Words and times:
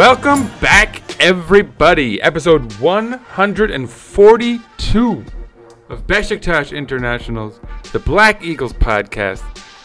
Welcome 0.00 0.48
back, 0.60 1.02
everybody. 1.20 2.22
Episode 2.22 2.72
142 2.80 5.24
of 5.90 6.06
Besiktas 6.06 6.74
International's 6.74 7.60
The 7.92 7.98
Black 7.98 8.42
Eagles 8.42 8.72
podcast. 8.72 9.42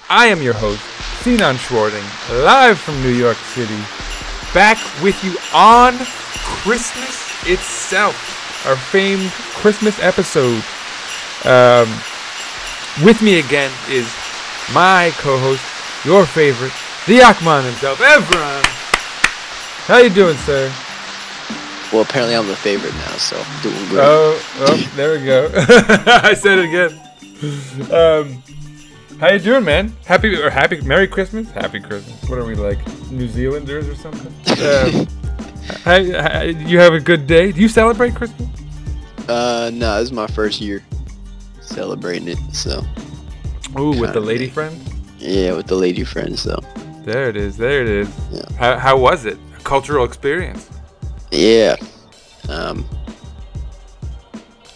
I 0.09 0.27
am 0.27 0.41
your 0.41 0.53
host, 0.53 0.81
Sinan 1.21 1.57
Schwarting, 1.57 2.05
live 2.45 2.79
from 2.79 3.01
New 3.01 3.09
York 3.09 3.35
City, 3.35 3.77
back 4.53 4.77
with 5.03 5.21
you 5.21 5.35
on 5.53 5.97
Christmas 6.63 7.45
itself, 7.45 8.15
our 8.65 8.77
famed 8.77 9.31
Christmas 9.31 9.99
episode. 9.99 10.63
Um, 11.43 11.89
with 13.03 13.21
me 13.21 13.39
again 13.39 13.69
is 13.89 14.07
my 14.73 15.11
co-host, 15.17 16.05
your 16.05 16.25
favorite, 16.25 16.71
the 17.05 17.21
Akman 17.21 17.65
himself, 17.65 17.99
Evran. 17.99 18.74
How 19.85 19.97
you 19.97 20.09
doing, 20.09 20.35
sir? 20.37 20.71
Well, 21.93 22.01
apparently 22.01 22.35
I'm 22.35 22.47
the 22.47 22.55
favorite 22.55 22.93
now, 22.95 23.11
so 23.17 23.37
I'm 23.37 23.61
doing 23.61 23.85
great. 23.89 24.01
Oh, 24.03 24.41
oh, 24.61 24.91
there 24.95 25.17
we 25.19 25.23
go. 25.25 25.51
I 25.55 26.33
said 26.33 26.57
it 26.59 26.65
again. 26.65 27.91
Um, 27.93 28.41
how 29.19 29.31
you 29.31 29.39
doing, 29.39 29.63
man? 29.63 29.93
Happy 30.05 30.35
or 30.35 30.49
happy 30.49 30.81
Merry 30.81 31.07
Christmas? 31.07 31.49
Happy 31.51 31.79
Christmas. 31.79 32.27
What 32.27 32.39
are 32.39 32.45
we 32.45 32.55
like, 32.55 32.79
New 33.11 33.27
Zealanders 33.27 33.87
or 33.87 33.95
something? 33.95 34.27
Um, 34.59 35.07
hi, 35.83 36.03
hi, 36.03 36.43
you 36.45 36.79
have 36.79 36.93
a 36.93 36.99
good 36.99 37.27
day. 37.27 37.51
Do 37.51 37.61
you 37.61 37.69
celebrate 37.69 38.15
Christmas? 38.15 38.49
Uh, 39.29 39.69
no, 39.71 39.99
this 39.99 40.05
is 40.09 40.11
my 40.11 40.27
first 40.27 40.59
year 40.61 40.83
celebrating 41.61 42.27
it, 42.29 42.39
so 42.51 42.83
Ooh, 43.77 43.91
with 43.99 44.13
the 44.13 44.19
lady 44.19 44.49
friend. 44.49 44.75
yeah, 45.19 45.53
with 45.53 45.67
the 45.67 45.75
lady 45.75 46.03
friends, 46.03 46.41
so 46.41 46.59
There 47.03 47.29
it 47.29 47.37
is. 47.37 47.55
There 47.55 47.81
it 47.83 47.87
is. 47.89 48.09
Yeah. 48.31 48.45
How, 48.57 48.77
how 48.79 48.97
was 48.97 49.25
it? 49.25 49.37
Cultural 49.65 50.05
experience. 50.05 50.69
yeah. 51.31 51.75
Um, 52.47 52.85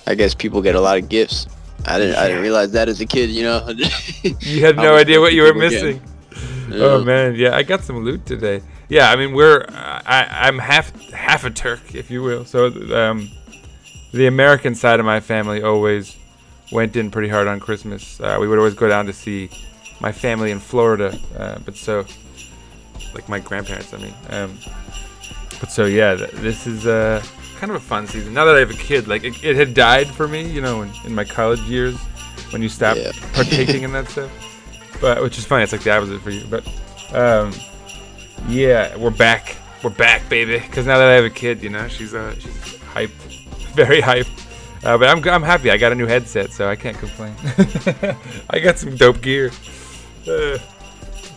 I 0.08 0.16
guess 0.16 0.34
people 0.34 0.62
get 0.62 0.74
a 0.74 0.82
lot 0.82 0.98
of 0.98 1.08
gifts. 1.08 1.46
I 1.86 2.00
didn't, 2.00 2.16
I 2.16 2.28
didn't 2.28 2.42
realize 2.42 2.72
that 2.72 2.90
as 2.90 3.00
a 3.00 3.06
kid, 3.06 3.30
you 3.30 3.44
know. 3.44 3.70
You 4.40 4.66
had 4.66 4.76
no 4.76 4.96
idea 4.96 5.22
what 5.22 5.34
you 5.34 5.44
were 5.44 5.54
missing. 5.54 6.02
Oh 6.74 7.04
man, 7.04 7.36
yeah, 7.36 7.56
I 7.56 7.64
got 7.64 7.82
some 7.84 8.04
loot 8.04 8.26
today. 8.26 8.62
Yeah, 8.90 9.12
I 9.12 9.16
mean 9.16 9.34
we're 9.34 9.66
I 9.70 10.28
I'm 10.48 10.58
half 10.58 10.92
half 11.12 11.46
a 11.46 11.52
Turk, 11.52 11.96
if 11.96 12.10
you 12.12 12.22
will. 12.24 12.44
So 12.44 12.68
um, 12.94 13.30
the 14.12 14.26
American 14.28 14.74
side 14.76 15.00
of 15.00 15.06
my 15.06 15.20
family 15.20 15.62
always 15.62 16.18
went 16.72 16.96
in 16.96 17.12
pretty 17.12 17.30
hard 17.30 17.48
on 17.48 17.60
Christmas. 17.60 18.20
Uh, 18.20 18.38
we 18.40 18.48
would 18.48 18.58
always 18.58 18.74
go 18.74 18.88
down 18.90 19.06
to 19.06 19.14
see 19.14 19.50
my 20.00 20.12
family 20.12 20.50
in 20.52 20.60
Florida, 20.60 21.18
uh, 21.38 21.60
but 21.66 21.76
so 21.76 22.06
like 23.14 23.28
my 23.30 23.40
grandparents, 23.40 23.94
I 23.94 23.98
mean. 23.98 24.14
Um, 24.30 24.58
but 25.60 25.72
so 25.72 25.86
yeah, 25.86 26.16
th- 26.16 26.32
this 26.32 26.68
is 26.68 26.86
uh, 26.88 27.22
kind 27.58 27.70
of 27.72 27.76
a 27.78 27.80
fun 27.80 28.08
season. 28.08 28.34
Now 28.34 28.46
that 28.46 28.56
I 28.56 28.60
have 28.60 28.72
a 28.72 28.74
kid, 28.76 29.08
like 29.08 29.24
it, 29.24 29.44
it 29.44 29.56
had 29.56 29.74
died 29.74 30.08
for 30.08 30.28
me, 30.28 30.50
you 30.50 30.62
know, 30.62 30.82
in, 30.84 30.92
in 31.06 31.14
my 31.16 31.24
college 31.26 31.60
years 31.62 31.98
when 32.52 32.62
you 32.62 32.70
stop 32.70 32.96
Yeah. 32.98 33.12
partaking 33.34 33.84
in 33.84 33.92
that 33.94 34.08
stuff. 34.10 34.32
But 35.02 35.22
which 35.22 35.38
is 35.38 35.46
funny, 35.46 35.64
it's 35.64 35.72
like 35.72 35.82
the 35.84 35.92
opposite 35.96 36.22
for 36.22 36.30
you. 36.32 36.46
But 36.50 36.66
um, 37.14 37.54
yeah, 38.48 38.96
we're 38.98 39.10
back. 39.12 39.58
We're 39.84 39.90
back, 39.92 40.28
baby. 40.30 40.60
Because 40.60 40.86
now 40.86 40.98
that 40.98 41.08
I 41.08 41.14
have 41.14 41.24
a 41.26 41.30
kid, 41.30 41.64
you 41.64 41.70
know, 41.70 41.88
she's 41.88 42.14
uh, 42.14 42.36
she's 42.36 42.56
hyped, 42.94 43.10
very 43.76 44.02
hyped. 44.02 44.46
Uh, 44.84 44.98
but 44.98 45.10
I'm 45.10 45.24
I'm 45.28 45.44
happy. 45.44 45.72
I 45.72 45.78
got 45.78 45.92
a 45.92 45.96
new 45.96 46.06
headset, 46.06 46.52
so 46.52 46.70
I 46.70 46.76
can't 46.76 46.98
complain. 46.98 47.34
I 48.50 48.60
got 48.60 48.78
some 48.78 48.96
dope 48.96 49.22
gear. 49.22 49.52
Uh, 50.28 50.58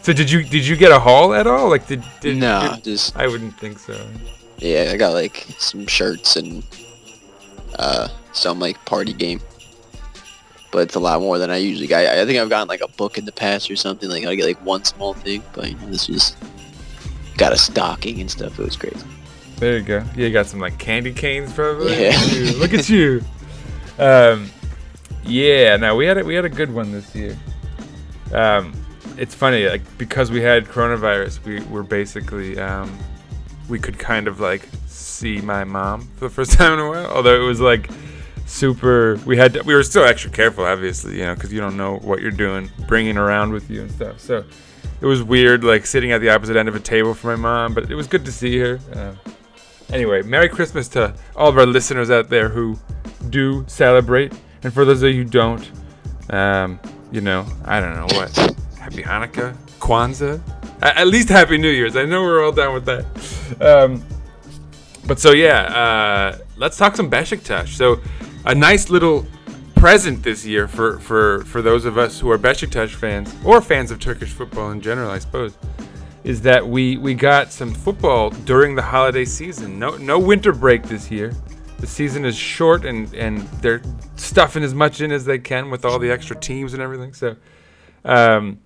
so 0.02 0.12
did 0.12 0.30
you 0.30 0.42
did 0.42 0.66
you 0.66 0.76
get 0.76 0.90
a 0.92 0.98
haul 0.98 1.34
at 1.34 1.46
all? 1.46 1.68
Like 1.70 1.86
did, 1.86 2.02
did 2.20 2.36
no, 2.38 2.72
did- 2.76 2.84
just 2.84 3.16
I 3.16 3.26
wouldn't 3.26 3.58
think 3.58 3.78
so. 3.78 3.98
yeah, 4.58 4.90
I 4.92 4.96
got 4.96 5.12
like 5.14 5.46
some 5.58 5.86
shirts 5.86 6.36
and 6.36 6.62
uh 7.78 8.08
some 8.32 8.58
like 8.58 8.82
party 8.84 9.12
game. 9.12 9.40
But 10.70 10.84
it's 10.84 10.94
a 10.94 11.00
lot 11.00 11.20
more 11.20 11.36
than 11.38 11.50
I 11.50 11.58
usually 11.58 11.86
get. 11.86 12.06
I, 12.16 12.22
I 12.22 12.24
think 12.24 12.38
I've 12.38 12.48
gotten 12.48 12.66
like 12.68 12.80
a 12.80 12.88
book 12.88 13.18
in 13.18 13.26
the 13.26 13.32
past 13.32 13.70
or 13.70 13.76
something. 13.76 14.08
Like 14.08 14.24
I 14.24 14.34
get 14.34 14.46
like 14.46 14.64
one 14.64 14.84
small 14.84 15.12
thing, 15.12 15.42
but 15.52 15.68
you 15.68 15.76
know, 15.76 15.86
this 15.88 16.08
was 16.08 16.34
got 17.36 17.52
a 17.52 17.58
stocking 17.58 18.20
and 18.22 18.30
stuff. 18.30 18.58
It 18.58 18.64
was 18.64 18.76
crazy. 18.76 18.96
There 19.56 19.76
you 19.76 19.82
go. 19.84 20.02
Yeah, 20.16 20.26
you 20.28 20.32
got 20.32 20.46
some 20.46 20.60
like 20.60 20.78
candy 20.78 21.12
canes 21.12 21.52
probably. 21.52 22.00
Yeah. 22.02 22.18
Look 22.56 22.74
at 22.74 22.88
you. 22.88 23.22
Um, 23.98 24.50
yeah. 25.24 25.76
Now 25.76 25.94
we 25.94 26.06
had 26.06 26.16
a, 26.16 26.24
we 26.24 26.34
had 26.34 26.46
a 26.46 26.48
good 26.48 26.72
one 26.72 26.90
this 26.90 27.14
year. 27.14 27.36
Um, 28.32 28.72
it's 29.18 29.34
funny 29.34 29.66
like 29.66 29.82
because 29.98 30.30
we 30.30 30.40
had 30.40 30.64
coronavirus, 30.66 31.44
we 31.44 31.60
were 31.66 31.82
basically 31.82 32.58
um, 32.58 32.98
we 33.68 33.78
could 33.78 33.98
kind 33.98 34.28
of 34.28 34.40
like 34.40 34.68
see 34.86 35.40
my 35.40 35.64
mom 35.64 36.08
for 36.16 36.28
the 36.28 36.34
first 36.34 36.52
time 36.58 36.74
in 36.74 36.78
a 36.78 36.88
while. 36.88 37.06
Although 37.06 37.42
it 37.42 37.46
was 37.46 37.60
like 37.60 37.90
super. 38.46 39.18
We 39.24 39.36
had 39.36 39.54
to, 39.54 39.62
we 39.62 39.74
were 39.74 39.82
still 39.82 40.04
extra 40.04 40.30
careful, 40.30 40.64
obviously, 40.64 41.18
you 41.18 41.24
know, 41.24 41.34
because 41.34 41.52
you 41.52 41.60
don't 41.60 41.76
know 41.76 41.98
what 41.98 42.20
you're 42.20 42.30
doing, 42.30 42.70
bringing 42.86 43.16
around 43.16 43.52
with 43.52 43.70
you 43.70 43.82
and 43.82 43.90
stuff. 43.90 44.20
So 44.20 44.44
it 45.00 45.06
was 45.06 45.22
weird, 45.22 45.64
like 45.64 45.86
sitting 45.86 46.12
at 46.12 46.20
the 46.20 46.30
opposite 46.30 46.56
end 46.56 46.68
of 46.68 46.74
a 46.74 46.80
table 46.80 47.14
for 47.14 47.28
my 47.28 47.36
mom, 47.36 47.74
but 47.74 47.90
it 47.90 47.94
was 47.94 48.06
good 48.06 48.24
to 48.24 48.32
see 48.32 48.58
her. 48.58 48.78
Uh, 48.92 49.14
anyway, 49.92 50.22
Merry 50.22 50.48
Christmas 50.48 50.88
to 50.88 51.14
all 51.34 51.48
of 51.48 51.58
our 51.58 51.66
listeners 51.66 52.10
out 52.10 52.28
there 52.28 52.48
who 52.48 52.78
do 53.30 53.64
celebrate, 53.68 54.32
and 54.62 54.72
for 54.72 54.84
those 54.84 55.02
of 55.02 55.10
you 55.10 55.24
who 55.24 55.28
don't, 55.28 55.70
um, 56.30 56.78
you 57.10 57.20
know, 57.20 57.46
I 57.64 57.80
don't 57.80 57.94
know 57.94 58.16
what. 58.16 58.56
Happy 58.82 59.04
Hanukkah, 59.04 59.56
Kwanzaa, 59.78 60.40
at 60.82 61.06
least 61.06 61.28
Happy 61.28 61.56
New 61.56 61.70
Year's. 61.70 61.94
I 61.94 62.04
know 62.04 62.20
we're 62.22 62.44
all 62.44 62.50
down 62.50 62.74
with 62.74 62.84
that. 62.86 63.04
Um, 63.60 64.04
but 65.06 65.20
so 65.20 65.30
yeah, 65.30 65.62
uh, 65.62 66.38
let's 66.56 66.76
talk 66.76 66.96
some 66.96 67.08
Besiktas. 67.08 67.68
So 67.68 68.00
a 68.44 68.52
nice 68.52 68.90
little 68.90 69.24
present 69.76 70.24
this 70.24 70.44
year 70.44 70.66
for, 70.66 70.98
for, 70.98 71.44
for 71.44 71.62
those 71.62 71.84
of 71.84 71.96
us 71.96 72.18
who 72.18 72.28
are 72.32 72.38
Besiktas 72.38 72.90
fans 72.90 73.32
or 73.44 73.60
fans 73.60 73.92
of 73.92 74.00
Turkish 74.00 74.30
football 74.30 74.72
in 74.72 74.80
general, 74.80 75.12
I 75.12 75.20
suppose, 75.20 75.56
is 76.24 76.42
that 76.42 76.66
we, 76.66 76.96
we 76.96 77.14
got 77.14 77.52
some 77.52 77.72
football 77.72 78.30
during 78.30 78.74
the 78.74 78.82
holiday 78.82 79.24
season. 79.24 79.78
No 79.78 79.96
no 79.96 80.18
winter 80.18 80.52
break 80.52 80.82
this 80.82 81.08
year. 81.08 81.32
The 81.78 81.86
season 81.86 82.24
is 82.24 82.36
short 82.36 82.84
and, 82.84 83.14
and 83.14 83.42
they're 83.62 83.82
stuffing 84.16 84.64
as 84.64 84.74
much 84.74 85.00
in 85.00 85.12
as 85.12 85.24
they 85.24 85.38
can 85.38 85.70
with 85.70 85.84
all 85.84 86.00
the 86.00 86.10
extra 86.10 86.34
teams 86.34 86.74
and 86.74 86.82
everything. 86.82 87.14
So 87.14 87.36
um, 88.04 88.58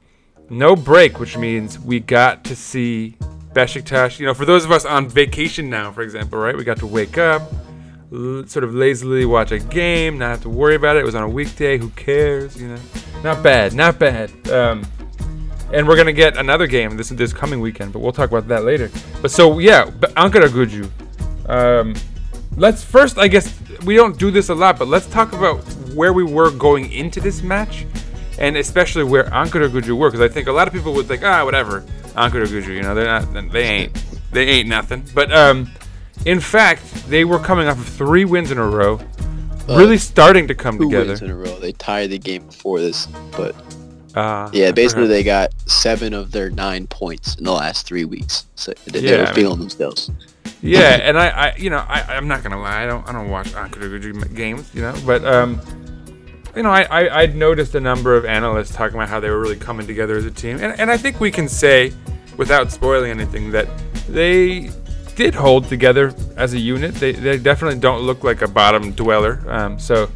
no 0.50 0.76
break, 0.76 1.18
which 1.18 1.36
means 1.36 1.78
we 1.78 2.00
got 2.00 2.44
to 2.44 2.56
see 2.56 3.16
Besiktas. 3.52 4.18
You 4.18 4.26
know, 4.26 4.34
for 4.34 4.44
those 4.44 4.64
of 4.64 4.70
us 4.72 4.84
on 4.84 5.08
vacation 5.08 5.68
now, 5.70 5.92
for 5.92 6.02
example, 6.02 6.38
right? 6.38 6.56
We 6.56 6.64
got 6.64 6.78
to 6.78 6.86
wake 6.86 7.18
up, 7.18 7.42
l- 8.12 8.46
sort 8.46 8.64
of 8.64 8.74
lazily 8.74 9.24
watch 9.24 9.52
a 9.52 9.58
game, 9.58 10.18
not 10.18 10.30
have 10.30 10.42
to 10.42 10.48
worry 10.48 10.74
about 10.74 10.96
it. 10.96 11.00
It 11.00 11.04
was 11.04 11.14
on 11.14 11.22
a 11.22 11.28
weekday. 11.28 11.78
Who 11.78 11.88
cares? 11.90 12.60
You 12.60 12.68
know, 12.68 12.78
not 13.22 13.42
bad, 13.42 13.74
not 13.74 13.98
bad. 13.98 14.30
Um, 14.50 14.86
and 15.72 15.86
we're 15.88 15.96
gonna 15.96 16.12
get 16.12 16.36
another 16.36 16.66
game 16.66 16.96
this 16.96 17.08
this 17.08 17.32
coming 17.32 17.60
weekend, 17.60 17.92
but 17.92 17.98
we'll 17.98 18.12
talk 18.12 18.30
about 18.30 18.46
that 18.48 18.64
later. 18.64 18.90
But 19.20 19.30
so 19.30 19.58
yeah, 19.58 19.86
Ankaragücü. 20.16 20.88
Um, 21.48 21.94
let's 22.56 22.84
first, 22.84 23.18
I 23.18 23.28
guess 23.28 23.52
we 23.84 23.96
don't 23.96 24.18
do 24.18 24.30
this 24.30 24.48
a 24.48 24.54
lot, 24.54 24.78
but 24.78 24.88
let's 24.88 25.06
talk 25.06 25.32
about 25.32 25.58
where 25.94 26.12
we 26.12 26.24
were 26.24 26.50
going 26.50 26.92
into 26.92 27.20
this 27.20 27.42
match, 27.42 27.86
and 28.38 28.56
especially 28.56 29.04
where 29.04 29.24
Ankaragücü 29.24 29.96
were, 29.96 30.10
because 30.10 30.20
I 30.20 30.32
think 30.32 30.48
a 30.48 30.52
lot 30.52 30.66
of 30.68 30.74
people 30.74 30.92
would 30.94 31.06
think, 31.06 31.22
ah, 31.24 31.44
whatever, 31.44 31.84
Ankaragücü, 32.14 32.74
you 32.74 32.82
know, 32.82 32.94
they're 32.94 33.06
not, 33.06 33.52
they 33.52 33.64
ain't, 33.64 33.92
they 34.32 34.46
ain't 34.48 34.68
nothing. 34.68 35.02
But 35.14 35.32
um, 35.32 35.70
in 36.24 36.40
fact, 36.40 36.82
they 37.08 37.24
were 37.24 37.38
coming 37.38 37.68
off 37.68 37.78
of 37.78 37.86
three 37.86 38.24
wins 38.24 38.50
in 38.50 38.58
a 38.58 38.66
row, 38.66 39.00
really 39.68 39.98
starting 39.98 40.46
to 40.48 40.54
come 40.54 40.78
Two 40.78 40.84
together. 40.84 41.06
wins 41.08 41.22
in 41.22 41.30
a 41.30 41.36
row. 41.36 41.58
They 41.58 41.72
tied 41.72 42.10
the 42.10 42.18
game 42.18 42.46
before 42.46 42.80
this, 42.80 43.06
but 43.36 43.54
Uh, 44.14 44.48
yeah, 44.52 44.70
basically 44.72 45.06
they 45.06 45.22
got 45.22 45.52
seven 45.68 46.14
of 46.14 46.30
their 46.32 46.48
nine 46.48 46.86
points 46.86 47.34
in 47.36 47.44
the 47.44 47.52
last 47.52 47.86
three 47.86 48.06
weeks. 48.06 48.46
So 48.54 48.72
they, 48.86 49.00
they 49.00 49.10
Yeah, 49.10 49.20
were 49.20 49.26
I 49.26 49.32
feeling 49.34 49.58
themselves. 49.60 50.10
Yeah, 50.62 50.96
and 51.02 51.18
I, 51.18 51.28
I 51.28 51.56
you 51.56 51.68
know, 51.68 51.84
I, 51.86 52.16
I'm 52.16 52.26
not 52.26 52.42
gonna 52.42 52.58
lie, 52.60 52.82
I 52.82 52.86
don't, 52.86 53.06
I 53.06 53.12
don't 53.12 53.28
watch 53.28 53.48
Ankaragücü 53.52 54.34
games, 54.34 54.70
you 54.74 54.80
know, 54.80 54.94
but 55.04 55.22
um, 55.26 55.60
you 56.56 56.62
know, 56.62 56.70
I, 56.70 56.82
I, 56.84 57.20
I'd 57.20 57.36
noticed 57.36 57.74
a 57.74 57.80
number 57.80 58.16
of 58.16 58.24
analysts 58.24 58.74
talking 58.74 58.96
about 58.96 59.10
how 59.10 59.20
they 59.20 59.28
were 59.28 59.38
really 59.38 59.56
coming 59.56 59.86
together 59.86 60.16
as 60.16 60.24
a 60.24 60.30
team, 60.30 60.58
and, 60.60 60.78
and 60.80 60.90
I 60.90 60.96
think 60.96 61.20
we 61.20 61.30
can 61.30 61.48
say, 61.48 61.92
without 62.38 62.72
spoiling 62.72 63.10
anything, 63.10 63.50
that 63.50 63.68
they 64.08 64.70
did 65.14 65.34
hold 65.34 65.68
together 65.68 66.14
as 66.36 66.54
a 66.54 66.58
unit. 66.58 66.94
They, 66.94 67.12
they 67.12 67.38
definitely 67.38 67.78
don't 67.78 68.02
look 68.02 68.24
like 68.24 68.40
a 68.40 68.48
bottom 68.48 68.92
dweller. 68.92 69.42
Um, 69.46 69.78
so, 69.78 70.10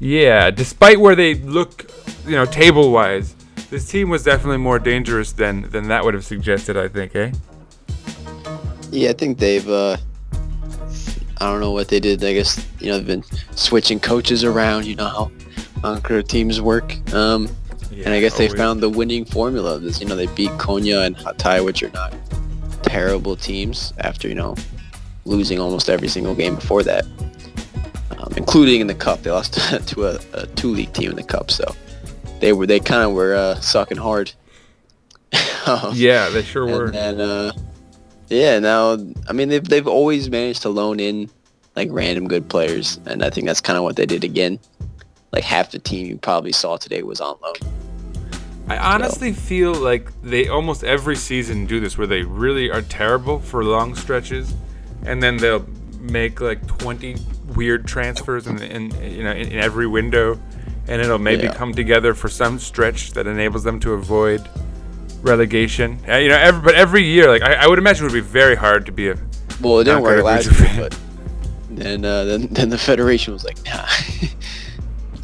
yeah, 0.00 0.50
despite 0.50 0.98
where 0.98 1.14
they 1.14 1.34
look, 1.34 1.90
you 2.24 2.32
know, 2.32 2.46
table 2.46 2.90
wise, 2.90 3.34
this 3.70 3.86
team 3.90 4.08
was 4.08 4.22
definitely 4.22 4.58
more 4.58 4.78
dangerous 4.78 5.32
than 5.32 5.68
than 5.70 5.88
that 5.88 6.02
would 6.02 6.14
have 6.14 6.24
suggested. 6.24 6.76
I 6.78 6.88
think, 6.88 7.14
eh? 7.14 7.32
Yeah, 8.90 9.10
I 9.10 9.12
think 9.12 9.38
they've. 9.38 9.68
Uh, 9.68 9.98
I 11.40 11.50
don't 11.50 11.60
know 11.60 11.72
what 11.72 11.88
they 11.88 12.00
did. 12.00 12.24
I 12.24 12.32
guess 12.32 12.66
you 12.80 12.86
know 12.86 12.98
they've 12.98 13.06
been 13.06 13.24
switching 13.54 14.00
coaches 14.00 14.44
around. 14.44 14.86
You 14.86 14.96
know 14.96 15.08
how 15.08 15.30
Ankara 15.82 16.26
teams 16.26 16.60
work. 16.60 16.94
Um, 17.14 17.48
and 17.92 18.08
I 18.08 18.20
guess 18.20 18.36
they 18.36 18.48
found 18.48 18.80
the 18.80 18.88
winning 18.90 19.24
formula 19.24 19.74
of 19.74 19.82
this. 19.82 20.00
You 20.00 20.06
know, 20.06 20.14
they 20.16 20.26
beat 20.26 20.50
Konya 20.52 21.06
and 21.06 21.16
Hatay, 21.16 21.64
which 21.64 21.82
are 21.82 21.90
not 21.90 22.14
terrible 22.82 23.34
teams 23.36 23.92
after, 23.98 24.28
you 24.28 24.34
know, 24.34 24.54
losing 25.24 25.58
almost 25.58 25.88
every 25.90 26.08
single 26.08 26.34
game 26.34 26.54
before 26.56 26.82
that. 26.84 27.04
Um, 28.18 28.32
including 28.36 28.80
in 28.80 28.86
the 28.86 28.94
cup. 28.94 29.22
They 29.22 29.30
lost 29.30 29.54
to 29.88 30.06
a, 30.06 30.18
a 30.32 30.46
two 30.48 30.68
league 30.70 30.92
team 30.92 31.10
in 31.10 31.16
the 31.16 31.22
cup, 31.22 31.50
so 31.50 31.64
they 32.40 32.52
were 32.52 32.66
they 32.66 32.80
kind 32.80 33.02
of 33.02 33.12
were 33.12 33.34
uh, 33.34 33.54
sucking 33.56 33.98
hard. 33.98 34.32
Um, 35.66 35.92
Yeah, 35.94 36.30
they 36.30 36.42
sure 36.42 36.64
were. 36.66 36.90
and 36.94 37.20
uh, 37.20 37.52
yeah, 38.28 38.58
now 38.58 38.96
I 39.28 39.32
mean 39.34 39.48
they've 39.50 39.62
they've 39.62 39.86
always 39.86 40.30
managed 40.30 40.62
to 40.62 40.70
loan 40.70 40.98
in 40.98 41.28
like 41.76 41.88
random 41.92 42.26
good 42.26 42.48
players, 42.48 42.98
and 43.04 43.22
I 43.22 43.28
think 43.28 43.46
that's 43.46 43.60
kind 43.60 43.76
of 43.76 43.82
what 43.82 43.96
they 43.96 44.06
did 44.06 44.24
again. 44.24 44.58
Like 45.32 45.44
half 45.44 45.70
the 45.70 45.78
team 45.78 46.06
you 46.06 46.16
probably 46.16 46.52
saw 46.52 46.76
today 46.76 47.02
was 47.02 47.20
on 47.20 47.36
loan. 47.42 47.54
I 48.68 48.76
honestly 48.76 49.32
feel 49.32 49.72
like 49.74 50.10
they 50.22 50.48
almost 50.48 50.84
every 50.84 51.16
season 51.16 51.64
do 51.66 51.80
this 51.80 51.96
where 51.96 52.06
they 52.06 52.22
really 52.22 52.70
are 52.70 52.82
terrible 52.82 53.38
for 53.38 53.64
long 53.64 53.94
stretches, 53.94 54.54
and 55.06 55.22
then 55.22 55.36
they'll 55.38 55.66
make 56.00 56.40
like 56.40 56.66
20 56.66 57.16
weird 57.56 57.86
transfers 57.86 58.46
in, 58.46 58.60
in 58.62 58.90
you 59.02 59.22
know 59.24 59.32
in, 59.32 59.48
in 59.52 59.58
every 59.58 59.86
window, 59.86 60.38
and 60.86 61.00
it'll 61.00 61.18
maybe 61.18 61.44
Yeah. 61.44 61.54
come 61.54 61.72
together 61.74 62.12
for 62.14 62.28
some 62.28 62.58
stretch 62.58 63.12
that 63.12 63.26
enables 63.26 63.64
them 63.64 63.80
to 63.80 63.94
avoid 63.94 64.46
relegation. 65.22 65.98
Uh, 66.08 66.16
you 66.16 66.28
know, 66.28 66.36
every, 66.36 66.60
but 66.62 66.74
every 66.74 67.02
year, 67.04 67.28
like 67.28 67.42
I, 67.42 67.54
I 67.54 67.66
would 67.66 67.78
imagine, 67.78 68.04
it 68.04 68.12
would 68.12 68.14
be 68.14 68.20
very 68.20 68.54
hard 68.54 68.84
to 68.86 68.92
be 68.92 69.08
a 69.08 69.16
Well, 69.62 69.80
it 69.80 69.84
didn't 69.84 70.02
work 70.02 70.22
last 70.22 70.50
year, 70.60 70.70
but 70.76 70.98
then 71.70 72.04
uh, 72.04 72.24
then 72.24 72.48
then 72.50 72.68
the 72.68 72.78
federation 72.78 73.32
was 73.32 73.44
like, 73.44 73.56
nah. 73.64 73.86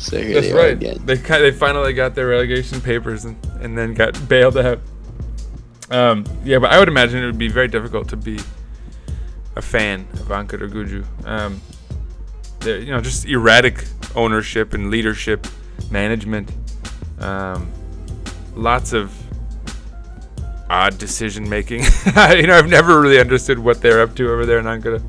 so 0.04 0.20
here 0.20 0.34
That's 0.34 0.48
they 0.48 0.52
right. 0.52 0.72
again. 0.72 1.00
They 1.04 1.16
ki- 1.16 1.40
they 1.40 1.50
finally 1.50 1.94
got 1.94 2.14
their 2.14 2.26
relegation 2.26 2.80
papers 2.80 3.24
and, 3.24 3.36
and 3.60 3.76
then 3.76 3.94
got 3.94 4.28
bailed 4.28 4.58
out. 4.58 4.80
Um, 5.90 6.24
yeah, 6.44 6.58
but 6.58 6.72
I 6.72 6.78
would 6.78 6.88
imagine 6.88 7.22
it 7.22 7.26
would 7.26 7.38
be 7.38 7.48
very 7.48 7.68
difficult 7.68 8.08
to 8.10 8.16
be 8.16 8.38
a 9.56 9.62
fan 9.62 10.06
of 10.14 10.28
Ankaragücü. 10.28 11.04
Um, 11.26 11.60
you 12.64 12.90
know, 12.90 13.00
just 13.00 13.26
erratic 13.26 13.84
ownership 14.14 14.74
and 14.74 14.90
leadership, 14.90 15.46
management. 15.90 16.50
Um, 17.18 17.70
lots 18.54 18.92
of 18.92 19.12
odd 20.68 20.98
decision 20.98 21.48
making. 21.48 21.82
you 22.06 22.46
know, 22.46 22.58
I've 22.58 22.68
never 22.68 23.00
really 23.00 23.20
understood 23.20 23.58
what 23.58 23.80
they're 23.80 24.00
up 24.02 24.14
to 24.16 24.30
over 24.30 24.44
there 24.44 24.58
in 24.58 24.66
Ankara. 24.66 25.00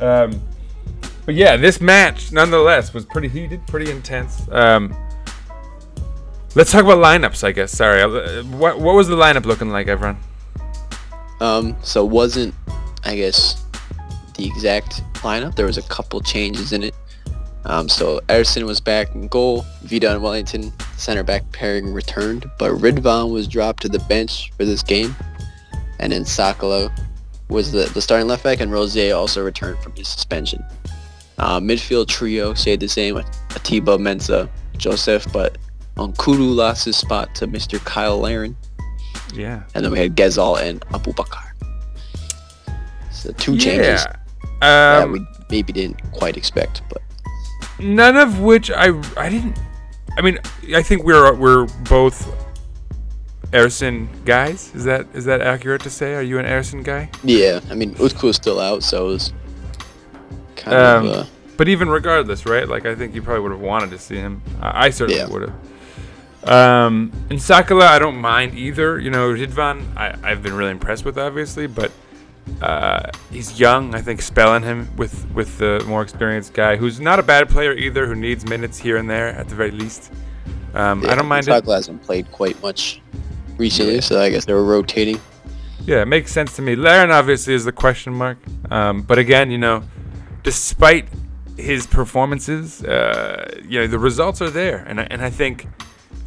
Um, 0.00 0.40
but 1.26 1.34
yeah, 1.34 1.56
this 1.56 1.80
match 1.80 2.32
nonetheless 2.32 2.92
was 2.92 3.04
pretty 3.04 3.28
heated, 3.28 3.66
pretty 3.66 3.90
intense. 3.90 4.46
Um, 4.50 4.94
let's 6.54 6.70
talk 6.70 6.84
about 6.84 6.98
lineups, 6.98 7.44
I 7.44 7.52
guess. 7.52 7.72
Sorry, 7.72 8.02
uh, 8.02 8.42
what 8.44 8.78
what 8.78 8.94
was 8.94 9.08
the 9.08 9.16
lineup 9.16 9.44
looking 9.44 9.70
like, 9.70 9.88
everyone? 9.88 10.18
Um, 11.40 11.76
so 11.82 12.04
wasn't 12.04 12.54
I 13.04 13.16
guess 13.16 13.64
the 14.36 14.46
exact 14.46 15.02
lineup. 15.22 15.54
There 15.54 15.66
was 15.66 15.78
a 15.78 15.82
couple 15.82 16.20
changes 16.20 16.72
in 16.72 16.82
it. 16.84 16.94
Um, 17.66 17.88
so 17.88 18.20
Ersin 18.28 18.64
was 18.64 18.80
back 18.80 19.14
in 19.14 19.28
goal. 19.28 19.64
Vida 19.82 20.12
and 20.12 20.22
Welinton 20.22 20.72
center 20.98 21.22
back 21.22 21.50
pairing 21.52 21.92
returned, 21.92 22.44
but 22.58 22.72
Ridvan 22.72 23.32
was 23.32 23.48
dropped 23.48 23.82
to 23.82 23.88
the 23.88 24.00
bench 24.00 24.52
for 24.56 24.64
this 24.64 24.82
game, 24.82 25.16
and 25.98 26.12
then 26.12 26.24
Sakala 26.24 26.92
was 27.48 27.72
the, 27.72 27.86
the 27.94 28.02
starting 28.02 28.26
left 28.26 28.44
back, 28.44 28.60
and 28.60 28.70
Rosier 28.70 29.14
also 29.14 29.42
returned 29.42 29.78
from 29.78 29.92
his 29.94 30.08
suspension. 30.08 30.62
Uh, 31.38 31.58
midfield 31.60 32.06
trio 32.08 32.54
stayed 32.54 32.80
the 32.80 32.88
same 32.88 33.14
with 33.16 33.26
Atiba, 33.50 33.98
Mensah, 33.98 34.48
Josef, 34.76 35.30
but 35.32 35.58
N'Koudou 35.96 36.54
lost 36.54 36.84
his 36.84 36.96
spot 36.96 37.34
to 37.36 37.46
Mr. 37.48 37.78
Cyle 37.88 38.18
Larin, 38.20 38.56
Yeah. 39.34 39.62
and 39.74 39.84
then 39.84 39.92
we 39.92 39.98
had 39.98 40.16
Ghezzal 40.16 40.60
and 40.60 40.80
Aboubakar. 40.92 41.42
So 43.12 43.32
two 43.32 43.56
changes 43.58 44.04
Yeah. 44.04 44.12
that 44.60 45.02
Um, 45.04 45.12
we 45.12 45.26
maybe 45.50 45.72
didn't 45.72 46.00
quite 46.12 46.36
expect, 46.36 46.82
but 46.88 47.02
none 47.78 48.16
of 48.16 48.40
which 48.40 48.70
I 48.70 48.92
I 49.16 49.28
didn't. 49.28 49.58
I 50.16 50.22
mean, 50.22 50.38
I 50.74 50.82
think 50.82 51.02
we're 51.04 51.32
we're 51.34 51.66
both 51.88 52.28
Ersin 53.52 54.06
guys. 54.24 54.70
Is 54.74 54.84
that 54.84 55.06
is 55.14 55.24
that 55.26 55.40
accurate 55.40 55.82
to 55.82 55.90
say? 55.90 56.14
Are 56.14 56.22
you 56.22 56.38
an 56.38 56.46
Ersin 56.46 56.82
guy? 56.84 57.10
yeah, 57.24 57.60
I 57.70 57.74
mean 57.74 57.94
Utku 57.96 58.28
is 58.28 58.36
still 58.36 58.60
out, 58.60 58.82
so 58.82 59.06
it 59.08 59.12
was 59.12 59.32
kind 60.64 60.76
Um, 60.76 61.06
of 61.06 61.16
uh, 61.16 61.24
but 61.56 61.68
even 61.68 61.88
regardless, 61.88 62.46
right? 62.46 62.68
Like 62.68 62.84
I 62.86 62.94
think 62.94 63.14
you 63.14 63.22
probably 63.22 63.42
would 63.42 63.52
have 63.52 63.60
wanted 63.60 63.90
to 63.90 63.98
see 63.98 64.16
him. 64.16 64.42
I, 64.60 64.86
I 64.86 64.90
certainly 64.90 65.20
Yeah. 65.20 65.28
would 65.28 65.42
have. 65.42 66.48
Um, 66.48 67.10
and 67.30 67.38
Sakala, 67.38 67.82
I 67.82 67.98
don't 67.98 68.18
mind 68.18 68.54
either. 68.54 68.98
You 68.98 69.10
know, 69.10 69.28
Ridvan, 69.32 69.96
I, 69.96 70.14
I've 70.22 70.42
been 70.42 70.52
really 70.54 70.72
impressed 70.72 71.04
with, 71.04 71.16
obviously, 71.16 71.66
but 71.66 71.90
uh, 72.60 73.08
he's 73.30 73.58
young. 73.58 73.94
I 73.94 74.02
think 74.02 74.20
spelling 74.20 74.62
him 74.62 74.88
with 74.96 75.26
with 75.32 75.56
the 75.58 75.82
more 75.86 76.02
experienced 76.02 76.52
guy, 76.52 76.76
who's 76.76 77.00
not 77.00 77.18
a 77.18 77.22
bad 77.22 77.48
player 77.48 77.72
either, 77.72 78.06
who 78.06 78.14
needs 78.14 78.44
minutes 78.44 78.78
here 78.78 78.98
and 78.98 79.08
there 79.08 79.28
at 79.28 79.48
the 79.48 79.54
very 79.54 79.70
least. 79.70 80.12
Um, 80.74 81.02
I 81.04 81.08
yeah, 81.08 81.14
don't 81.14 81.28
mind. 81.28 81.46
Utku 81.46 81.72
hasn't 81.74 82.02
played 82.02 82.30
quite 82.32 82.60
much 82.62 83.00
recently, 83.56 84.00
so 84.02 84.20
I 84.20 84.28
guess 84.28 84.44
they 84.44 84.52
were 84.52 84.64
rotating. 84.64 85.20
Yeah, 85.86 86.02
it 86.02 86.08
makes 86.08 86.32
sense 86.32 86.56
to 86.56 86.62
me. 86.62 86.76
Larin 86.76 87.10
obviously 87.10 87.54
is 87.54 87.64
the 87.64 87.72
question 87.72 88.12
mark. 88.12 88.38
Um, 88.70 89.02
but 89.02 89.18
again, 89.18 89.50
you 89.50 89.58
know, 89.58 89.82
despite 90.44 91.08
his 91.56 91.86
performances, 91.86 92.84
uh, 92.84 93.60
you 93.66 93.80
know, 93.80 93.86
the 93.88 93.98
results 93.98 94.40
are 94.40 94.50
there. 94.50 94.84
And 94.86 95.00
I, 95.00 95.08
and 95.10 95.22
I 95.22 95.30
think 95.30 95.66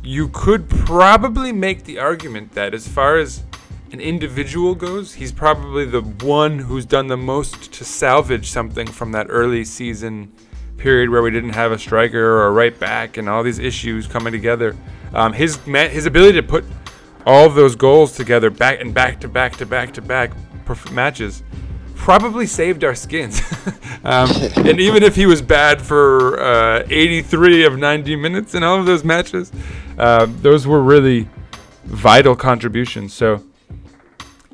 you 0.04 0.28
could 0.30 0.70
probably 0.70 1.54
make 1.54 1.86
the 1.86 2.00
argument 2.00 2.54
that 2.54 2.74
as 2.74 2.88
far 2.88 3.18
as 3.18 3.44
an 3.92 4.02
individual 4.02 4.76
goes, 4.76 5.14
he's 5.14 5.32
probably 5.32 5.86
the 5.86 6.02
one 6.02 6.60
who's 6.60 6.86
done 6.86 7.08
the 7.08 7.18
most 7.18 7.72
to 7.74 7.86
salvage 7.86 8.50
something 8.50 8.88
from 8.88 9.14
that 9.14 9.28
early 9.30 9.64
season 9.64 10.34
period 10.78 11.10
where 11.10 11.22
we 11.22 11.32
didn't 11.32 11.52
have 11.52 11.72
a 11.72 11.80
striker 11.80 12.20
or 12.20 12.48
a 12.48 12.52
right 12.52 12.78
back 12.80 13.18
and 13.18 13.30
all 13.30 13.44
these 13.44 13.60
issues 13.60 14.08
coming 14.08 14.34
together. 14.34 14.76
Um, 15.14 15.34
his 15.34 15.58
his 15.66 16.06
ability 16.06 16.42
to 16.42 16.48
put 16.48 16.66
all 17.26 17.50
those 17.50 17.76
goals 17.76 18.16
together 18.16 18.50
back 18.50 18.82
and 18.82 18.94
back 18.94 19.20
to 19.22 19.28
back 19.28 19.56
to 19.58 19.66
back 19.66 19.94
to 19.94 20.02
back 20.02 20.32
matches 20.92 21.44
probably 21.98 22.46
saved 22.46 22.84
our 22.84 22.96
skins. 22.96 23.42
um, 24.04 24.30
and 24.56 24.80
even 24.80 25.04
if 25.04 25.16
he 25.16 25.25
was 25.25 25.42
bad 25.42 25.82
for 25.82 26.39
uh, 26.39 26.84
83 26.89 27.66
of 27.66 27.77
90 27.77 28.16
minutes 28.16 28.56
in 28.56 28.63
all 28.63 28.80
of 28.80 28.86
those 28.86 29.04
matches, 29.04 29.51
uh, 29.98 30.27
those 30.42 30.66
were 30.66 30.82
really 30.82 31.27
vital 31.84 32.36
contributions. 32.36 33.13
So 33.13 33.44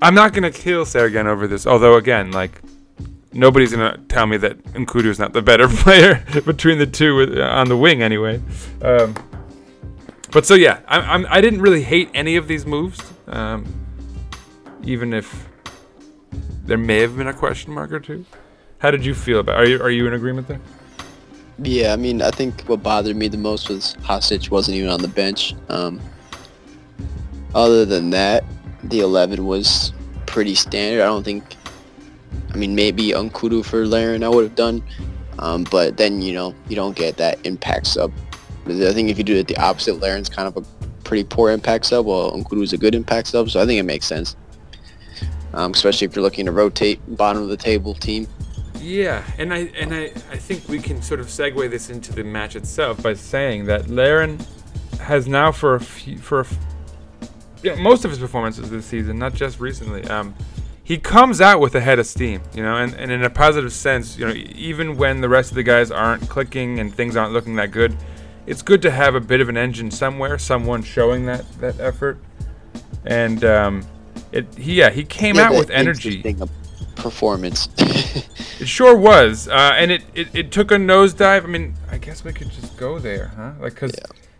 I'm 0.02 0.16
not 0.16 0.34
going 0.34 0.52
to 0.52 0.58
kill 0.58 0.86
Sergen 0.86 1.26
over 1.26 1.48
this. 1.48 1.68
Although, 1.68 1.96
again, 1.96 2.32
like, 2.32 2.62
nobody's 3.32 3.74
going 3.74 3.94
to 3.94 3.98
tell 4.08 4.26
me 4.26 4.38
that 4.38 4.62
N'Koudou 4.74 5.06
is 5.06 5.20
not 5.20 5.34
the 5.34 5.42
better 5.42 5.68
player 5.84 6.26
between 6.46 6.78
the 6.80 6.88
two 6.88 7.16
with, 7.16 7.38
on 7.38 7.70
the 7.70 7.78
wing, 7.78 8.02
anyway. 8.02 8.42
Um, 8.82 9.16
but 10.34 10.48
so 10.48 10.56
yeah, 10.56 10.80
I, 10.88 11.00
I'm 11.00 11.28
I 11.30 11.42
didn't 11.42 11.62
really 11.62 11.84
hate 11.84 12.10
any 12.16 12.38
of 12.38 12.48
these 12.48 12.66
moves, 12.66 13.00
um, 13.28 13.66
even 14.84 15.14
if 15.14 15.48
there 16.64 16.78
may 16.78 17.00
have 17.00 17.18
been 17.18 17.28
a 17.28 17.34
question 17.34 17.74
mark 17.74 17.92
or 17.92 18.00
two. 18.00 18.26
How 18.80 18.92
did 18.92 19.06
you 19.06 19.14
feel 19.14 19.40
about? 19.40 19.58
Are 19.58 19.66
you 19.66 19.82
are 19.82 19.90
you 19.90 20.08
in 20.08 20.14
agreement 20.14 20.48
there? 20.48 20.60
Yeah, 21.60 21.94
I 21.94 21.98
mean, 21.98 22.22
I 22.22 22.32
think 22.32 22.64
what 22.64 22.82
bothered 22.82 23.16
me 23.16 23.28
the 23.28 23.38
most 23.38 23.70
was 23.70 23.96
Hasic 24.02 24.50
wasn't 24.50 24.78
even 24.78 24.90
on 24.90 25.02
the 25.02 25.08
bench. 25.08 25.54
Um, 25.70 26.02
other 27.54 27.86
than 27.86 28.10
that, 28.10 28.44
the 28.84 29.02
11 29.02 29.46
was 29.46 29.94
pretty 30.26 30.56
standard. 30.56 31.04
I 31.04 31.06
don't 31.06 31.24
think, 31.24 31.44
I 32.52 32.58
mean, 32.58 32.74
maybe 32.74 33.12
N'Koudou 33.12 33.64
for 33.64 33.86
Larin 33.86 34.24
I 34.24 34.30
would 34.30 34.44
have 34.44 34.56
done, 34.56 34.84
um, 35.38 35.64
but 35.70 35.98
then, 35.98 36.24
you 36.24 36.34
know, 36.34 36.56
you 36.68 36.76
don't 36.76 36.96
get 36.96 37.18
that 37.18 37.38
impact 37.46 37.86
sub. 37.86 38.12
I 38.66 38.92
think 38.92 39.10
if 39.10 39.20
you 39.20 39.24
do 39.24 39.36
it 39.36 39.48
the 39.48 39.58
opposite, 39.58 40.00
Larin's 40.00 40.30
kind 40.30 40.48
of 40.48 40.58
a 40.58 40.62
pretty 41.04 41.24
poor 41.24 41.52
impact 41.52 41.86
sub, 41.86 42.08
Well, 42.08 42.32
while 42.32 42.44
N'Koudou's 42.44 42.74
a 42.74 42.78
good 42.78 42.96
impact 42.96 43.28
sub, 43.28 43.52
so 43.52 43.62
I 43.62 43.66
think 43.68 43.80
it 43.80 43.84
makes 43.84 44.08
sense. 44.08 44.36
Um, 45.54 45.72
especially 45.72 46.06
if 46.06 46.16
you're 46.16 46.24
looking 46.24 46.46
to 46.46 46.52
rotate 46.52 47.00
bottom 47.16 47.44
of 47.44 47.50
the 47.50 47.58
table 47.58 47.94
team. 47.94 48.28
Yeah, 48.80 49.24
and 49.38 49.54
I 49.54 49.72
and 49.80 49.94
I, 49.94 50.12
I 50.32 50.38
think 50.38 50.68
we 50.68 50.80
can 50.80 51.02
sort 51.02 51.20
of 51.20 51.28
segue 51.28 51.70
this 51.70 51.90
into 51.90 52.12
the 52.12 52.24
match 52.24 52.56
itself 52.56 53.02
by 53.02 53.14
saying 53.14 53.66
that 53.66 53.88
Larin 53.90 54.40
has 55.00 55.28
now 55.28 55.52
for 55.52 55.76
a 55.76 55.80
few, 55.80 56.18
for 56.18 56.46
most 57.78 58.04
of 58.04 58.12
his 58.12 58.20
performances 58.20 58.70
this 58.70 58.86
season, 58.86 59.18
not 59.18 59.34
just 59.34 59.60
recently, 59.60 60.04
um, 60.06 60.36
he 60.84 60.98
comes 60.98 61.40
out 61.40 61.62
with 61.62 61.76
a 61.76 61.82
head 61.82 61.98
of 61.98 62.06
steam, 62.06 62.42
you 62.54 62.62
know, 62.62 62.76
and, 62.76 62.94
and 62.96 63.10
in 63.10 63.24
a 63.24 63.30
positive 63.30 63.72
sense, 63.72 64.18
you 64.18 64.26
know, 64.26 64.34
even 64.34 64.98
when 64.98 65.22
the 65.22 65.30
rest 65.30 65.52
of 65.52 65.56
the 65.56 65.64
guys 65.64 65.90
aren't 65.90 66.28
clicking 66.30 66.80
and 66.80 66.94
things 66.94 67.16
aren't 67.16 67.32
looking 67.32 67.56
that 67.56 67.72
good, 67.72 67.96
it's 68.46 68.62
good 68.62 68.82
to 68.82 68.92
have 68.92 69.16
a 69.16 69.22
bit 69.22 69.40
of 69.40 69.48
an 69.48 69.56
engine 69.56 69.90
somewhere, 69.92 70.38
someone 70.38 70.84
showing 70.84 71.26
that 71.28 71.50
that 71.60 71.80
effort, 71.80 72.18
and 73.06 73.46
um, 73.46 73.86
it 74.32 74.46
he 74.58 74.76
yeah 74.76 74.90
he 74.90 75.04
came 75.04 75.36
Yeah, 75.36 75.48
out 75.50 75.54
with 75.54 75.70
energy. 75.70 76.24
Performance. 76.96 77.70
It 78.60 78.68
sure 78.68 78.96
was, 78.96 79.48
uh, 79.50 79.74
and 79.76 79.92
it, 79.92 80.04
it, 80.14 80.28
it 80.34 80.52
took 80.52 80.72
a 80.72 80.76
nosedive. 80.76 81.44
I 81.44 81.48
mean, 81.48 81.74
I 81.92 81.98
guess 81.98 82.24
we 82.24 82.32
could 82.32 82.50
just 82.52 82.78
go 82.78 82.98
there, 83.00 83.28
huh? 83.36 83.52
Like, 83.60 83.76
cause 83.76 83.92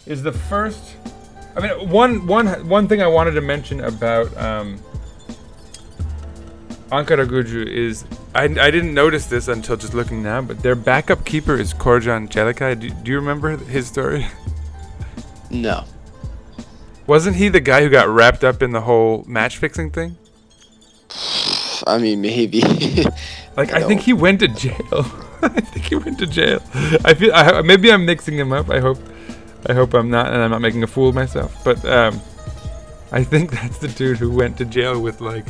is 0.06 0.24
the 0.24 0.32
first. 0.32 0.96
I 1.58 1.60
mean, 1.60 1.90
one 1.90 2.26
one 2.28 2.48
one 2.70 2.88
thing 2.88 3.02
I 3.02 3.08
wanted 3.08 3.32
to 3.32 3.42
mention 3.42 3.82
about 3.82 4.36
um, 4.38 4.80
Ankaragücü 6.92 7.66
is 7.68 8.06
I, 8.36 8.44
I 8.44 8.72
didn't 8.72 8.94
notice 8.94 9.26
this 9.26 9.48
until 9.48 9.76
just 9.76 9.94
looking 9.94 10.22
now, 10.24 10.42
but 10.42 10.60
their 10.62 10.76
backup 10.76 11.26
keeper 11.26 11.56
is 11.58 11.74
Korcan 11.74 12.30
Çelikay. 12.30 12.80
Do, 12.80 12.90
do 12.90 13.12
you 13.12 13.18
remember 13.20 13.58
his 13.58 13.88
story? 13.88 14.28
no. 15.50 15.84
Wasn't 17.08 17.36
he 17.36 17.50
the 17.50 17.60
guy 17.60 17.82
who 17.82 17.90
got 17.90 18.08
wrapped 18.08 18.44
up 18.44 18.62
in 18.62 18.72
the 18.72 18.82
whole 18.82 19.24
match 19.28 19.58
fixing 19.58 19.92
thing? 19.92 20.18
I 21.86 21.98
mean, 21.98 22.22
maybe. 22.22 22.62
Like 23.56 23.72
I 23.72 23.82
No. 23.82 23.88
think 23.88 24.02
he 24.02 24.14
went 24.14 24.40
to 24.40 24.48
jail. 24.48 25.06
I 25.44 25.50
think 25.62 25.86
he 25.86 25.94
went 25.96 26.18
to 26.18 26.26
jail. 26.26 26.60
I 27.06 27.14
feel 27.14 27.32
I, 27.36 27.62
maybe 27.62 27.92
I'm 27.92 28.04
mixing 28.04 28.36
him 28.36 28.52
up. 28.52 28.72
I 28.72 28.80
hope 28.80 28.98
I 29.68 29.74
hope 29.74 29.94
I'm 29.94 30.10
not 30.10 30.34
and 30.34 30.38
I'm 30.38 30.50
not 30.50 30.60
making 30.62 30.82
a 30.82 30.88
fool 30.88 31.10
of 31.10 31.14
myself. 31.16 31.64
But 31.64 31.86
um, 31.86 32.20
I 33.12 33.24
think 33.24 33.52
that's 33.60 33.78
the 33.78 33.90
dude 33.90 34.18
who 34.18 34.32
went 34.32 34.58
to 34.58 34.66
jail 34.66 35.00
with 35.00 35.22
like 35.22 35.46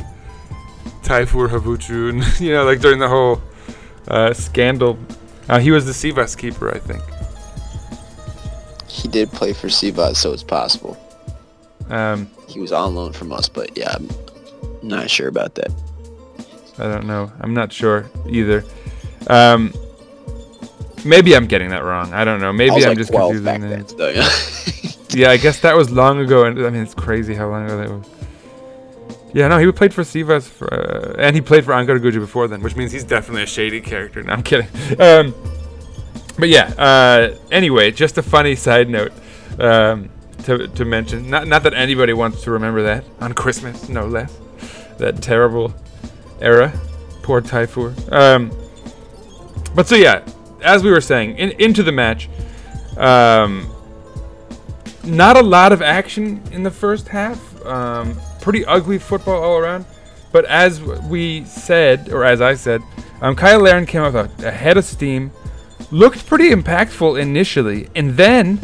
Tayfur 1.02 1.48
Havutçu 1.48 2.10
and 2.10 2.40
you 2.40 2.52
know 2.52 2.64
like 2.66 2.80
during 2.80 2.98
the 2.98 3.08
whole 3.08 3.40
uh, 4.06 4.34
scandal. 4.34 4.98
Uh, 5.48 5.58
he 5.58 5.70
was 5.70 5.86
the 5.86 5.92
Sivas 5.92 6.36
keeper, 6.36 6.74
I 6.74 6.80
think. 6.80 7.02
he 8.86 9.08
did 9.08 9.30
play 9.32 9.54
for 9.54 9.68
Sivas, 9.68 10.16
so 10.16 10.34
it's 10.34 10.42
possible. 10.42 10.98
Um, 11.90 12.28
He 12.48 12.60
was 12.60 12.72
on 12.72 12.94
loan 12.94 13.12
from 13.12 13.32
us, 13.32 13.48
but 13.48 13.76
yeah, 13.76 13.94
I'm 13.94 14.08
not 14.82 15.10
sure 15.10 15.28
about 15.28 15.54
that. 15.56 15.70
I 16.78 16.84
don't 16.84 17.06
know. 17.06 17.30
I'm 17.40 17.54
not 17.54 17.72
sure 17.72 18.10
either. 18.28 18.64
Um, 19.28 19.72
maybe 21.04 21.36
I'm 21.36 21.46
getting 21.46 21.70
that 21.70 21.84
wrong. 21.84 22.12
I 22.12 22.24
don't 22.24 22.40
know. 22.40 22.52
Maybe 22.52 22.74
I'm 22.76 22.82
like 22.82 22.98
just 22.98 23.10
12 23.12 23.32
confusing 23.34 23.44
back 23.44 23.60
names. 23.60 23.94
though, 23.94 24.08
yeah. 24.08 24.28
Yeah, 25.14 25.30
I 25.30 25.36
guess 25.36 25.60
that 25.60 25.76
was 25.76 25.92
long 25.92 26.18
ago, 26.18 26.44
and 26.44 26.58
I 26.66 26.70
mean 26.70 26.82
it's 26.82 26.94
crazy 26.94 27.34
how 27.36 27.48
long 27.48 27.66
ago 27.66 27.76
that 27.76 27.88
was. 27.88 28.08
Yeah, 29.32 29.46
no, 29.46 29.58
he 29.58 29.70
played 29.70 29.94
for 29.94 30.02
Sivas, 30.02 30.48
for, 30.48 30.72
uh, 30.74 31.14
and 31.18 31.36
he 31.36 31.40
played 31.42 31.64
for 31.64 31.72
Ankaragücü 31.72 32.18
before 32.18 32.48
then, 32.48 32.62
which 32.62 32.74
means 32.74 32.90
he's 32.90 33.04
definitely 33.04 33.44
a 33.44 33.46
shady 33.46 33.80
character. 33.80 34.22
No, 34.24 34.32
I'm 34.32 34.42
kidding. 34.42 34.66
Um, 34.98 35.32
but 36.36 36.48
yeah. 36.48 36.66
Uh, 36.76 37.36
anyway, 37.52 37.92
just 37.92 38.18
a 38.18 38.22
funny 38.22 38.56
side 38.56 38.88
note 38.88 39.12
um, 39.60 40.08
to 40.44 40.68
to 40.68 40.84
mention. 40.84 41.28
Not 41.28 41.46
not 41.46 41.62
that 41.64 41.74
anybody 41.74 42.12
wants 42.12 42.42
to 42.44 42.50
remember 42.50 42.82
that 42.82 43.04
on 43.20 43.32
Christmas, 43.32 43.88
no 43.88 44.06
less. 44.06 44.36
That 44.98 45.20
terrible 45.22 45.74
era. 46.40 46.72
Poor 47.22 47.40
Typhoon. 47.40 47.94
Um, 48.10 48.52
but 49.74 49.86
so 49.86 49.96
yeah, 49.96 50.24
as 50.62 50.82
we 50.82 50.90
were 50.90 51.00
saying, 51.00 51.36
in, 51.38 51.50
into 51.52 51.82
the 51.82 51.92
match. 51.92 52.28
Um, 52.96 53.70
not 55.04 55.36
a 55.36 55.42
lot 55.42 55.72
of 55.72 55.82
action 55.82 56.42
in 56.52 56.62
the 56.62 56.70
first 56.70 57.08
half. 57.08 57.64
Um, 57.66 58.18
pretty 58.40 58.64
ugly 58.64 58.98
football 58.98 59.42
all 59.42 59.58
around. 59.58 59.84
But 60.32 60.44
as 60.46 60.82
we 60.82 61.44
said, 61.44 62.10
or 62.12 62.24
as 62.24 62.40
I 62.40 62.54
said, 62.54 62.82
um, 63.20 63.36
Cyle 63.36 63.60
Larin 63.60 63.86
came 63.86 64.02
with 64.02 64.16
a, 64.16 64.30
a 64.46 64.50
head 64.50 64.76
of 64.76 64.84
steam, 64.84 65.30
looked 65.90 66.26
pretty 66.26 66.50
impactful 66.50 67.20
initially, 67.20 67.88
and 67.94 68.16
then 68.16 68.60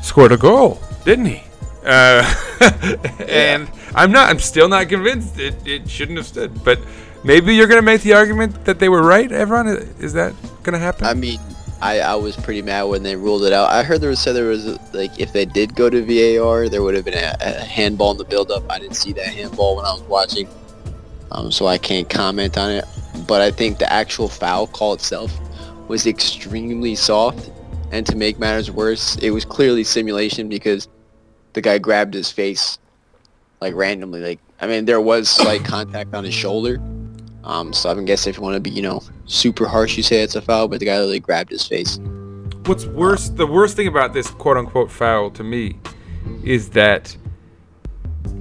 scored 0.00 0.32
a 0.32 0.36
goal, 0.36 0.80
didn't 1.06 1.26
he? 1.26 1.42
Uh, 1.84 2.34
and 3.28 3.70
I'm 3.94 4.10
not. 4.10 4.28
I'm 4.28 4.40
still 4.40 4.68
not 4.68 4.88
convinced 4.88 5.38
it, 5.38 5.54
it 5.64 5.88
shouldn't 5.88 6.18
have 6.18 6.26
stood. 6.26 6.64
But 6.64 6.80
maybe 7.24 7.54
you're 7.54 7.68
gonna 7.68 7.80
make 7.80 8.02
the 8.02 8.12
argument 8.12 8.64
that 8.64 8.80
they 8.80 8.88
were 8.88 9.02
right. 9.02 9.30
Everyone, 9.30 9.68
is 10.00 10.12
that 10.14 10.34
gonna 10.64 10.80
happen? 10.80 11.06
I 11.06 11.14
mean, 11.14 11.38
I, 11.80 12.00
I 12.00 12.14
was 12.16 12.36
pretty 12.36 12.60
mad 12.60 12.82
when 12.84 13.04
they 13.04 13.14
ruled 13.14 13.44
it 13.44 13.52
out. 13.52 13.70
I 13.70 13.84
heard 13.84 14.00
there 14.00 14.10
was 14.10 14.18
said 14.18 14.32
there 14.32 14.46
was 14.46 14.66
like 14.92 15.18
if 15.20 15.32
they 15.32 15.44
did 15.44 15.76
go 15.76 15.88
to 15.88 16.02
VAR, 16.02 16.68
there 16.68 16.82
would 16.82 16.96
have 16.96 17.04
been 17.04 17.14
a, 17.14 17.36
a 17.40 17.64
handball 17.64 18.10
in 18.10 18.16
the 18.16 18.24
build-up. 18.24 18.64
I 18.68 18.80
didn't 18.80 18.96
see 18.96 19.12
that 19.12 19.28
handball 19.28 19.76
when 19.76 19.84
I 19.84 19.92
was 19.92 20.02
watching, 20.02 20.48
um, 21.30 21.52
so 21.52 21.68
I 21.68 21.78
can't 21.78 22.10
comment 22.10 22.58
on 22.58 22.72
it. 22.72 22.84
But 23.28 23.42
I 23.42 23.52
think 23.52 23.78
the 23.78 23.90
actual 23.92 24.28
foul 24.28 24.66
call 24.66 24.94
itself 24.94 25.32
was 25.88 26.08
extremely 26.08 26.96
soft, 26.96 27.52
and 27.92 28.04
to 28.06 28.16
make 28.16 28.40
matters 28.40 28.72
worse, 28.72 29.16
it 29.18 29.30
was 29.30 29.44
clearly 29.44 29.84
simulation 29.84 30.48
because 30.48 30.88
the 31.56 31.62
guy 31.62 31.78
grabbed 31.78 32.12
his 32.14 32.30
face 32.30 32.78
like 33.62 33.74
randomly. 33.74 34.20
Like 34.20 34.38
I 34.60 34.66
mean, 34.66 34.84
there 34.84 35.00
was 35.00 35.28
slight 35.28 35.64
contact 35.64 36.14
on 36.14 36.22
his 36.22 36.34
shoulder. 36.34 36.78
Um, 37.44 37.72
so 37.72 37.88
I 37.88 37.92
am 37.92 38.04
guessing 38.04 38.30
if 38.30 38.36
you 38.36 38.42
want 38.42 38.54
to 38.54 38.60
be, 38.60 38.70
you 38.70 38.82
know, 38.82 39.02
super 39.24 39.66
harsh, 39.66 39.96
you 39.96 40.02
say 40.02 40.20
it's 40.22 40.36
a 40.36 40.42
foul, 40.42 40.68
but 40.68 40.80
the 40.80 40.86
guy 40.86 40.96
literally 40.96 41.20
grabbed 41.20 41.50
his 41.50 41.66
face. 41.66 41.98
What's 42.66 42.84
worse, 42.86 43.28
the 43.30 43.46
worst 43.46 43.74
thing 43.76 43.86
about 43.86 44.12
this 44.12 44.28
quote 44.30 44.56
unquote 44.58 44.90
foul 44.90 45.30
to 45.30 45.42
me 45.44 45.78
is 46.44 46.70
that 46.70 47.16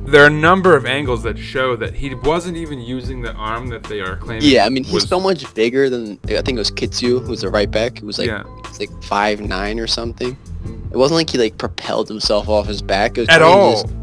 there 0.07 0.23
are 0.23 0.27
a 0.27 0.29
number 0.29 0.75
of 0.75 0.85
angles 0.85 1.23
that 1.23 1.37
show 1.37 1.75
that 1.77 1.93
he 1.93 2.13
wasn't 2.15 2.57
even 2.57 2.79
using 2.81 3.21
the 3.21 3.33
arm 3.33 3.69
that 3.69 3.83
they 3.83 4.01
are 4.01 4.17
claiming. 4.17 4.43
Yeah, 4.47 4.65
I 4.65 4.69
mean, 4.69 4.83
he's 4.83 4.93
was- 4.93 5.07
so 5.09 5.19
much 5.21 5.51
bigger 5.53 5.89
than 5.89 6.19
I 6.25 6.41
think 6.41 6.49
it 6.49 6.57
was 6.57 6.71
Kitsiou, 6.71 7.25
who's 7.25 7.43
a 7.43 7.49
right 7.49 7.69
back, 7.71 7.99
who 7.99 8.07
was 8.07 8.17
like, 8.19 8.27
Yeah. 8.27 8.43
he's 8.67 8.79
like 8.79 9.03
five 9.03 9.39
nine 9.39 9.79
or 9.79 9.87
something. 9.87 10.35
It 10.91 10.97
wasn't 10.97 11.15
like 11.17 11.29
he 11.29 11.37
like 11.37 11.57
propelled 11.57 12.07
himself 12.07 12.47
off 12.49 12.67
his 12.67 12.81
back. 12.81 13.17
Was 13.17 13.29
at 13.29 13.41
all. 13.41 13.81
just- 13.83 13.93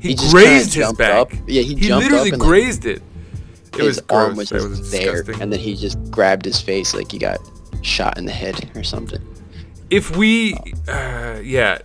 he, 0.00 0.08
he 0.10 0.14
just 0.16 0.32
grazed 0.32 0.74
his 0.74 0.84
jumped 0.84 0.98
back. 0.98 1.12
up. 1.14 1.32
Yeah, 1.46 1.62
he 1.62 1.74
jumped 1.76 2.04
literally 2.04 2.28
up 2.28 2.32
and, 2.34 2.42
like, 2.42 2.46
grazed 2.48 2.84
it. 2.84 3.02
It 3.72 3.78
his 3.78 3.86
was 3.86 4.00
gross. 4.02 4.22
arm 4.28 4.36
was 4.36 4.48
just 4.50 4.68
was 4.68 4.90
there, 4.92 5.12
disgusting. 5.12 5.42
and 5.42 5.50
then 5.52 5.58
he 5.60 5.74
just 5.76 5.98
grabbed 6.10 6.44
his 6.44 6.60
face 6.60 6.92
like 6.94 7.10
he 7.10 7.18
got 7.18 7.38
shot 7.80 8.18
in 8.18 8.26
the 8.26 8.32
head 8.32 8.70
or 8.76 8.82
something. 8.84 9.20
if 9.90 10.14
we, 10.16 10.54
uh, 10.88 11.40
yeah, 11.42 11.78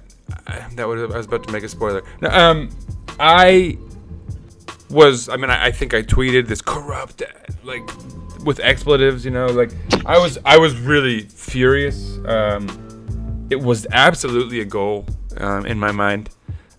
that 0.75 0.85
would 0.87 1.11
I 1.11 1.17
was 1.17 1.27
about 1.27 1.43
to 1.47 1.53
make 1.53 1.63
a 1.63 1.69
spoiler. 1.69 2.03
No, 2.21 2.29
um, 2.29 2.69
I 3.21 3.77
was. 4.89 5.29
I 5.29 5.37
mean, 5.37 5.49
I, 5.49 5.67
I 5.67 5.71
think 5.71 5.93
I 5.93 6.01
tweeted 6.03 6.47
this 6.47 6.61
corrupt, 6.61 7.23
like, 7.63 7.89
with 8.43 8.59
expletives. 8.59 9.23
You 9.23 9.31
know, 9.31 9.47
like 9.47 9.71
I 10.05 10.17
was. 10.17 10.37
I 10.45 10.57
was 10.57 10.77
really 10.77 11.21
furious. 11.21 12.17
Um, 12.25 12.67
it 13.49 13.61
was 13.61 13.87
absolutely 13.91 14.59
a 14.59 14.65
goal 14.65 15.05
um, 15.37 15.65
in 15.65 15.79
my 15.79 15.91
mind. 15.91 16.29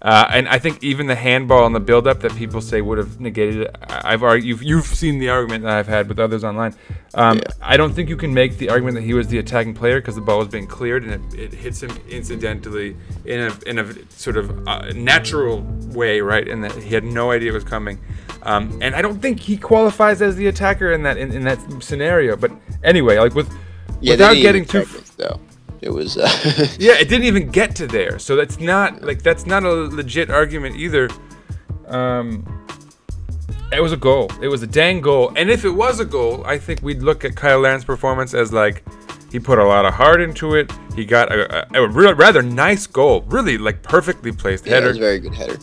Uh, 0.03 0.27
and 0.33 0.49
I 0.49 0.59
think 0.59 0.83
even 0.83 1.09
the 1.09 1.15
handball 1.15 1.67
and 1.67 1.75
the 1.75 1.81
build-up 1.81 2.21
that 2.21 2.35
people 2.35 2.63
say 2.63 2.81
would 2.81 2.97
have 2.97 3.21
negated 3.21 3.63
it. 3.63 3.77
I've 3.87 4.23
argued. 4.23 4.47
You've, 4.47 4.63
you've 4.63 4.87
seen 4.87 5.19
the 5.19 5.29
argument 5.29 5.65
that 5.65 5.75
I've 5.77 5.89
had 5.89 6.09
with 6.09 6.19
others 6.19 6.43
online. 6.43 6.75
Um, 7.13 7.37
Yeah. 7.37 7.45
I 7.61 7.77
don't 7.77 7.93
think 7.93 8.09
you 8.09 8.17
can 8.17 8.33
make 8.33 8.57
the 8.57 8.71
argument 8.71 8.95
that 8.95 9.03
he 9.03 9.13
was 9.13 9.29
the 9.29 9.37
attacking 9.37 9.75
player 9.75 10.01
because 10.01 10.15
the 10.15 10.23
ball 10.23 10.39
was 10.39 10.49
being 10.49 10.67
cleared 10.67 11.05
and 11.05 11.35
it, 11.35 11.39
it 11.39 11.53
hits 11.53 11.83
him 11.83 11.91
incidentally 12.09 12.97
in 13.27 13.41
a 13.41 13.53
in 13.67 13.79
a 13.79 14.11
sort 14.11 14.39
of 14.39 14.67
uh, 14.67 14.91
natural 14.95 15.61
way, 15.93 16.23
right? 16.23 16.49
And 16.49 16.65
that 16.65 16.73
he 16.73 16.95
had 16.95 17.05
no 17.05 17.31
idea 17.31 17.51
it 17.51 17.55
was 17.55 17.65
coming. 17.65 18.01
Um, 18.43 18.79
and 18.81 18.95
I 18.95 19.03
don't 19.03 19.21
think 19.21 19.39
he 19.39 19.59
qualifies 19.59 20.23
as 20.23 20.35
the 20.35 20.47
attacker 20.47 20.93
in 20.93 21.03
that 21.03 21.19
in, 21.19 21.31
in 21.33 21.45
that 21.45 21.59
scenario. 21.83 22.37
But 22.37 22.53
anyway, 22.83 23.19
like 23.19 23.35
with 23.35 23.53
Yeah, 24.01 24.15
without 24.15 24.35
getting 24.37 24.65
too. 24.65 24.87
though. 25.19 25.39
It 25.83 25.91
was. 25.91 26.17
Uh, 26.19 26.29
Yeah, 26.79 26.95
it 26.99 27.09
didn't 27.09 27.25
even 27.25 27.51
get 27.51 27.75
to 27.77 27.87
there. 27.87 28.19
So 28.19 28.37
that's 28.37 28.59
not 28.61 29.03
like 29.03 29.23
that's 29.23 29.47
not 29.47 29.65
a 29.65 29.71
legit 29.73 30.31
argument 30.31 30.77
either. 30.77 31.09
Um 31.89 32.57
it 33.73 33.81
was 33.81 33.93
a 33.93 33.97
goal. 33.97 34.29
It 34.43 34.49
was 34.49 34.63
a 34.63 34.67
dang 34.67 35.01
goal. 35.01 35.33
And 35.37 35.49
if 35.49 35.65
it 35.65 35.71
was 35.71 36.01
a 36.01 36.05
goal, 36.05 36.45
I 36.45 36.59
think 36.59 36.83
we'd 36.83 37.03
look 37.03 37.25
at 37.25 37.39
Cyle 37.39 37.61
Larin's 37.61 37.85
performance 37.85 38.35
as 38.35 38.53
like 38.53 38.83
he 39.31 39.39
put 39.39 39.59
a 39.61 39.65
lot 39.65 39.85
of 39.85 39.95
heart 39.95 40.21
into 40.21 40.57
it. 40.57 40.73
He 40.97 41.05
got 41.05 41.31
a, 41.33 41.79
a, 41.79 41.85
a 41.85 41.89
real, 41.89 42.15
rather 42.15 42.43
nice 42.43 42.89
goal, 42.89 43.23
really 43.29 43.59
like 43.59 43.81
perfectly 43.83 44.33
placed 44.33 44.67
yeah, 44.67 44.73
it 44.73 44.75
header. 44.77 44.89
was 44.89 44.97
a 44.97 45.01
very 45.01 45.21
good 45.21 45.35
header. 45.35 45.59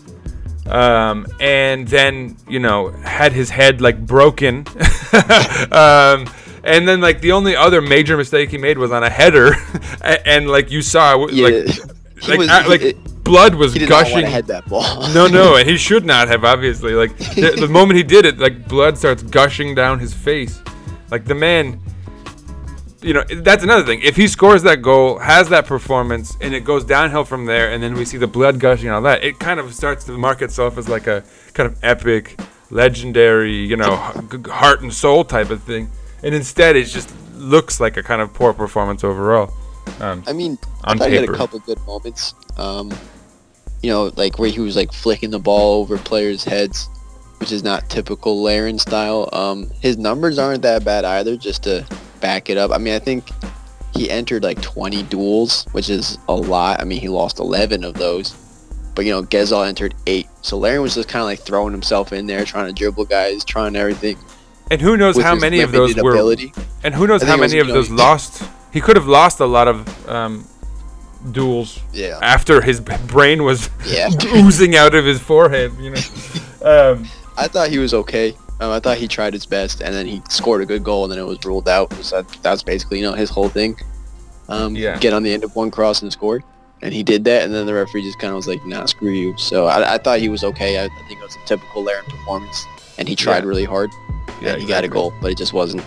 um, 0.74 1.28
and 1.42 1.86
then 1.90 2.38
you 2.48 2.60
know 2.60 2.92
had 3.04 3.34
his 3.34 3.50
head 3.50 3.82
like 3.82 4.06
broken. 4.06 4.66
um, 5.72 6.26
and 6.68 6.88
then 6.88 7.02
like 7.02 7.22
the 7.22 7.32
only 7.32 7.56
other 7.56 7.82
major 7.82 8.16
mistake 8.18 8.50
he 8.52 8.58
made 8.58 8.78
was 8.78 8.92
on 8.92 9.04
a 9.04 9.10
header, 9.10 9.54
and, 10.02 10.20
and 10.26 10.50
like 10.50 10.70
you 10.70 10.82
saw, 10.82 11.28
Yeah, 11.28 11.48
like 11.48 11.66
he 12.22 12.32
like 12.32 12.38
was- 12.40 12.50
uh, 12.50 12.64
like 12.68 12.82
it- 12.82 13.24
blood 13.24 13.56
was 13.56 13.74
He 13.74 13.80
did 13.80 13.90
gushing. 13.90 14.26
head 14.26 14.48
that 14.48 14.66
ball. 14.70 15.02
no, 15.14 15.28
no, 15.28 15.56
and 15.58 15.68
he 15.70 15.76
should 15.78 16.06
not 16.06 16.28
have. 16.30 16.44
Obviously, 16.46 16.94
like 16.94 17.18
the, 17.18 17.56
the 17.60 17.68
moment 17.68 17.98
he 17.98 18.04
did 18.04 18.26
it, 18.26 18.38
like 18.40 18.68
blood 18.68 18.98
starts 18.98 19.24
gushing 19.24 19.76
down 19.76 20.00
his 20.00 20.14
face. 20.14 20.62
Like 21.12 21.26
the 21.26 21.36
man, 21.36 21.80
you 23.02 23.14
know, 23.14 23.24
that's 23.42 23.64
another 23.64 23.84
thing. 23.86 24.02
If 24.02 24.16
he 24.16 24.28
scores 24.28 24.64
that 24.64 24.82
goal, 24.82 25.20
has 25.20 25.50
that 25.50 25.66
performance, 25.66 26.38
and 26.42 26.54
it 26.54 26.62
goes 26.66 26.84
downhill 26.84 27.24
from 27.26 27.46
there, 27.46 27.72
and 27.72 27.82
then 27.84 27.94
we 27.96 28.06
see 28.06 28.18
the 28.18 28.28
blood 28.28 28.60
gushing 28.60 28.88
and 28.88 28.96
all 28.96 29.02
that, 29.04 29.24
it 29.24 29.40
kind 29.40 29.60
of 29.60 29.74
starts 29.74 30.04
to 30.06 30.18
mark 30.18 30.42
itself 30.42 30.78
as 30.78 30.88
like 30.90 31.08
a 31.08 31.24
kind 31.54 31.68
of 31.72 31.78
epic, 31.84 32.40
legendary, 32.72 33.56
you 33.56 33.76
know, 33.78 33.96
heart 34.50 34.82
and 34.82 34.94
soul 34.94 35.24
type 35.24 35.50
of 35.50 35.62
thing. 35.64 35.90
And 36.24 36.34
instead, 36.34 36.76
it 36.76 36.86
just 36.86 37.14
looks 37.36 37.80
like 37.80 37.98
a 37.98 38.04
kind 38.04 38.22
of 38.22 38.34
poor 38.34 38.54
performance 38.54 39.04
overall. 39.04 39.54
Um, 40.00 40.24
I 40.28 40.34
mean, 40.34 40.58
On 40.84 40.96
I 40.96 41.00
thought 41.00 41.10
he 41.10 41.16
had 41.16 41.30
a 41.30 41.34
couple 41.34 41.60
good 41.60 41.80
moments. 41.86 42.34
Um, 42.58 42.92
you 43.82 43.90
know, 43.90 44.12
like 44.16 44.40
where 44.40 44.50
he 44.50 44.60
was 44.60 44.76
like 44.76 44.92
flicking 44.92 45.30
the 45.30 45.40
ball 45.40 45.82
over 45.82 45.98
players' 45.98 46.44
heads, 46.44 46.90
which 47.40 47.52
is 47.52 47.64
not 47.64 47.90
typical 47.90 48.42
Larin 48.42 48.80
style. 48.80 49.30
Um, 49.32 49.70
his 49.82 49.98
numbers 49.98 50.40
aren't 50.40 50.64
that 50.64 50.84
bad 50.84 51.06
either. 51.06 51.38
Just 51.38 51.64
to 51.64 51.86
back 52.20 52.50
it 52.50 52.58
up, 52.58 52.72
I 52.72 52.78
mean, 52.80 52.94
I 52.94 53.00
think 53.00 53.30
he 53.94 54.10
entered 54.10 54.44
like 54.44 54.62
20 54.62 55.04
duels, 55.04 55.66
which 55.72 55.90
is 55.90 56.18
a 56.28 56.36
lot. 56.36 56.82
I 56.82 56.84
mean, 56.84 57.00
he 57.00 57.10
lost 57.10 57.40
11 57.40 57.84
of 57.84 57.94
those. 57.96 58.36
But 58.96 59.06
you 59.06 59.12
know, 59.12 59.22
Ghezzal 59.22 59.68
entered 59.68 59.94
eight. 60.08 60.28
So 60.42 60.58
Larin 60.58 60.82
was 60.82 60.96
just 60.96 61.08
kind 61.08 61.22
of 61.22 61.28
like 61.28 61.42
throwing 61.42 61.72
himself 61.72 62.12
in 62.14 62.26
there, 62.26 62.44
trying 62.46 62.66
to 62.68 62.74
dribble 62.74 63.06
guys, 63.06 63.46
trying 63.46 63.76
everything. 63.76 64.18
And 64.70 64.82
who 64.82 64.98
knows 64.98 65.18
how 65.22 65.36
many 65.36 65.62
of 65.62 65.72
those 65.72 65.96
were 65.96 66.12
ability. 66.12 66.54
And 66.84 66.94
who 66.94 67.08
knows 67.08 67.24
how 67.24 67.38
many 67.38 67.60
of 67.60 67.68
those 67.68 67.90
lost? 67.90 68.44
He 68.74 68.82
could 68.82 68.96
have 68.96 69.08
lost 69.08 69.40
a 69.40 69.46
lot 69.46 69.68
of 69.68 70.10
um, 70.10 70.46
duels 71.32 71.80
Yeah. 71.94 72.20
after 72.22 72.62
his 72.62 72.80
brain 72.80 73.44
was 73.44 73.70
Yeah. 73.86 74.10
oozing 74.36 74.76
out 74.76 74.94
of 74.94 75.06
his 75.06 75.20
forehead. 75.20 75.72
You 75.80 75.92
know. 75.92 76.02
Um, 76.66 77.08
I 77.38 77.48
thought 77.48 77.70
he 77.70 77.78
was 77.78 77.94
okay. 77.94 78.32
Um, 78.60 78.72
I 78.72 78.80
thought 78.80 78.98
he 78.98 79.08
tried 79.08 79.32
his 79.32 79.46
best, 79.46 79.80
and 79.80 79.94
then 79.94 80.06
he 80.06 80.22
scored 80.28 80.62
a 80.62 80.66
good 80.66 80.84
goal, 80.84 81.04
and 81.06 81.12
then 81.12 81.20
it 81.20 81.24
was 81.26 81.38
ruled 81.46 81.70
out. 81.70 81.94
So 82.04 82.22
that, 82.22 82.38
that's 82.42 82.62
basically, 82.64 82.98
you 83.00 83.06
know, 83.06 83.14
his 83.14 83.30
whole 83.30 83.48
thing. 83.48 83.78
Um, 84.50 84.76
Yeah. 84.76 84.98
Get 84.98 85.14
on 85.14 85.24
the 85.24 85.32
end 85.32 85.44
of 85.46 85.56
one 85.56 85.72
cross 85.72 86.02
and 86.02 86.12
score. 86.12 86.44
And 86.82 86.94
he 86.94 87.04
did 87.04 87.24
that, 87.26 87.44
and 87.44 87.54
then 87.54 87.68
the 87.68 87.74
referee 87.76 88.02
just 88.04 88.20
kind 88.20 88.32
of 88.32 88.36
was 88.38 88.48
like, 88.48 88.66
nah, 88.66 88.86
screw 88.86 89.12
you. 89.12 89.38
So 89.38 89.68
I, 89.68 89.94
I 89.94 89.98
thought 90.00 90.20
he 90.20 90.28
was 90.30 90.44
okay. 90.44 90.78
I, 90.80 90.86
I 90.86 90.90
think 91.08 91.22
it 91.22 91.24
was 91.24 91.36
a 91.38 91.46
typical 91.46 91.84
Larin 91.84 92.04
performance, 92.06 92.66
and 92.98 93.08
he 93.08 93.16
tried 93.16 93.44
Yeah. 93.44 93.50
really 93.50 93.66
hard, 93.66 93.92
Yeah, 94.42 94.54
and 94.54 94.62
he 94.62 94.68
got 94.68 94.84
a 94.84 94.88
goal, 94.88 95.14
but 95.22 95.32
it 95.32 95.38
just 95.38 95.54
wasn't 95.54 95.84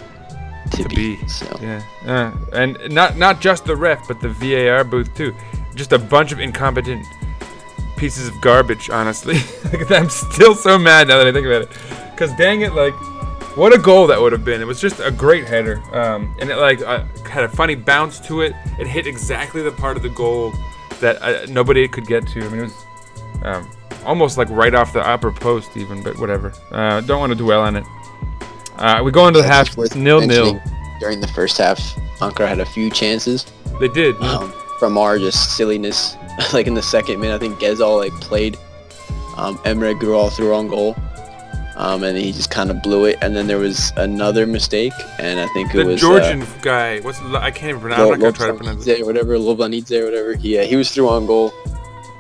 to, 0.72 0.82
to 0.82 0.88
be. 0.88 1.16
be. 1.16 1.28
So 1.28 1.58
Yeah. 1.60 1.82
Uh, 2.06 2.32
and 2.52 2.78
not 2.90 3.16
not 3.16 3.40
just 3.40 3.64
the 3.64 3.76
ref, 3.76 4.06
but 4.08 4.20
the 4.20 4.28
VAR 4.28 4.84
booth 4.84 5.14
too. 5.14 5.34
Just 5.74 5.92
a 5.92 5.98
bunch 5.98 6.32
of 6.32 6.40
incompetent 6.40 7.06
pieces 7.96 8.28
of 8.28 8.40
garbage. 8.40 8.90
Honestly, 8.90 9.36
I'm 9.90 10.10
still 10.10 10.54
so 10.54 10.78
mad 10.78 11.08
now 11.08 11.18
that 11.18 11.26
I 11.26 11.32
think 11.32 11.46
about 11.46 11.62
it. 11.62 12.16
Cause 12.16 12.34
dang 12.36 12.62
it, 12.62 12.74
like. 12.74 12.94
What 13.56 13.74
a 13.74 13.78
goal 13.78 14.06
that 14.06 14.20
would 14.20 14.30
have 14.30 14.44
been! 14.44 14.60
It 14.60 14.64
was 14.64 14.80
just 14.80 15.00
a 15.00 15.10
great 15.10 15.44
header, 15.44 15.82
um, 15.92 16.36
and 16.40 16.50
it 16.50 16.56
like 16.56 16.80
uh, 16.82 17.04
had 17.28 17.42
a 17.42 17.48
funny 17.48 17.74
bounce 17.74 18.20
to 18.20 18.42
it. 18.42 18.52
It 18.78 18.86
hit 18.86 19.08
exactly 19.08 19.60
the 19.60 19.72
part 19.72 19.96
of 19.96 20.04
the 20.04 20.08
goal 20.08 20.54
that 21.00 21.20
uh, 21.20 21.46
nobody 21.46 21.88
could 21.88 22.06
get 22.06 22.28
to. 22.28 22.44
I 22.44 22.48
mean, 22.48 22.60
it 22.60 22.62
was 22.62 22.84
um, 23.42 23.70
almost 24.04 24.38
like 24.38 24.48
right 24.50 24.72
off 24.72 24.92
the 24.92 25.00
upper 25.00 25.32
post, 25.32 25.76
even. 25.76 26.00
But 26.00 26.16
whatever. 26.20 26.52
Uh, 26.70 27.00
don't 27.00 27.18
want 27.18 27.32
to 27.32 27.38
dwell 27.38 27.60
on 27.60 27.74
it. 27.74 27.84
Uh, 28.80 29.02
we 29.04 29.12
go 29.12 29.28
into 29.28 29.40
the 29.40 29.46
half 29.46 29.76
nil 29.94 30.20
nil. 30.20 30.60
During 31.00 31.20
the 31.20 31.28
first 31.28 31.56
half, 31.58 31.78
Ankara 32.18 32.48
had 32.48 32.60
a 32.60 32.66
few 32.66 32.90
chances. 32.90 33.46
They 33.78 33.88
did. 33.88 34.16
um, 34.16 34.52
from 34.78 34.96
our 34.98 35.18
just 35.18 35.56
silliness. 35.56 36.16
like 36.52 36.66
in 36.66 36.74
the 36.74 36.82
second 36.82 37.20
minute, 37.20 37.34
I 37.34 37.38
think 37.38 37.58
Ghezzal 37.58 37.98
like 37.98 38.12
played 38.20 38.56
um, 39.36 39.58
Emre 39.58 39.98
Güral 39.98 40.32
through 40.34 40.54
on 40.54 40.68
goal, 40.68 40.96
um, 41.76 42.02
and 42.02 42.16
he 42.16 42.32
just 42.32 42.50
kind 42.50 42.70
of 42.70 42.82
blew 42.82 43.04
it. 43.04 43.18
And 43.20 43.36
then 43.36 43.46
there 43.46 43.58
was 43.58 43.92
another 43.96 44.46
mistake, 44.46 44.92
and 45.18 45.38
I 45.38 45.46
think 45.48 45.74
it 45.74 45.78
was 45.78 45.86
the 45.86 45.92
was 45.92 46.00
Georgian 46.00 46.42
uh, 46.42 46.46
guy. 46.62 47.00
What's 47.00 47.20
I 47.20 47.50
can't 47.50 47.70
even 47.70 47.80
pronounce. 47.80 48.00
Lo- 48.00 48.12
I'm 48.12 48.20
not 48.20 48.20
gonna 48.20 48.32
try 48.32 48.46
to 48.46 48.54
pronounce 48.54 48.86
it. 48.86 49.04
Whatever, 49.04 49.36
Lobjanidze 49.36 50.00
or 50.00 50.04
whatever. 50.06 50.34
He, 50.34 50.58
uh, 50.58 50.64
he 50.64 50.76
was 50.76 50.90
through 50.90 51.08
on 51.08 51.26
goal, 51.26 51.52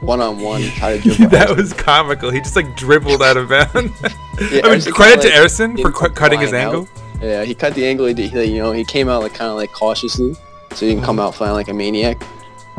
one 0.00 0.20
on 0.20 0.40
one, 0.40 0.62
tried 0.62 1.02
to 1.02 1.14
dribble. 1.14 1.30
that 1.30 1.56
was 1.56 1.72
comical. 1.72 2.30
He 2.30 2.40
just 2.40 2.56
like 2.56 2.74
dribbled 2.76 3.22
out 3.22 3.36
of 3.36 3.48
bounds. 3.48 3.92
Yeah, 4.50 4.62
I 4.64 4.70
mean, 4.70 4.80
credit 4.92 5.20
to 5.20 5.66
like, 5.68 5.80
for 5.82 5.92
cu- 5.92 6.14
cutting 6.14 6.40
his 6.40 6.54
out. 6.54 6.74
angle. 6.74 6.88
Yeah, 7.20 7.44
he 7.44 7.54
cut 7.54 7.74
the 7.74 7.84
angle. 7.84 8.06
He, 8.06 8.14
did, 8.14 8.30
he 8.30 8.44
you 8.54 8.58
know 8.62 8.72
he 8.72 8.84
came 8.84 9.06
out 9.10 9.20
like 9.22 9.34
kind 9.34 9.50
of 9.50 9.56
like 9.56 9.70
cautiously, 9.72 10.32
so 10.72 10.86
he 10.86 10.92
can 10.92 10.96
Mm-hmm. 10.96 11.04
come 11.04 11.20
out 11.20 11.34
flying 11.34 11.52
like 11.52 11.68
a 11.68 11.74
maniac. 11.74 12.22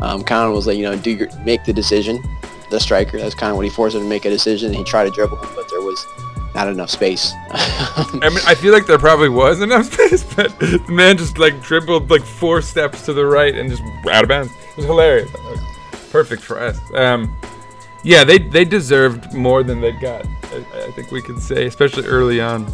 Um, 0.00 0.24
kind 0.24 0.48
of 0.48 0.52
was 0.56 0.66
like 0.66 0.76
you 0.76 0.82
know 0.82 0.96
do 0.96 1.12
your 1.12 1.28
make 1.44 1.64
the 1.64 1.72
decision. 1.72 2.20
The 2.70 2.80
striker. 2.80 3.16
That's 3.18 3.36
kind 3.36 3.50
of 3.50 3.56
what 3.56 3.64
he 3.64 3.70
forced 3.70 3.94
him 3.94 4.02
to 4.02 4.08
make 4.08 4.24
a 4.24 4.30
decision. 4.30 4.72
He 4.72 4.82
tried 4.82 5.04
to 5.04 5.10
dribble 5.10 5.36
him, 5.36 5.50
but 5.54 5.68
there 5.70 5.80
was 5.82 6.04
not 6.56 6.66
enough 6.66 6.90
space. 6.90 7.32
I 7.52 8.28
mean, 8.30 8.40
I 8.44 8.56
feel 8.56 8.72
like 8.72 8.86
there 8.86 8.98
probably 8.98 9.28
was 9.28 9.60
enough 9.60 9.86
space, 9.92 10.24
but 10.34 10.58
the 10.58 10.82
man 10.88 11.16
just 11.16 11.38
like 11.38 11.62
dribbled 11.62 12.10
like 12.10 12.24
four 12.24 12.60
steps 12.60 13.02
to 13.02 13.12
the 13.12 13.24
right 13.24 13.54
and 13.54 13.70
just 13.70 13.82
out 14.10 14.24
of 14.24 14.28
bounds. 14.28 14.50
It 14.72 14.76
was 14.78 14.86
hilarious. 14.86 15.30
Perfect 16.12 16.42
for 16.42 16.60
us. 16.60 16.78
Um, 16.94 17.34
yeah, 18.04 18.22
they 18.22 18.38
they 18.38 18.64
deserved 18.64 19.32
more 19.32 19.62
than 19.62 19.80
they 19.80 19.92
got. 19.92 20.26
I, 20.44 20.64
I 20.86 20.90
think 20.92 21.10
we 21.10 21.22
can 21.22 21.40
say, 21.40 21.66
especially 21.66 22.04
early 22.06 22.40
on. 22.40 22.66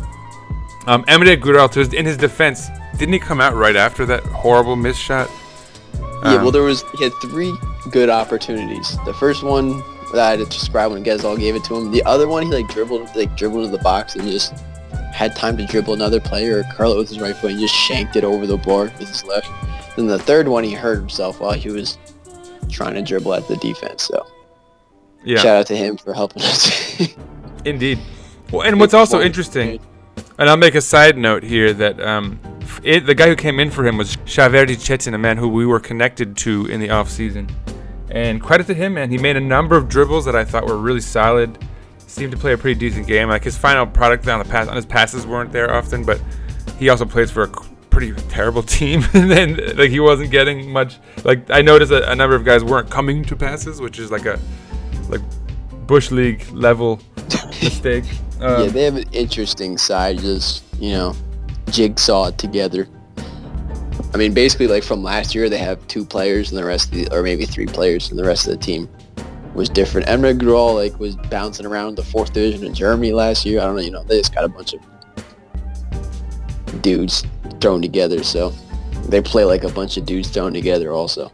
Um, 0.87 1.05
Emre 1.05 1.37
Güral, 1.41 1.95
in 1.95 2.05
his 2.05 2.17
defense, 2.17 2.69
didn't 2.97 3.13
he 3.13 3.19
come 3.21 3.41
out 3.41 3.55
right 3.55 3.77
after 3.77 4.05
that 4.07 4.25
horrible 4.25 4.75
miss 4.75 4.97
shot? 4.97 5.31
yeah, 5.95 6.35
Um, 6.35 6.43
well, 6.43 6.51
there 6.51 6.63
was 6.63 6.83
he 6.97 7.05
had 7.05 7.13
three 7.23 7.55
good 7.91 8.09
opportunities. 8.11 8.97
The 9.05 9.15
first 9.15 9.43
one 9.45 9.83
that 10.13 10.21
I 10.21 10.31
had 10.31 10.39
to 10.41 10.47
describe 10.47 10.91
when 10.91 11.05
Ghezzal 11.05 11.39
gave 11.39 11.55
it 11.55 11.63
to 11.65 11.77
him. 11.77 11.93
The 11.93 12.03
other 12.05 12.27
one, 12.27 12.43
he 12.45 12.51
like 12.51 12.69
dribbled 12.69 13.15
like 13.15 13.37
dribbled 13.37 13.67
into 13.67 13.77
the 13.77 13.83
box 13.83 14.17
and 14.17 14.25
just 14.25 14.55
had 15.13 15.37
time 15.37 15.57
to 15.59 15.67
dribble 15.67 15.95
another 15.95 16.21
player 16.21 16.61
or 16.61 16.63
curl 16.75 16.93
it 16.93 16.97
with 16.97 17.09
his 17.09 17.21
right 17.21 17.37
foot 17.37 17.51
and 17.53 17.61
just 17.61 17.75
shanked 17.75 18.17
it 18.17 18.25
over 18.25 18.47
the 18.47 18.57
bar 18.57 18.85
with 18.85 18.99
his 18.99 19.25
left. 19.25 19.49
Then 19.97 20.07
the 20.07 20.19
third 20.19 20.49
one, 20.49 20.65
he 20.65 20.73
hurt 20.73 20.99
himself 20.99 21.41
while 21.41 21.53
he 21.53 21.71
was 21.71 21.99
trying 22.69 22.95
to 22.95 23.03
dribble 23.03 23.35
at 23.35 23.49
the 23.49 23.57
defense. 23.57 24.05
So 24.05 24.27
yeah. 25.25 25.39
shout 25.39 25.57
out 25.57 25.67
to 25.67 25.77
him 25.77 25.97
for 25.97 26.13
helping 26.13 26.43
us. 26.43 27.15
Indeed. 27.65 27.99
Well, 28.51 28.63
and 28.63 28.81
what's 28.81 28.95
also 28.95 29.21
interesting, 29.21 29.81
and 30.39 30.49
I'll 30.49 30.57
make 30.57 30.75
a 30.75 30.81
side 30.81 31.19
note 31.19 31.43
here 31.43 31.73
that 31.75 32.01
um, 32.01 32.41
it, 32.83 33.07
the 33.07 33.15
guy 33.15 33.29
who 33.29 33.37
came 33.37 33.61
in 33.61 33.71
for 33.71 33.87
him 33.87 33.99
was 33.99 34.17
Şahverdi 34.17 34.77
Çetin, 34.77 35.15
a 35.15 35.19
man 35.19 35.37
who 35.37 35.49
we 35.49 35.67
were 35.67 35.81
connected 35.81 36.37
to 36.39 36.67
in 36.67 36.81
the 36.81 36.91
off 36.91 37.11
season. 37.11 37.49
And 38.11 38.41
credit 38.41 38.67
to 38.69 38.75
him, 38.75 38.95
man. 38.95 39.11
He 39.11 39.19
made 39.19 39.37
a 39.37 39.41
number 39.41 39.77
of 39.77 39.89
dribbles 39.89 40.25
that 40.25 40.35
I 40.35 40.45
thought 40.45 40.67
were 40.67 40.79
really 40.79 41.01
solid. 41.01 41.59
Seemed 41.99 42.33
to 42.33 42.39
play 42.39 42.55
a 42.55 42.59
pretty 42.59 42.79
decent 42.79 43.07
game. 43.07 43.29
Like 43.29 43.45
his 43.45 43.59
final 43.59 43.87
product 43.87 44.27
on 44.29 44.39
the 44.39 44.47
pass, 44.47 44.67
on 44.67 44.77
his 44.77 44.87
passes 44.87 45.27
weren't 45.27 45.53
there 45.53 45.75
often, 45.75 46.05
but 46.05 46.21
he 46.79 46.89
also 46.89 47.05
plays 47.05 47.31
for 47.31 47.43
a 47.43 47.49
pretty 47.91 48.13
terrible 48.29 48.63
team. 48.79 49.03
and 49.15 49.31
then 49.31 49.77
like 49.77 49.91
he 49.91 50.01
wasn't 50.01 50.31
getting 50.31 50.71
much. 50.71 50.99
Like 51.25 51.51
I 51.51 51.63
noticed 51.63 51.91
that 51.91 52.11
a 52.11 52.15
number 52.15 52.37
of 52.37 52.45
guys 52.45 52.65
weren't 52.65 52.91
coming 52.91 53.25
to 53.25 53.37
passes, 53.37 53.81
which 53.81 53.99
is 53.99 54.11
like 54.11 54.27
a 54.27 54.39
like 55.09 55.23
bush 55.87 56.11
league 56.11 56.49
level 56.53 57.01
mistake. 57.63 58.05
Um, 58.41 58.65
yeah, 58.65 58.71
they 58.71 58.85
have 58.85 58.97
an 58.97 59.09
interesting 59.13 59.79
side, 59.79 60.19
just 60.19 60.63
you 60.79 60.93
know, 60.93 61.17
jigsaw 61.71 62.31
together. 62.31 62.89
I 64.15 64.17
mean, 64.17 64.33
basically, 64.33 64.69
like 64.69 64.85
from 64.85 65.03
last 65.03 65.35
year, 65.35 65.49
they 65.49 65.59
have 65.59 65.87
two 65.89 66.05
players, 66.05 66.51
and 66.51 66.59
the 66.59 66.65
rest, 66.65 66.93
of 66.93 66.95
the, 66.95 67.15
or 67.15 67.23
maybe 67.23 67.45
three 67.45 67.67
players, 67.67 68.11
and 68.11 68.19
the 68.19 68.25
rest 68.25 68.47
of 68.47 68.53
the 68.53 68.65
team 68.65 68.89
was 69.55 69.69
different. 69.69 70.07
Emre 70.07 70.39
Güral 70.39 70.75
like 70.75 70.99
was 70.99 71.17
bouncing 71.17 71.67
around 71.67 71.97
the 71.97 72.05
fourth 72.05 72.33
division 72.33 72.65
in 72.65 72.73
Germany 72.73 73.13
last 73.13 73.45
year. 73.45 73.61
I 73.61 73.65
don't 73.65 73.77
know, 73.77 73.83
you 73.83 73.91
know, 73.91 74.05
they 74.05 74.19
just 74.19 74.35
got 74.35 74.45
a 74.45 74.49
bunch 74.49 74.73
of 74.73 74.81
dudes 76.83 77.25
thrown 77.61 77.83
together, 77.83 78.23
so 78.23 78.53
they 79.09 79.21
play 79.21 79.45
like 79.45 79.65
a 79.65 79.71
bunch 79.71 79.97
of 79.97 80.07
dudes 80.07 80.29
thrown 80.29 80.53
together, 80.53 80.93
also. 80.93 81.33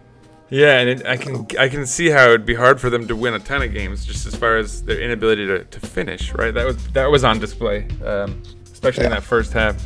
Yeah, 0.51 0.79
and 0.79 0.89
it, 0.89 1.07
I 1.07 1.17
can 1.17 1.47
I 1.59 1.69
can 1.69 1.87
see 1.87 2.11
how 2.11 2.27
it'd 2.27 2.47
be 2.47 2.55
hard 2.55 2.81
for 2.81 2.91
them 2.91 3.09
to 3.09 3.17
win 3.17 3.35
a 3.35 3.39
ton 3.39 3.63
of 3.63 3.73
games, 3.73 4.05
just 4.05 4.27
as 4.27 4.35
far 4.37 4.57
as 4.57 4.83
their 4.83 5.01
inability 5.01 5.47
to, 5.47 5.65
to 5.65 5.81
finish. 5.81 6.33
Right, 6.33 6.53
that 6.53 6.67
was 6.67 6.89
that 6.89 7.07
was 7.11 7.25
on 7.25 7.39
display, 7.39 7.89
um, 8.05 8.43
especially 8.71 9.05
in 9.05 9.11
that 9.11 9.23
first 9.23 9.53
half. 9.53 9.83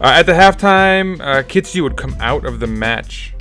Uh, 0.00 0.08
at 0.08 0.26
the 0.26 0.32
halftime, 0.32 1.20
uh, 1.20 1.42
Kitsiou 1.42 1.84
would 1.84 1.96
come 1.96 2.16
out 2.20 2.44
of 2.44 2.60
the 2.60 2.66
match 2.66 3.34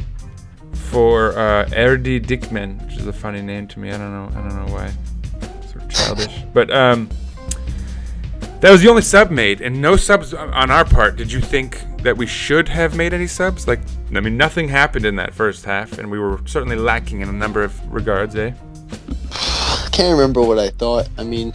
for 0.74 1.38
uh, 1.38 1.66
Erdi 1.72 2.24
Dikmen, 2.24 2.86
which 2.86 2.98
is 2.98 3.08
a 3.08 3.13
funny 3.13 3.42
name 3.42 3.68
to 3.70 3.80
me. 3.80 3.89
I 3.92 3.98
don't 3.98 4.12
know. 4.13 4.39
I 4.39 4.48
don't 4.48 4.66
know 4.66 4.74
why. 4.74 4.94
Sort 5.68 5.84
of 5.84 5.89
childish, 5.89 6.44
but 6.54 6.72
um, 6.72 7.10
that 8.63 8.71
was 8.71 8.82
the 8.82 8.88
only 8.88 9.02
sub 9.02 9.30
made, 9.30 9.60
and 9.60 9.82
no 9.82 9.97
subs 9.97 10.34
on 10.34 10.71
our 10.71 10.86
part. 10.86 11.17
Did 11.17 11.30
you 11.30 11.41
think 11.41 11.84
that 11.97 12.15
we 12.15 12.26
should 12.26 12.69
have 12.69 12.95
made 12.95 13.13
any 13.13 13.28
subs? 13.28 13.67
Like, 13.67 13.82
I 14.15 14.21
mean, 14.21 14.38
nothing 14.38 14.69
happened 14.69 15.04
in 15.06 15.17
that 15.17 15.34
first 15.34 15.65
half, 15.65 15.97
and 15.97 16.10
we 16.10 16.17
were 16.17 16.39
certainly 16.45 16.78
lacking 16.78 17.19
in 17.19 17.28
a 17.28 17.34
number 17.34 17.62
of 17.62 17.78
regards, 17.93 18.38
eh? 18.38 18.54
I 19.34 19.89
can't 19.91 20.13
remember 20.13 20.41
what 20.41 20.60
I 20.60 20.69
thought. 20.69 21.10
I 21.17 21.26
mean, 21.26 21.54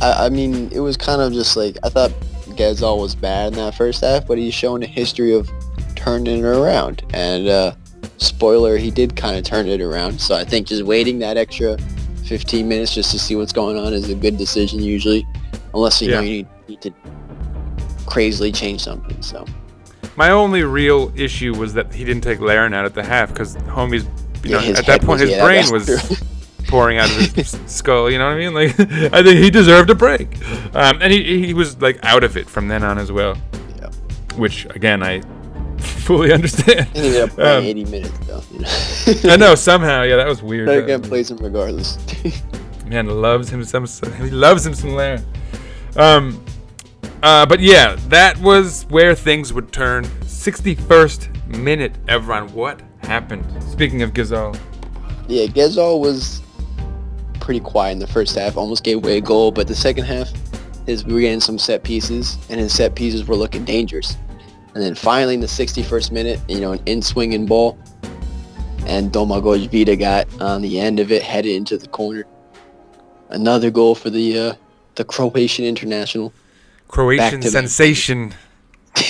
I, 0.00 0.26
I 0.26 0.28
mean, 0.28 0.70
it 0.70 0.78
was 0.78 0.96
kind 0.96 1.20
of 1.20 1.32
just 1.32 1.56
like 1.56 1.76
I 1.82 1.88
thought 1.88 2.12
Ghezzal 2.50 3.00
was 3.00 3.16
bad 3.16 3.54
in 3.54 3.58
that 3.58 3.74
first 3.74 4.02
half, 4.02 4.28
but 4.28 4.38
he's 4.38 4.54
shown 4.54 4.84
a 4.84 4.86
history 4.86 5.34
of 5.34 5.50
turning 5.96 6.38
it 6.38 6.44
around. 6.44 7.02
And 7.12 7.48
uh, 7.48 7.74
spoiler, 8.18 8.76
he 8.76 8.92
did 8.92 9.16
kind 9.16 9.36
of 9.36 9.42
turn 9.42 9.66
it 9.66 9.80
around. 9.80 10.20
So 10.20 10.36
I 10.36 10.44
think 10.44 10.68
just 10.68 10.84
waiting 10.84 11.18
that 11.18 11.36
extra 11.36 11.76
15 12.26 12.68
minutes 12.68 12.94
just 12.94 13.10
to 13.10 13.18
see 13.18 13.34
what's 13.34 13.52
going 13.52 13.76
on 13.76 13.92
is 13.92 14.08
a 14.08 14.14
good 14.14 14.38
decision 14.38 14.80
usually, 14.80 15.26
unless 15.74 16.00
you 16.00 16.10
know 16.10 16.20
you 16.20 16.46
need, 16.68 16.80
to 16.80 16.90
crazily 18.06 18.52
change 18.52 18.82
something. 18.82 19.20
So 19.22 19.44
My 20.16 20.30
only 20.30 20.62
real 20.62 21.12
issue 21.16 21.54
was 21.54 21.74
that 21.74 21.92
he 21.92 22.04
didn't 22.04 22.22
take 22.22 22.40
Larin 22.40 22.72
out 22.74 22.84
at 22.84 22.94
the 22.94 23.02
half 23.02 23.28
because 23.30 23.56
homie's, 23.56 24.04
you 24.44 24.50
Yeah, 24.56 24.60
know, 24.72 24.78
at 24.78 24.86
that 24.86 25.00
point 25.00 25.20
was- 25.20 25.22
his 25.22 25.30
yeah, 25.30 25.44
brain 25.44 25.70
was 25.72 26.22
pouring 26.68 26.98
out 26.98 27.10
of 27.10 27.32
his 27.34 27.58
skull. 27.66 28.10
You 28.10 28.18
know 28.18 28.26
what 28.26 28.36
I 28.36 28.38
mean? 28.38 28.54
Like, 28.54 28.70
I 29.12 29.22
think 29.22 29.38
he 29.38 29.50
deserved 29.50 29.90
a 29.90 29.94
break, 29.94 30.38
um, 30.74 30.98
and 31.02 31.12
he 31.12 31.44
he 31.46 31.54
was 31.54 31.80
like 31.82 31.98
out 32.04 32.24
of 32.24 32.36
it 32.36 32.48
from 32.48 32.68
then 32.68 32.82
on 32.84 32.98
as 32.98 33.10
well. 33.12 33.36
Yeah. 33.78 33.90
Which 34.36 34.66
again, 34.70 35.02
I 35.02 35.20
fully 35.78 36.32
understand. 36.32 36.86
he 36.88 36.98
ended 37.00 37.20
up 37.22 37.30
playing 37.30 37.58
Um, 37.58 37.64
80 37.64 37.84
minutes 37.86 38.18
though. 38.26 38.42
You 38.52 38.60
know? 38.60 39.32
I 39.32 39.36
know 39.36 39.54
somehow, 39.54 40.02
yeah, 40.02 40.16
that 40.16 40.26
was 40.28 40.42
weird. 40.42 40.66
But 40.66 40.78
again, 40.78 41.02
plays 41.02 41.30
him 41.30 41.38
regardless. 41.38 41.98
Man 42.86 43.06
loves 43.08 43.48
him 43.50 43.64
some. 43.64 43.86
He 44.18 44.30
loves 44.30 44.64
him 44.66 44.74
some 44.74 44.94
Larin. 44.94 45.24
Um, 45.96 46.44
uh, 47.22 47.46
but 47.46 47.60
yeah, 47.60 47.96
that 48.08 48.38
was 48.40 48.84
where 48.90 49.14
things 49.14 49.52
would 49.52 49.72
turn. 49.72 50.04
61st 50.22 51.56
minute, 51.58 51.92
Evran. 52.06 52.50
What 52.50 52.82
happened? 53.02 53.44
Speaking 53.62 54.02
of 54.02 54.12
Ghezzal, 54.12 54.58
yeah, 55.28 55.46
Ghezzal 55.46 56.00
was 56.00 56.42
pretty 57.40 57.60
quiet 57.60 57.92
in 57.92 57.98
the 57.98 58.06
first 58.06 58.36
half. 58.36 58.56
Almost 58.56 58.84
gave 58.84 58.98
away 58.98 59.18
a 59.18 59.20
goal, 59.20 59.52
but 59.52 59.68
the 59.68 59.74
second 59.74 60.04
half, 60.04 60.30
his 60.86 61.04
we 61.04 61.14
were 61.14 61.20
getting 61.20 61.40
some 61.40 61.58
set 61.58 61.82
pieces, 61.82 62.38
and 62.50 62.60
his 62.60 62.74
set 62.74 62.94
pieces 62.94 63.26
were 63.26 63.36
looking 63.36 63.64
dangerous. 63.64 64.16
And 64.74 64.82
then 64.82 64.94
finally, 64.94 65.34
in 65.34 65.40
the 65.40 65.46
61st 65.46 66.10
minute, 66.10 66.40
you 66.48 66.60
know, 66.60 66.72
an 66.72 66.80
in-swinging 66.86 67.46
ball, 67.46 67.78
and 68.86 69.12
Domagoj 69.12 69.70
Vida 69.70 69.96
got 69.96 70.26
on 70.42 70.62
the 70.62 70.80
end 70.80 71.00
of 71.00 71.12
it, 71.12 71.22
headed 71.22 71.52
into 71.52 71.78
the 71.78 71.86
corner. 71.88 72.24
Another 73.30 73.70
goal 73.70 73.94
for 73.94 74.10
the 74.10 74.38
uh, 74.38 74.54
the 74.94 75.04
Croatian 75.04 75.64
international. 75.64 76.32
Croatian 76.88 77.42
sensation. 77.42 78.34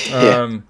Yeah. 0.08 0.38
Um, 0.38 0.64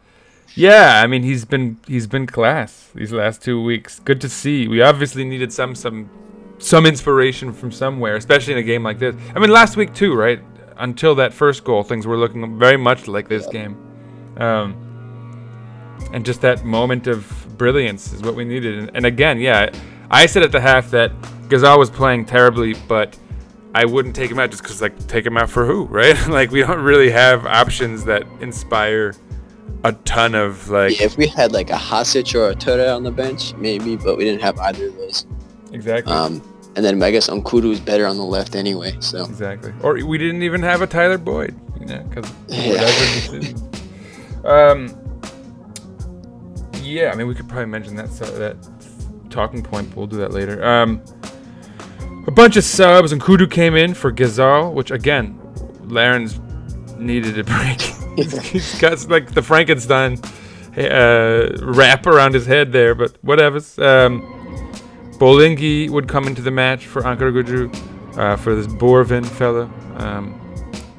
yeah, 0.57 1.01
I 1.03 1.07
mean 1.07 1.23
he's 1.23 1.45
been 1.45 1.79
he's 1.87 2.09
been 2.09 2.27
class 2.27 2.91
these 2.97 3.13
last 3.13 3.43
two 3.43 3.63
weeks. 3.63 4.01
Good 4.01 4.21
to 4.23 4.29
see. 4.29 4.67
We 4.67 4.83
obviously 4.83 5.25
needed 5.25 5.53
some 5.53 5.75
some 5.75 6.11
some 6.59 6.85
inspiration 6.87 7.53
from 7.53 7.71
somewhere, 7.71 8.17
especially 8.17 8.55
in 8.55 8.59
a 8.59 8.63
game 8.63 8.83
like 8.83 8.99
this. 8.99 9.15
I 9.35 9.39
mean 9.39 9.51
last 9.51 9.77
week 9.77 9.95
too, 9.95 10.15
right? 10.15 10.41
Until 10.79 11.15
that 11.17 11.33
first 11.33 11.63
goal, 11.63 11.85
things 11.85 12.07
were 12.07 12.17
looking 12.17 12.59
very 12.59 12.77
much 12.77 13.07
like 13.07 13.29
this 13.29 13.47
game. 13.47 13.77
Um, 14.37 14.85
and 16.13 16.25
just 16.25 16.41
that 16.41 16.65
moment 16.65 17.07
of 17.07 17.47
brilliance 17.57 18.13
is 18.13 18.23
what 18.23 18.35
we 18.35 18.45
needed. 18.45 18.79
And, 18.79 18.91
and 18.95 19.07
again, 19.07 19.39
yeah, 19.39 19.71
I 20.11 20.27
said 20.27 20.43
at 20.43 20.53
the 20.53 20.61
half 20.61 20.91
that 20.91 21.13
Ghezzal 21.49 21.79
was 21.79 21.91
playing 21.91 22.27
terribly, 22.27 22.75
but 22.89 23.17
I 23.75 23.85
wouldn't 23.85 24.15
take 24.15 24.31
him 24.31 24.39
out 24.39 24.51
just 24.51 24.63
because, 24.63 24.81
like, 24.81 25.07
take 25.09 25.27
him 25.27 25.37
out 25.37 25.51
for 25.51 25.67
who, 25.67 25.85
right? 25.87 26.17
like, 26.29 26.51
we 26.51 26.61
don't 26.61 26.81
really 26.83 27.11
have 27.11 27.45
options 27.45 28.05
that 28.05 28.25
inspire 28.41 29.15
a 29.83 29.93
ton 29.93 30.35
of, 30.35 30.69
like, 30.71 30.99
Yeah, 30.99 31.07
if 31.07 31.17
we 31.17 31.27
had 31.27 31.53
like 31.53 31.71
a 31.71 31.75
Hasic 31.77 32.35
or 32.35 32.51
a 32.51 32.55
Töre 32.55 32.95
on 32.95 33.03
the 33.03 33.11
bench, 33.11 33.53
maybe, 33.55 33.97
but 33.97 34.17
we 34.17 34.25
didn't 34.25 34.41
have 34.43 34.59
either 34.61 34.87
of 34.87 34.97
those. 34.97 35.27
exactly. 35.73 36.13
Um, 36.13 36.41
and 36.77 36.85
then 36.85 37.03
I 37.03 37.11
guess 37.11 37.29
N'Koudou 37.29 37.71
is 37.73 37.81
better 37.81 38.07
on 38.07 38.17
the 38.17 38.25
left 38.25 38.55
anyway. 38.57 38.97
So 39.01 39.25
Exactly. 39.25 39.73
Or 39.83 39.95
we 40.05 40.19
didn't 40.19 40.43
even 40.43 40.63
have 40.63 40.81
a 40.83 40.87
Tyler 40.87 41.19
Boyd, 41.19 41.55
you 41.79 41.87
know, 41.87 42.03
because 42.05 42.33
Yeah. 42.49 42.69
whatever. 42.71 43.55
Um. 44.45 45.01
Yeah, 46.83 47.11
I 47.13 47.15
mean, 47.17 47.27
we 47.27 47.35
could 47.35 47.49
probably 47.49 47.67
mention 47.67 47.97
that 47.97 48.11
so 48.11 48.25
that 48.39 48.57
talking 49.31 49.63
point. 49.63 49.89
But 49.91 49.97
we'll 49.97 50.07
do 50.07 50.17
that 50.19 50.33
later. 50.33 50.65
Um. 50.65 51.01
A 52.27 52.31
bunch 52.31 52.57
of 52.57 52.65
subs 52.65 53.13
and 53.13 53.21
Kudu 53.21 53.47
came 53.47 53.75
in 53.77 53.95
for 53.95 54.11
Ghezzal, 54.11 54.73
which 54.73 54.91
again, 54.91 55.39
Larin's 55.83 56.41
needed 56.99 57.39
a 57.39 57.45
break. 57.45 57.81
he's, 58.17 58.39
he's 58.53 58.79
got 58.81 59.09
like 59.11 59.33
the 59.33 59.43
Frankenstein 59.43 60.19
uh, 60.77 61.57
wrap 61.63 62.07
around 62.07 62.35
his 62.35 62.47
head 62.47 62.73
there, 62.73 62.95
but 62.95 63.17
whatever. 63.23 63.59
Um, 63.79 64.23
Bolingi 65.19 65.91
would 65.91 66.09
come 66.09 66.27
into 66.27 66.43
the 66.43 66.51
match 66.51 66.87
for 66.87 67.03
Ankaragücü, 67.03 68.17
uh, 68.17 68.37
for 68.37 68.55
this 68.55 68.67
Borvin 68.67 69.25
fella. 69.25 69.71
Um, 69.97 70.41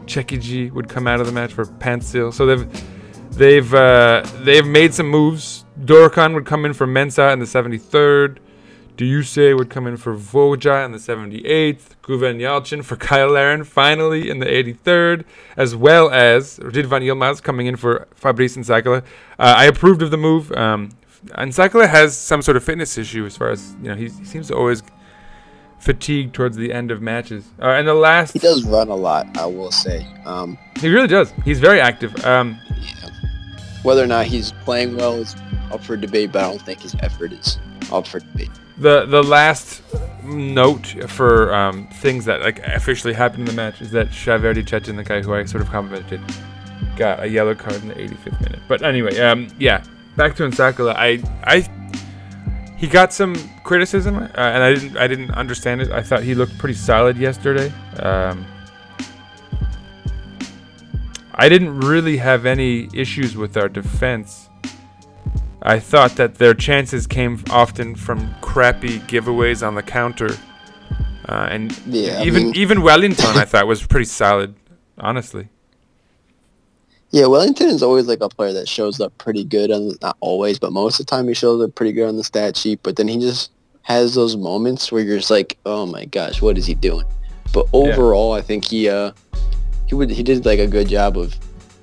Chekiji 0.05 0.71
would 0.71 0.87
come 0.87 1.07
out 1.07 1.19
of 1.19 1.25
the 1.25 1.33
match 1.33 1.53
for 1.53 1.65
Pansil. 1.65 2.33
So 2.33 2.45
they've 2.45 3.31
they've 3.31 3.73
uh, 3.73 4.25
they've 4.41 4.65
made 4.65 4.93
some 4.93 5.07
moves. 5.07 5.65
Dorukhan 5.79 6.33
would 6.33 6.45
come 6.45 6.65
in 6.65 6.73
for 6.73 6.87
Mensah 6.87 7.33
in 7.33 7.39
the 7.39 7.45
73rd. 7.45 8.37
Diuse 8.95 9.57
would 9.57 9.69
come 9.69 9.87
in 9.87 9.97
for 9.97 10.15
Voja 10.15 10.85
in 10.85 10.91
the 10.91 10.97
78th. 10.97 11.95
Güven 12.03 12.39
Yalçın 12.39 12.83
for 12.83 12.95
Cyle 12.95 13.29
Larin 13.29 13.63
finally 13.63 14.29
in 14.29 14.39
the 14.39 14.45
83rd, 14.45 15.25
as 15.57 15.75
well 15.75 16.09
as 16.09 16.59
Ridvan 16.59 17.01
Yilmaz 17.01 17.41
coming 17.41 17.67
in 17.67 17.75
for 17.75 18.07
Fabrice 18.15 18.55
Nsakala. 18.55 19.03
Uh, 19.39 19.55
I 19.57 19.65
approved 19.65 20.01
of 20.01 20.11
the 20.11 20.17
move. 20.17 20.51
Um, 20.51 20.91
Nsakala 21.25 21.89
has 21.89 22.15
some 22.17 22.41
sort 22.41 22.57
of 22.57 22.63
fitness 22.63 22.97
issue 22.97 23.25
as 23.25 23.35
far 23.35 23.49
as, 23.49 23.75
you 23.81 23.89
know, 23.89 23.95
he, 23.95 24.09
he 24.09 24.25
seems 24.25 24.47
to 24.47 24.55
always 24.55 24.83
fatigue 25.79 26.33
towards 26.33 26.55
the 26.55 26.71
end 26.71 26.91
of 26.91 27.01
matches. 27.01 27.45
Uh, 27.59 27.69
and 27.69 27.87
the 27.87 27.93
last, 27.93 28.33
he 28.33 28.39
does 28.39 28.63
run 28.63 28.89
a 28.89 28.95
lot, 28.95 29.25
I 29.37 29.45
will 29.45 29.71
say. 29.71 30.05
Um, 30.25 30.57
he 30.79 30.89
really 30.89 31.07
does. 31.07 31.33
He's 31.43 31.59
very 31.59 31.81
active. 31.81 32.23
Um, 32.23 32.59
yeah. 32.77 33.09
Whether 33.83 34.03
or 34.03 34.07
not 34.07 34.25
he's 34.25 34.51
playing 34.63 34.95
well 34.95 35.15
is 35.15 35.35
up 35.71 35.83
for 35.83 35.97
debate, 35.97 36.31
but 36.31 36.43
I 36.43 36.49
don't 36.49 36.61
think 36.61 36.81
his 36.81 36.95
effort 36.99 37.33
is 37.33 37.59
up 37.91 38.07
for 38.07 38.19
debate. 38.19 38.51
The 38.77 39.05
the 39.05 39.23
last 39.23 39.81
note 40.23 40.87
for 41.07 41.53
um, 41.53 41.87
things 41.87 42.25
that 42.25 42.41
like 42.41 42.59
officially 42.59 43.13
happened 43.13 43.41
in 43.41 43.55
the 43.55 43.61
match 43.61 43.81
is 43.81 43.91
that 43.91 44.07
Şahverdi 44.07 44.65
Çetin, 44.65 44.97
the 44.97 45.03
guy 45.03 45.21
who 45.21 45.33
I 45.33 45.45
sort 45.45 45.61
of 45.61 45.69
complimented, 45.69 46.21
got 46.97 47.23
a 47.23 47.27
yellow 47.27 47.55
card 47.55 47.81
in 47.81 47.87
the 47.89 47.95
85th 47.95 48.41
minute. 48.41 48.59
But 48.67 48.81
anyway, 48.81 49.17
um, 49.19 49.47
yeah, 49.59 49.83
back 50.17 50.35
to 50.37 50.43
Nsakala. 50.43 50.95
I 50.95 51.21
I 51.43 51.69
he 52.77 52.87
got 52.87 53.13
some 53.13 53.35
criticism, 53.63 54.17
uh, 54.17 54.27
and 54.35 54.63
I 54.63 54.73
didn't 54.73 54.97
I 54.97 55.07
didn't 55.07 55.31
understand 55.31 55.81
it. 55.81 55.91
I 55.91 56.01
thought 56.01 56.23
he 56.23 56.35
looked 56.35 56.57
pretty 56.57 56.75
solid 56.75 57.17
yesterday. 57.17 57.71
Um, 57.99 58.45
I 61.33 61.49
didn't 61.49 61.79
really 61.81 62.17
have 62.17 62.45
any 62.45 62.89
issues 62.93 63.35
with 63.35 63.57
our 63.57 63.69
defense. 63.69 64.49
I 65.61 65.79
thought 65.79 66.15
that 66.17 66.35
their 66.35 66.53
chances 66.53 67.07
came 67.07 67.43
often 67.49 67.95
from 67.95 68.35
crappy 68.55 68.99
giveaways 68.99 69.67
on 69.67 69.75
the 69.75 69.83
counter, 69.83 70.29
uh, 71.27 71.47
and 71.51 71.77
Yeah, 71.87 72.23
even 72.23 72.45
mean- 72.45 72.55
even 72.55 72.77
Welinton 72.77 73.35
I 73.35 73.43
thought 73.43 73.67
was 73.67 73.85
pretty 73.85 74.05
solid, 74.05 74.55
honestly. 74.97 75.49
Yeah, 77.11 77.23
Welinton 77.23 77.67
is 77.67 77.83
always 77.83 78.07
like 78.07 78.21
a 78.21 78.29
player 78.29 78.53
that 78.53 78.69
shows 78.69 79.01
up 79.01 79.11
pretty 79.17 79.43
good 79.43 79.71
on 79.71 79.91
not 80.01 80.15
always, 80.21 80.57
but 80.57 80.71
most 80.71 81.01
of 81.01 81.05
the 81.05 81.09
time 81.09 81.27
he 81.27 81.33
shows 81.33 81.61
up 81.61 81.75
pretty 81.75 81.91
good 81.91 82.07
on 82.07 82.15
the 82.15 82.23
stat 82.23 82.55
sheet. 82.55 82.79
But 82.81 82.95
then 82.95 83.09
he 83.09 83.19
just 83.19 83.51
has 83.81 84.15
those 84.15 84.37
moments 84.37 84.89
where 84.89 85.03
you're 85.03 85.17
just 85.17 85.31
like, 85.31 85.57
oh 85.65 85.85
my 85.85 86.05
gosh, 86.05 86.41
what 86.41 86.57
is 86.57 86.65
he 86.65 86.75
doing? 86.75 87.05
But 87.53 87.67
overall, 87.73 88.31
I 88.31 88.39
think 88.41 88.63
he 88.63 88.87
uh 88.87 89.11
he 89.87 89.95
would 89.95 90.09
he 90.09 90.23
did 90.23 90.45
like 90.45 90.59
a 90.59 90.67
good 90.67 90.87
job 90.87 91.17
of 91.17 91.35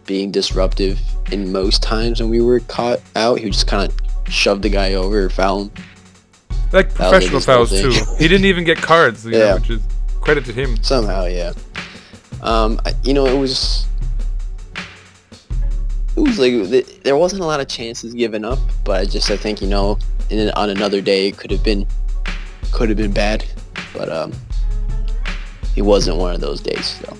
being 0.07 0.31
disruptive 0.31 0.99
in 1.33 1.53
most 1.53 1.83
times 1.83 2.19
when 2.23 2.31
we 2.31 2.41
were 2.41 2.61
caught 2.61 3.01
out. 3.15 3.41
He 3.41 3.45
would 3.45 3.53
just 3.53 3.67
kind 3.67 3.93
of 3.93 4.33
shove 4.33 4.63
the 4.63 4.71
guy 4.71 4.95
over 4.95 5.25
or 5.27 5.29
foul 5.29 5.65
him. 5.65 5.71
Like 6.73 6.95
professional 6.95 7.41
fouls 7.41 7.71
too. 7.71 7.93
He 8.19 8.29
didn't 8.29 8.47
even 8.47 8.65
get 8.65 8.79
cards, 8.79 9.25
you 9.27 9.33
know, 9.33 9.55
which 9.57 9.71
is 9.71 9.83
credit 10.21 10.45
to 10.47 10.53
him. 10.53 10.83
Somehow, 10.83 11.27
yeah. 11.27 11.53
Um, 12.43 12.81
I, 12.87 12.95
you 13.05 13.15
know, 13.15 13.27
it 13.27 13.39
was 13.39 13.87
it 16.17 16.21
was 16.21 16.39
like 16.39 16.53
th- 16.53 17.03
there 17.03 17.17
wasn't 17.17 17.43
a 17.43 17.45
lot 17.47 17.61
of 17.61 17.69
chances 17.69 18.15
given 18.15 18.45
up, 18.45 18.59
but 18.85 19.01
I 19.01 19.05
just 19.05 19.31
I 19.31 19.37
think 19.37 19.61
you 19.61 19.69
know, 19.69 19.99
in, 20.31 20.51
on 20.51 20.71
another 20.71 21.01
day 21.01 21.29
it 21.29 21.37
could 21.37 21.51
have 21.51 21.63
been 21.63 21.87
could 22.73 22.89
have 22.89 22.99
been 22.99 23.13
bad, 23.13 23.45
but 23.93 24.09
um, 24.09 24.33
it 25.77 25.83
wasn't 25.83 26.17
one 26.17 26.35
of 26.35 26.41
those 26.41 26.61
days. 26.61 26.87
So 27.01 27.17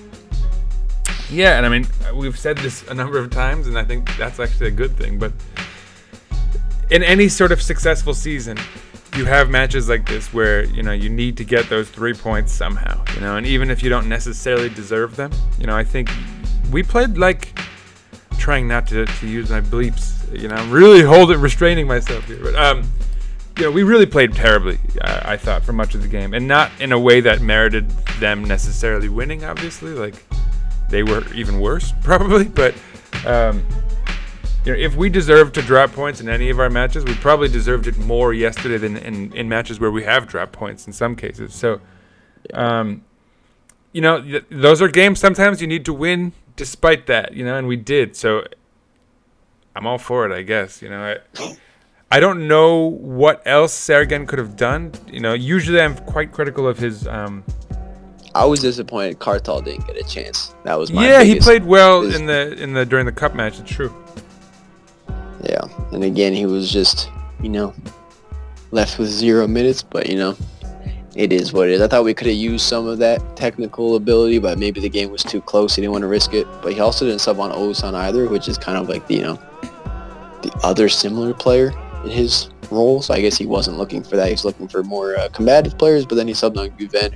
Yeah, 1.31 1.57
and 1.57 1.65
I 1.65 1.69
mean, 1.69 1.87
we've 2.15 2.37
said 2.37 2.57
this 2.57 2.83
a 2.89 2.93
number 2.93 3.19
of 3.19 3.29
times, 3.29 3.67
and 3.67 3.77
I 3.77 3.83
think 3.83 4.09
that's 4.17 4.39
actually 4.39 4.67
a 4.67 4.71
good 4.71 4.95
thing. 4.97 5.19
But 5.19 5.31
in 6.89 7.03
any 7.03 7.29
sort 7.29 7.51
of 7.51 7.61
successful 7.61 8.13
season, 8.13 8.57
you 9.15 9.25
have 9.25 9.49
matches 9.49 9.89
like 9.89 10.07
this 10.07 10.33
where 10.33 10.63
you 10.63 10.83
know 10.83 10.91
you 10.91 11.09
need 11.09 11.37
to 11.37 11.43
get 11.43 11.69
those 11.69 11.89
three 11.89 12.13
points 12.13 12.51
somehow. 12.51 13.03
You 13.13 13.21
know, 13.21 13.37
and 13.37 13.45
even 13.45 13.69
if 13.69 13.83
you 13.83 13.89
don't 13.89 14.09
necessarily 14.09 14.69
deserve 14.69 15.15
them, 15.15 15.31
you 15.59 15.67
know, 15.67 15.75
I 15.75 15.83
think 15.83 16.09
we 16.71 16.83
played 16.83 17.17
like 17.17 17.57
trying 18.37 18.67
not 18.67 18.87
to, 18.87 19.05
to 19.05 19.27
use 19.27 19.49
my 19.49 19.61
bleeps. 19.61 20.11
You 20.37 20.47
know, 20.47 20.55
I'm 20.55 20.71
really 20.71 21.01
holding 21.01 21.39
restraining 21.39 21.87
myself 21.87 22.25
here, 22.25 22.39
but 22.41 22.55
um. 22.55 22.83
You 23.55 23.65
know, 23.65 23.71
we 23.71 23.83
really 23.83 24.07
played 24.07 24.33
terribly, 24.33 24.79
uh, 24.99 25.21
I 25.25 25.37
thought, 25.37 25.61
for 25.61 25.73
much 25.73 25.93
of 25.93 26.01
the 26.01 26.07
game, 26.07 26.33
and 26.33 26.47
not 26.47 26.71
in 26.79 26.91
a 26.91 26.97
way 26.97 27.21
that 27.21 27.39
merited 27.39 27.87
them 28.19 28.43
necessarily 28.43 29.09
winning. 29.09 29.43
Obviously, 29.43 29.91
like 29.91 30.15
they 30.89 31.03
were 31.03 31.23
even 31.33 31.59
worse 31.59 31.93
probably 32.03 32.45
but 32.45 32.75
um, 33.25 33.63
you 34.65 34.73
know, 34.73 34.79
if 34.79 34.95
we 34.95 35.09
deserved 35.09 35.55
to 35.55 35.61
drop 35.61 35.91
points 35.91 36.21
in 36.21 36.29
any 36.29 36.49
of 36.49 36.59
our 36.59 36.69
matches, 36.69 37.03
we 37.03 37.13
probably 37.15 37.49
deserved 37.49 37.87
it 37.87 37.97
more 37.97 38.33
yesterday 38.33 38.77
than 38.77 38.97
in, 38.97 39.33
in 39.33 39.49
matches 39.49 39.79
where 39.79 39.91
we 39.91 40.03
have 40.03 40.27
drop 40.27 40.51
points 40.51 40.87
in 40.87 40.93
some 40.93 41.15
cases. 41.15 41.53
So, 41.53 41.81
um, 42.53 43.03
you 43.91 44.01
know, 44.01 44.21
th- 44.21 44.45
those 44.49 44.81
are 44.81 44.87
games 44.87 45.19
sometimes 45.19 45.61
you 45.61 45.67
need 45.67 45.85
to 45.85 45.93
win 45.93 46.31
despite 46.55 47.07
that, 47.07 47.33
you 47.33 47.43
know, 47.43 47.57
and 47.57 47.67
we 47.67 47.75
did. 47.75 48.15
So 48.15 48.43
I'm 49.75 49.85
all 49.85 49.97
for 49.97 50.25
it, 50.25 50.31
I 50.35 50.43
guess. 50.43 50.81
You 50.81 50.89
know, 50.89 51.17
I, 51.37 51.55
I 52.11 52.19
don't 52.19 52.47
know 52.47 52.89
what 52.91 53.41
else 53.45 53.73
Sergen 53.77 54.27
could 54.27 54.39
have 54.39 54.55
done. 54.55 54.93
You 55.07 55.19
know, 55.19 55.33
usually 55.33 55.81
I'm 55.81 55.97
quite 55.97 56.31
critical 56.31 56.67
of 56.67 56.77
his. 56.77 57.07
Um, 57.07 57.43
I 58.35 58.45
was 58.45 58.61
disappointed 58.61 59.19
Cartel 59.19 59.61
didn't 59.61 59.85
get 59.87 59.97
a 59.97 60.03
chance. 60.03 60.55
That 60.63 60.75
was 60.79 60.91
my 60.91 61.07
yeah, 61.07 61.23
he 61.23 61.39
played 61.39 61.65
well 61.65 62.01
his- 62.01 62.15
in 62.15 62.25
the 62.27 62.53
in 62.61 62.73
the 62.73 62.85
during 62.85 63.05
the 63.05 63.11
cup 63.11 63.35
match. 63.35 63.59
It's 63.59 63.69
true. 63.69 63.93
Yeah, 65.43 65.65
and 65.91 66.03
again, 66.03 66.33
he 66.33 66.45
was 66.45 66.71
just, 66.71 67.09
you 67.41 67.49
know, 67.49 67.73
left 68.71 68.97
with 68.97 69.09
zero 69.09 69.47
minutes. 69.47 69.83
But 69.83 70.09
you 70.09 70.15
know, 70.15 70.37
it 71.15 71.33
is 71.33 71.53
what 71.53 71.69
it 71.69 71.73
is. 71.73 71.81
I 71.81 71.87
thought 71.87 72.03
we 72.03 72.13
could 72.13 72.27
have 72.27 72.35
used 72.35 72.65
some 72.65 72.87
of 72.87 72.97
that 72.99 73.35
technical 73.35 73.95
ability, 73.95 74.39
but 74.39 74.57
maybe 74.57 74.79
the 74.79 74.89
game 74.89 75.11
was 75.11 75.23
too 75.23 75.41
close. 75.41 75.75
He 75.75 75.81
didn't 75.81 75.91
want 75.91 76.03
to 76.03 76.07
risk 76.07 76.33
it. 76.33 76.47
But 76.61 76.73
he 76.73 76.79
also 76.79 77.05
didn't 77.05 77.21
sub 77.21 77.39
on 77.39 77.51
Ozan 77.51 77.93
either, 77.93 78.27
which 78.27 78.47
is 78.47 78.57
kind 78.57 78.77
of 78.77 78.89
like 78.89 79.05
the 79.07 79.15
you 79.15 79.21
know, 79.21 79.35
the 80.41 80.51
other 80.63 80.89
similar 80.89 81.33
player 81.33 81.71
in 82.03 82.09
his 82.09 82.49
role. 82.71 83.01
So 83.01 83.13
I 83.13 83.21
guess 83.21 83.37
he 83.37 83.45
wasn't 83.45 83.77
looking 83.77 84.03
for 84.03 84.15
that. 84.15 84.29
He's 84.29 84.45
looking 84.45 84.67
for 84.67 84.83
more 84.83 85.17
uh, 85.17 85.29
combative 85.29 85.77
players. 85.77 86.05
But 86.05 86.15
then 86.15 86.27
he 86.27 86.33
subbed 86.33 86.57
on 86.57 86.69
Guven, 86.71 87.13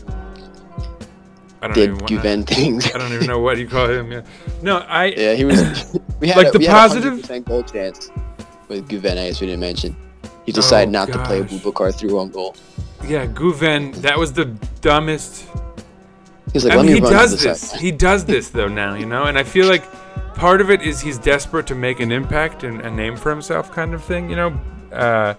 I 1.61 1.67
don't 1.67 1.75
did 1.75 1.89
Guven 2.07 2.45
things. 2.45 2.85
I 2.93 2.97
don't 2.97 3.11
even 3.13 3.27
know 3.27 3.39
what 3.39 3.57
you 3.57 3.67
call 3.67 3.89
him. 3.89 4.11
Yeah. 4.11 4.21
No, 4.61 4.77
I. 4.79 5.05
Yeah, 5.17 5.33
he 5.33 5.45
was. 5.45 5.97
We 6.19 6.29
had 6.29 6.37
Like 6.37 6.47
a, 6.47 6.51
the 6.53 6.59
we 6.59 6.67
positive- 6.67 7.25
had 7.29 7.45
goal 7.45 7.61
chance 7.63 8.09
with 8.67 8.87
Guven, 8.89 9.11
I 9.19 9.27
guess 9.27 9.39
we 9.39 9.45
didn't 9.47 9.59
mention. 9.59 9.95
He 10.47 10.51
decided 10.51 10.89
Oh, 10.89 10.91
not 10.99 11.07
to 11.09 11.23
play 11.25 11.41
gosh. 11.41 11.51
Bubakar 11.51 11.93
through 11.93 12.17
on 12.19 12.29
goal. 12.31 12.55
Yeah, 13.05 13.27
Guven. 13.27 13.93
That 14.01 14.17
was 14.17 14.33
the 14.33 14.45
dumbest. 14.81 15.47
He's 16.53 16.63
like, 16.65 16.73
I 16.73 16.77
let 16.77 16.85
mean, 16.85 16.95
me 16.95 16.99
he 17.01 17.13
does 17.13 17.39
this. 17.43 17.69
side. 17.69 17.79
He 17.79 17.91
does 17.91 18.25
this 18.25 18.49
though 18.49 18.67
now, 18.67 18.95
you 18.95 19.05
know, 19.05 19.25
and 19.25 19.37
I 19.37 19.43
feel 19.43 19.67
like 19.67 19.83
part 20.33 20.59
of 20.61 20.71
it 20.71 20.81
is 20.81 20.99
he's 21.01 21.19
desperate 21.19 21.67
to 21.67 21.75
make 21.75 21.99
an 21.99 22.11
impact 22.11 22.63
and 22.63 22.81
a 22.81 22.89
name 22.89 23.15
for 23.15 23.29
himself, 23.29 23.71
kind 23.71 23.93
of 23.93 24.03
thing, 24.03 24.29
you 24.29 24.35
know. 24.37 24.59
Uh, 24.91 25.33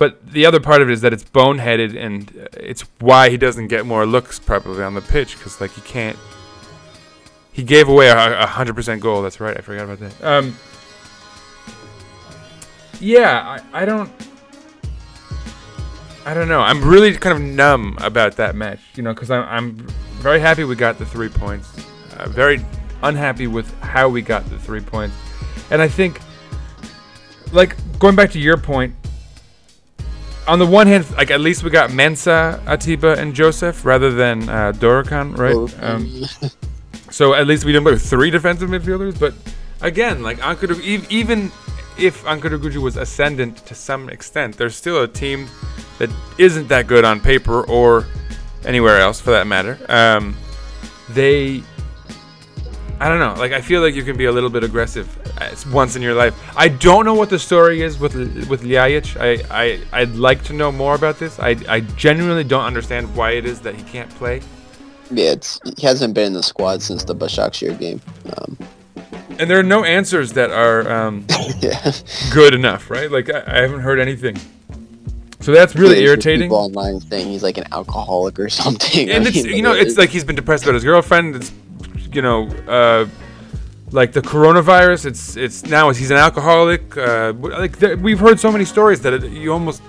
but 0.00 0.32
the 0.32 0.46
other 0.46 0.60
part 0.60 0.80
of 0.80 0.88
it 0.88 0.94
is 0.94 1.02
that 1.02 1.12
it's 1.12 1.22
boneheaded, 1.22 1.94
and 1.94 2.48
it's 2.54 2.80
why 3.00 3.28
he 3.28 3.36
doesn't 3.36 3.66
get 3.66 3.84
more 3.84 4.06
looks 4.06 4.38
probably 4.38 4.82
on 4.82 4.94
the 4.94 5.02
pitch 5.02 5.36
because 5.36 5.60
like 5.60 5.72
he 5.72 5.82
can't. 5.82 6.16
He 7.52 7.62
gave 7.62 7.86
away 7.86 8.08
a 8.08 8.40
a 8.40 8.46
hundred 8.46 8.76
percent 8.76 9.02
goal. 9.02 9.20
That's 9.20 9.40
right. 9.40 9.54
I 9.54 9.60
forgot 9.60 9.84
about 9.84 10.00
that. 10.00 10.24
Um. 10.24 10.56
Yeah, 12.98 13.58
I, 13.74 13.82
I 13.82 13.84
don't. 13.84 14.10
I 16.24 16.32
don't 16.32 16.48
know. 16.48 16.62
I'm 16.62 16.82
really 16.82 17.14
kind 17.14 17.36
of 17.36 17.42
numb 17.42 17.98
about 18.00 18.36
that 18.36 18.54
match, 18.54 18.80
you 18.94 19.02
know, 19.02 19.12
because 19.12 19.30
I'm, 19.30 19.44
I'm 19.48 19.74
very 20.22 20.40
happy 20.40 20.64
we 20.64 20.76
got 20.76 20.98
the 20.98 21.04
three 21.04 21.28
points. 21.28 21.68
Uh, 22.16 22.26
very 22.28 22.64
unhappy 23.02 23.48
with 23.48 23.70
how 23.80 24.08
we 24.08 24.22
got 24.22 24.48
the 24.48 24.58
three 24.58 24.80
points. 24.80 25.14
And 25.70 25.82
I 25.82 25.88
think, 25.88 26.20
like, 27.52 27.76
going 27.98 28.16
back 28.16 28.30
to 28.32 28.38
your 28.38 28.56
point, 28.56 28.94
on 30.50 30.58
the 30.58 30.66
one 30.66 30.88
hand, 30.88 31.08
like, 31.12 31.30
at 31.30 31.40
least 31.40 31.62
we 31.62 31.70
got 31.70 31.90
Mensah, 31.90 32.60
Atiba, 32.66 33.16
and 33.16 33.34
Josef 33.34 33.84
rather 33.84 34.10
than 34.10 34.48
uh, 34.48 34.72
Dorukhan, 34.72 35.38
right? 35.38 35.54
Um, 35.80 36.24
so 37.10 37.34
at 37.34 37.46
least 37.46 37.64
we 37.64 37.70
didn't 37.70 37.84
play 37.84 37.92
with 37.92 38.04
three 38.04 38.30
defensive 38.30 38.68
midfielders. 38.68 39.18
But 39.18 39.32
again, 39.80 40.24
like 40.24 40.38
Ankara, 40.38 40.80
even 41.08 41.52
if 41.96 42.24
Ankara 42.24 42.76
was 42.78 42.96
ascendant 42.96 43.58
to 43.66 43.76
some 43.76 44.08
extent, 44.08 44.56
there's 44.56 44.74
still 44.74 45.04
a 45.04 45.08
team 45.08 45.46
that 45.98 46.10
isn't 46.36 46.66
that 46.66 46.88
good 46.88 47.04
on 47.04 47.20
paper 47.20 47.62
or 47.62 48.06
anywhere 48.64 48.98
else 48.98 49.20
for 49.20 49.30
that 49.30 49.46
matter. 49.46 49.78
Um, 49.88 50.36
they, 51.10 51.62
I 53.00 53.08
don't 53.08 53.18
know. 53.18 53.34
Like 53.40 53.52
I 53.52 53.62
feel 53.62 53.80
like 53.80 53.94
you 53.94 54.04
can 54.04 54.16
be 54.16 54.26
a 54.26 54.32
little 54.32 54.50
bit 54.50 54.62
aggressive 54.62 55.06
uh, 55.40 55.54
once 55.72 55.96
in 55.96 56.02
your 56.02 56.14
life. 56.14 56.34
I 56.56 56.68
don't 56.68 57.04
know 57.06 57.14
what 57.14 57.30
the 57.30 57.38
story 57.38 57.80
is 57.82 57.98
with 57.98 58.14
with 58.48 58.62
Ljajic. 58.62 59.16
I 59.18 59.30
I 59.62 59.80
I'd 60.02 60.14
like 60.16 60.42
to 60.44 60.52
know 60.52 60.70
more 60.70 60.94
about 60.94 61.18
this. 61.18 61.38
I 61.38 61.56
I 61.76 61.80
genuinely 61.96 62.44
don't 62.44 62.64
understand 62.66 63.04
why 63.16 63.30
it 63.38 63.44
is 63.46 63.60
that 63.60 63.74
he 63.74 63.82
can't 63.92 64.10
play. 64.18 64.40
yeah, 65.12 65.32
it's, 65.32 65.58
he 65.78 65.86
hasn't 65.86 66.14
been 66.14 66.26
in 66.26 66.32
the 66.34 66.42
squad 66.42 66.82
since 66.82 67.04
the 67.04 67.14
Başakşehir 67.14 67.78
game. 67.78 68.00
Um, 68.36 68.56
And 69.40 69.48
there 69.50 69.58
are 69.58 69.68
no 69.76 69.82
answers 69.84 70.32
that 70.32 70.50
are 70.50 70.82
um, 70.92 71.24
yeah. 71.62 71.92
good 72.34 72.54
enough, 72.54 72.90
right? 72.90 73.10
Like 73.10 73.30
I, 73.34 73.40
I 73.46 73.60
haven't 73.62 73.80
heard 73.80 73.98
anything. 73.98 74.36
So 75.40 75.52
that's 75.52 75.74
really 75.74 75.94
There's 75.94 76.10
irritating. 76.10 76.50
Online 76.52 77.00
saying 77.00 77.28
he's 77.32 77.42
like 77.42 77.56
an 77.58 77.64
alcoholic 77.72 78.38
or 78.38 78.48
something. 78.62 79.10
and 79.10 79.24
I 79.24 79.28
it's 79.28 79.42
mean, 79.44 79.56
you 79.56 79.62
know 79.62 79.72
it's 79.72 79.96
like 79.96 80.10
he's 80.10 80.24
been 80.24 80.36
depressed 80.36 80.64
about 80.64 80.74
his 80.74 80.84
girlfriend. 80.84 81.36
It's 81.36 81.50
you 82.14 82.22
know 82.22 82.48
uh, 82.68 83.06
like 83.92 84.12
the 84.12 84.20
coronavirus. 84.22 85.06
It's 85.06 85.36
it's 85.36 85.64
now 85.64 85.90
he's 85.90 86.10
an 86.10 86.16
alcoholic. 86.16 86.96
Uh, 86.96 87.32
like 87.34 87.80
we've 88.00 88.20
heard 88.20 88.38
so 88.40 88.50
many 88.52 88.64
stories 88.64 89.00
that 89.02 89.12
it, 89.14 89.30
you 89.32 89.52
almost 89.52 89.82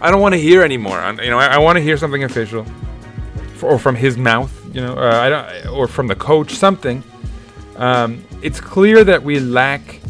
I 0.00 0.10
don't 0.10 0.20
want 0.20 0.34
to 0.34 0.40
hear 0.40 0.62
anymore. 0.62 0.98
I, 0.98 1.10
you 1.22 1.30
know 1.30 1.38
I, 1.38 1.46
I 1.46 1.58
want 1.58 1.76
to 1.76 1.82
hear 1.82 1.96
something 1.96 2.24
official, 2.24 2.64
f 3.54 3.62
or 3.64 3.78
from 3.78 3.96
his 3.96 4.16
mouth. 4.16 4.52
You 4.74 4.82
know 4.82 4.94
uh, 4.96 5.20
I 5.24 5.28
don't 5.28 5.66
or 5.76 5.86
from 5.88 6.06
the 6.08 6.16
coach 6.16 6.52
something. 6.52 7.02
Um, 7.76 8.24
it's 8.42 8.60
clear 8.60 9.04
that 9.04 9.22
we 9.22 9.40
lack 9.40 10.00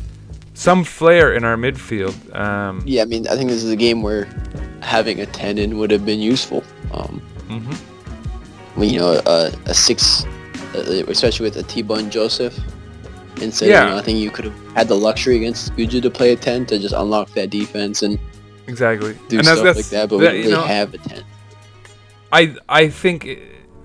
some 0.55 0.83
flair 0.85 1.35
in 1.35 1.45
our 1.45 1.57
midfield. 1.57 2.15
Um, 2.35 2.83
Yeah, 2.85 3.03
I 3.03 3.05
mean, 3.05 3.29
I 3.29 3.37
think 3.37 3.49
this 3.51 3.63
is 3.63 3.71
a 3.71 3.77
game 3.77 4.03
where 4.03 4.27
having 4.83 5.21
a 5.21 5.27
10 5.27 5.57
in 5.59 5.79
would 5.79 5.91
have 5.91 6.05
been 6.05 6.19
useful. 6.19 6.65
Um, 6.93 7.23
Mhm. 7.49 7.77
you 8.91 8.99
know, 8.99 9.21
a, 9.27 9.53
a 9.67 9.75
six, 9.75 10.25
especially 10.75 11.45
with 11.45 11.57
Atiba 11.57 11.95
and 11.95 12.11
Josef. 12.13 12.59
Instead, 13.41 13.69
Yeah. 13.69 13.85
you 13.85 13.91
know, 13.91 13.97
I 13.99 14.03
think 14.03 14.19
you 14.19 14.31
could 14.31 14.47
have 14.47 14.55
had 14.75 14.89
the 14.89 14.97
luxury 14.97 15.37
against 15.37 15.75
Guju 15.77 16.03
to 16.03 16.11
play 16.11 16.33
a 16.33 16.37
10 16.37 16.67
to 16.67 16.79
just 16.79 16.95
unlock 16.95 17.33
that 17.35 17.51
defense 17.51 18.03
and 18.03 18.19
Exactly. 18.67 19.17
do 19.29 19.39
and 19.39 19.47
stuff 19.47 19.77
like 19.77 19.87
that, 19.87 20.09
but 20.09 20.19
that, 20.19 20.33
we 20.33 20.39
really 20.41 20.53
know, 20.53 20.63
have 20.63 20.93
a 20.95 20.99
10. 20.99 21.23
I 22.33 22.55
I 22.69 22.89
think 22.89 23.27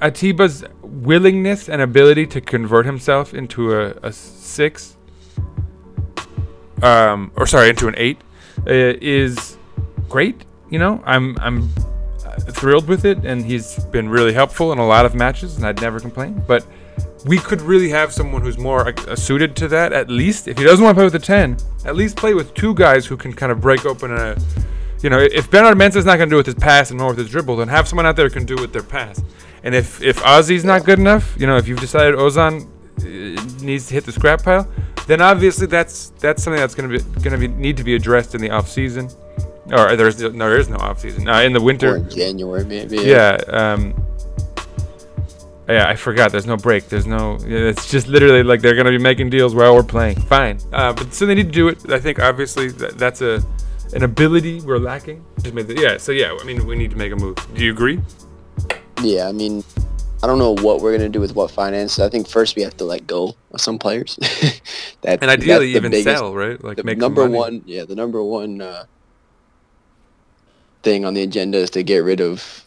Atiba's 0.01 0.65
willingness 0.81 1.69
and 1.69 1.81
ability 1.81 2.25
to 2.27 2.41
convert 2.41 2.85
himself 2.85 3.33
into 3.33 3.73
a, 3.73 3.93
a 4.03 4.11
six, 4.11 4.97
um, 6.81 7.31
or 7.35 7.45
sorry, 7.47 7.69
into 7.69 7.87
an 7.87 7.93
eight, 7.97 8.17
uh, 8.67 8.97
is 9.01 9.57
great. 10.09 10.43
You 10.69 10.79
know, 10.79 11.01
I'm 11.05 11.37
I'm 11.39 11.69
uh, 11.77 11.81
thrilled 12.41 12.87
with 12.87 13.05
it, 13.05 13.25
and 13.25 13.45
he's 13.45 13.83
been 13.85 14.09
really 14.09 14.33
helpful 14.33 14.71
in 14.71 14.79
a 14.79 14.85
lot 14.85 15.05
of 15.05 15.15
matches, 15.15 15.57
and 15.57 15.65
I'd 15.65 15.81
never 15.81 15.99
complain. 15.99 16.43
But 16.47 16.65
we 17.25 17.37
could 17.37 17.61
really 17.61 17.89
have 17.89 18.11
someone 18.11 18.41
who's 18.41 18.57
more 18.57 18.87
uh, 18.87 19.15
suited 19.15 19.55
to 19.57 19.67
that. 19.69 19.93
At 19.93 20.09
least, 20.09 20.47
if 20.47 20.57
he 20.57 20.63
doesn't 20.63 20.83
want 20.83 20.95
to 20.95 20.99
play 20.99 21.05
with 21.05 21.15
a 21.15 21.19
ten, 21.19 21.57
at 21.85 21.95
least 21.95 22.17
play 22.17 22.33
with 22.33 22.53
two 22.53 22.73
guys 22.73 23.05
who 23.05 23.17
can 23.17 23.33
kind 23.33 23.51
of 23.51 23.61
break 23.61 23.85
open 23.85 24.11
a. 24.11 24.35
You 25.01 25.09
know, 25.09 25.19
if 25.19 25.51
Bernard 25.51 25.77
Mensah's 25.77 26.05
not 26.05 26.17
going 26.17 26.29
to 26.29 26.33
do 26.33 26.37
it 26.37 26.47
with 26.47 26.55
his 26.55 26.55
pass 26.55 26.89
and 26.89 26.99
more 26.99 27.09
with 27.09 27.17
his 27.17 27.29
dribble, 27.29 27.57
then 27.57 27.67
have 27.67 27.89
someone 27.89 28.05
out 28.05 28.15
there 28.15 28.27
who 28.27 28.33
can 28.33 28.45
do 28.45 28.53
it 28.55 28.61
with 28.61 28.73
their 28.73 28.83
pass. 28.83 29.21
And 29.63 29.75
if 29.75 30.01
if 30.01 30.19
Ozzy's 30.19 30.63
not 30.63 30.85
good 30.85 30.99
enough, 30.99 31.35
you 31.37 31.47
know, 31.47 31.57
if 31.57 31.67
you've 31.67 31.79
decided 31.79 32.15
Ozan 32.15 32.67
uh, 32.99 33.63
needs 33.63 33.87
to 33.87 33.93
hit 33.93 34.05
the 34.05 34.11
scrap 34.11 34.43
pile, 34.43 34.67
then 35.07 35.21
obviously 35.21 35.67
that's 35.67 36.11
that's 36.19 36.43
something 36.43 36.59
that's 36.59 36.75
going 36.75 36.89
to 36.89 36.97
be 36.97 37.03
going 37.21 37.31
to 37.31 37.37
be 37.37 37.47
need 37.47 37.77
to 37.77 37.83
be 37.83 37.95
addressed 37.95 38.35
in 38.35 38.41
the 38.41 38.49
off 38.49 38.69
season, 38.69 39.09
or 39.71 39.95
there's 39.95 40.19
no 40.21 40.29
there 40.29 40.57
is 40.59 40.69
no 40.69 40.77
off 40.77 40.99
season 40.99 41.27
uh, 41.27 41.39
in 41.41 41.53
the 41.53 41.59
Or 41.59 41.63
winter. 41.63 41.95
in 41.97 42.09
January, 42.09 42.65
maybe. 42.65 42.97
Yeah. 42.97 43.37
Um, 43.47 43.93
yeah, 45.69 45.87
I 45.87 45.95
forgot. 45.95 46.31
There's 46.31 46.45
no 46.45 46.57
break. 46.57 46.89
There's 46.89 47.05
no. 47.07 47.37
It's 47.41 47.89
just 47.89 48.07
literally 48.07 48.43
like 48.43 48.61
they're 48.61 48.75
gonna 48.75 48.91
be 48.91 48.97
making 48.97 49.29
deals 49.29 49.55
while 49.55 49.73
we're 49.73 49.83
playing. 49.83 50.19
Fine. 50.21 50.59
Uh, 50.73 50.91
but 50.91 51.13
so 51.13 51.25
they 51.25 51.35
need 51.35 51.45
to 51.47 51.51
do 51.53 51.69
it. 51.69 51.89
I 51.89 51.99
think 51.99 52.19
obviously 52.19 52.67
that, 52.69 52.97
that's 52.97 53.21
a 53.21 53.41
an 53.93 54.03
ability 54.03 54.59
we're 54.61 54.77
lacking. 54.77 55.23
Just 55.41 55.53
made 55.53 55.67
the, 55.67 55.75
yeah. 55.79 55.97
So 55.97 56.11
yeah, 56.11 56.35
I 56.39 56.43
mean 56.43 56.65
we 56.67 56.75
need 56.75 56.91
to 56.91 56.97
make 56.97 57.13
a 57.13 57.15
move. 57.15 57.37
Do 57.55 57.63
you 57.63 57.71
agree? 57.71 58.01
Yeah, 59.01 59.27
I 59.29 59.31
mean, 59.31 59.63
I 60.21 60.27
don't 60.27 60.37
know 60.37 60.55
what 60.55 60.81
we're 60.81 60.91
gonna 60.97 61.07
do 61.09 61.21
with 61.21 61.33
what 61.33 61.49
finance. 61.49 61.97
I 61.97 62.09
think 62.09 62.27
first 62.27 62.57
we 62.57 62.61
have 62.63 62.75
to 62.77 62.83
let 62.83 63.07
go 63.07 63.33
of 63.51 63.61
some 63.61 63.79
players. 63.79 64.17
that 65.01 65.19
And 65.21 65.31
ideally 65.31 65.71
that's 65.71 65.77
even 65.77 65.91
biggest- 65.91 66.17
sell, 66.17 66.35
right? 66.35 66.61
Like 66.61 66.75
the 66.75 66.83
make 66.83 66.95
some 66.95 66.99
number 67.13 67.21
money. 67.21 67.37
one, 67.37 67.61
yeah, 67.65 67.85
the 67.85 67.95
number 67.95 68.21
one 68.21 68.59
uh, 68.61 68.83
thing 70.83 71.05
on 71.05 71.13
the 71.13 71.23
agenda 71.23 71.57
is 71.57 71.69
to 71.71 71.83
get 71.83 71.99
rid 71.99 72.21
of 72.21 72.65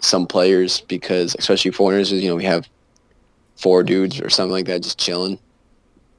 some 0.00 0.26
players 0.26 0.80
because, 0.82 1.34
especially 1.38 1.70
foreigners, 1.72 2.12
you 2.12 2.28
know 2.28 2.36
we 2.36 2.44
have 2.44 2.68
four 3.56 3.82
dudes 3.82 4.20
or 4.20 4.30
something 4.30 4.52
like 4.52 4.66
that 4.66 4.82
just 4.82 4.98
chilling, 4.98 5.38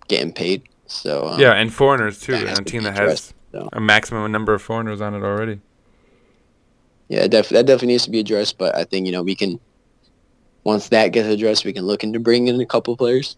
getting 0.08 0.32
paid. 0.34 0.64
So 0.88 1.28
um, 1.28 1.40
Yeah, 1.40 1.54
and 1.54 1.74
foreigners 1.74 2.20
too. 2.20 2.36
And 2.36 2.60
a 2.60 2.64
team 2.64 2.84
that 2.84 2.98
has 2.98 3.34
so. 3.52 3.70
a 3.74 3.80
maximum 3.80 4.32
number 4.32 4.54
of 4.54 4.62
foreigners 4.62 5.02
on 5.02 5.14
it 5.14 5.24
already. 5.24 5.60
Yeah, 7.10 7.28
def- 7.28 7.50
that 7.50 7.66
definitely 7.66 7.90
needs 7.90 8.04
to 8.06 8.12
be 8.12 8.20
addressed. 8.20 8.58
But 8.58 8.76
I 8.76 8.84
think 8.84 9.06
you 9.06 9.12
know 9.12 9.24
we 9.24 9.36
can. 9.36 9.60
Once 10.64 10.90
that 10.90 11.10
gets 11.14 11.30
addressed, 11.30 11.64
we 11.64 11.72
can 11.72 11.86
look 11.86 12.04
into 12.04 12.20
bringing 12.20 12.54
in 12.54 12.60
a 12.60 12.66
couple 12.66 12.98
players. 12.98 13.38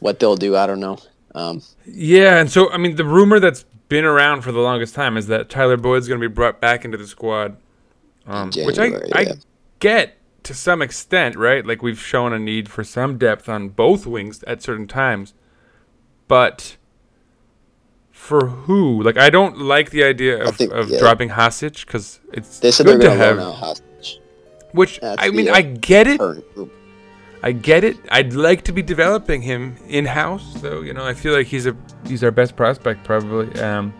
What 0.00 0.18
they'll 0.18 0.34
do, 0.36 0.56
I 0.56 0.66
don't 0.66 0.80
know. 0.80 0.98
Um, 1.34 1.62
Yeah, 1.86 2.40
and 2.40 2.50
so 2.50 2.72
I 2.72 2.76
mean, 2.76 2.96
the 2.96 3.04
rumor 3.04 3.38
that's 3.38 3.64
been 3.88 4.04
around 4.04 4.42
for 4.42 4.52
the 4.52 4.60
longest 4.60 4.94
time 4.94 5.16
is 5.16 5.26
that 5.28 5.48
Tyler 5.48 5.76
Boyd's 5.76 6.08
going 6.08 6.20
to 6.20 6.28
be 6.28 6.32
brought 6.32 6.60
back 6.60 6.84
into 6.84 6.96
the 6.98 7.06
squad, 7.06 7.56
um, 8.26 8.50
which 8.56 8.78
I 8.78 8.90
January, 8.90 9.10
I 9.14 9.26
get 9.78 10.16
to 10.44 10.54
some 10.54 10.82
extent, 10.82 11.36
right? 11.36 11.64
Like 11.66 11.82
we've 11.82 12.00
shown 12.00 12.32
a 12.32 12.38
need 12.38 12.68
for 12.68 12.84
some 12.84 13.18
depth 13.18 13.48
on 13.48 13.68
both 13.70 14.06
wings 14.06 14.42
at 14.44 14.62
certain 14.62 14.86
times, 14.86 15.34
but 16.28 16.76
for 18.10 18.46
who? 18.46 19.02
Like 19.02 19.16
I 19.18 19.30
don't 19.30 19.58
like 19.58 19.90
the 19.90 20.02
idea 20.04 20.42
of, 20.42 20.56
think- 20.56 20.72
of 20.72 20.88
yeah. 20.88 20.98
dropping 20.98 21.30
Hasich 21.30 21.86
because 21.86 22.20
it's 22.32 22.58
they 22.60 22.70
said 22.70 22.86
good 22.86 23.00
they're 23.00 23.10
to 23.10 23.16
have. 23.16 23.38
hostage. 23.38 24.20
Which 24.72 25.00
That's 25.00 25.22
I 25.22 25.28
the, 25.30 25.36
mean, 25.36 25.48
uh, 25.48 25.54
I 25.54 25.62
get 25.62 26.06
it. 26.06 26.18
Current. 26.18 26.44
I 27.46 27.52
get 27.52 27.84
it. 27.84 27.96
I'd 28.10 28.32
like 28.32 28.60
to 28.64 28.72
be 28.72 28.82
developing 28.82 29.40
him 29.42 29.76
in 29.88 30.04
house, 30.04 30.46
though. 30.64 30.80
You 30.86 30.92
know, 30.96 31.04
I 31.12 31.14
feel 31.14 31.32
like 31.38 31.46
he's 31.46 31.66
a 31.66 31.74
he's 32.10 32.22
our 32.24 32.32
best 32.40 32.56
prospect 32.56 33.04
probably. 33.04 33.48
Um, 33.60 33.92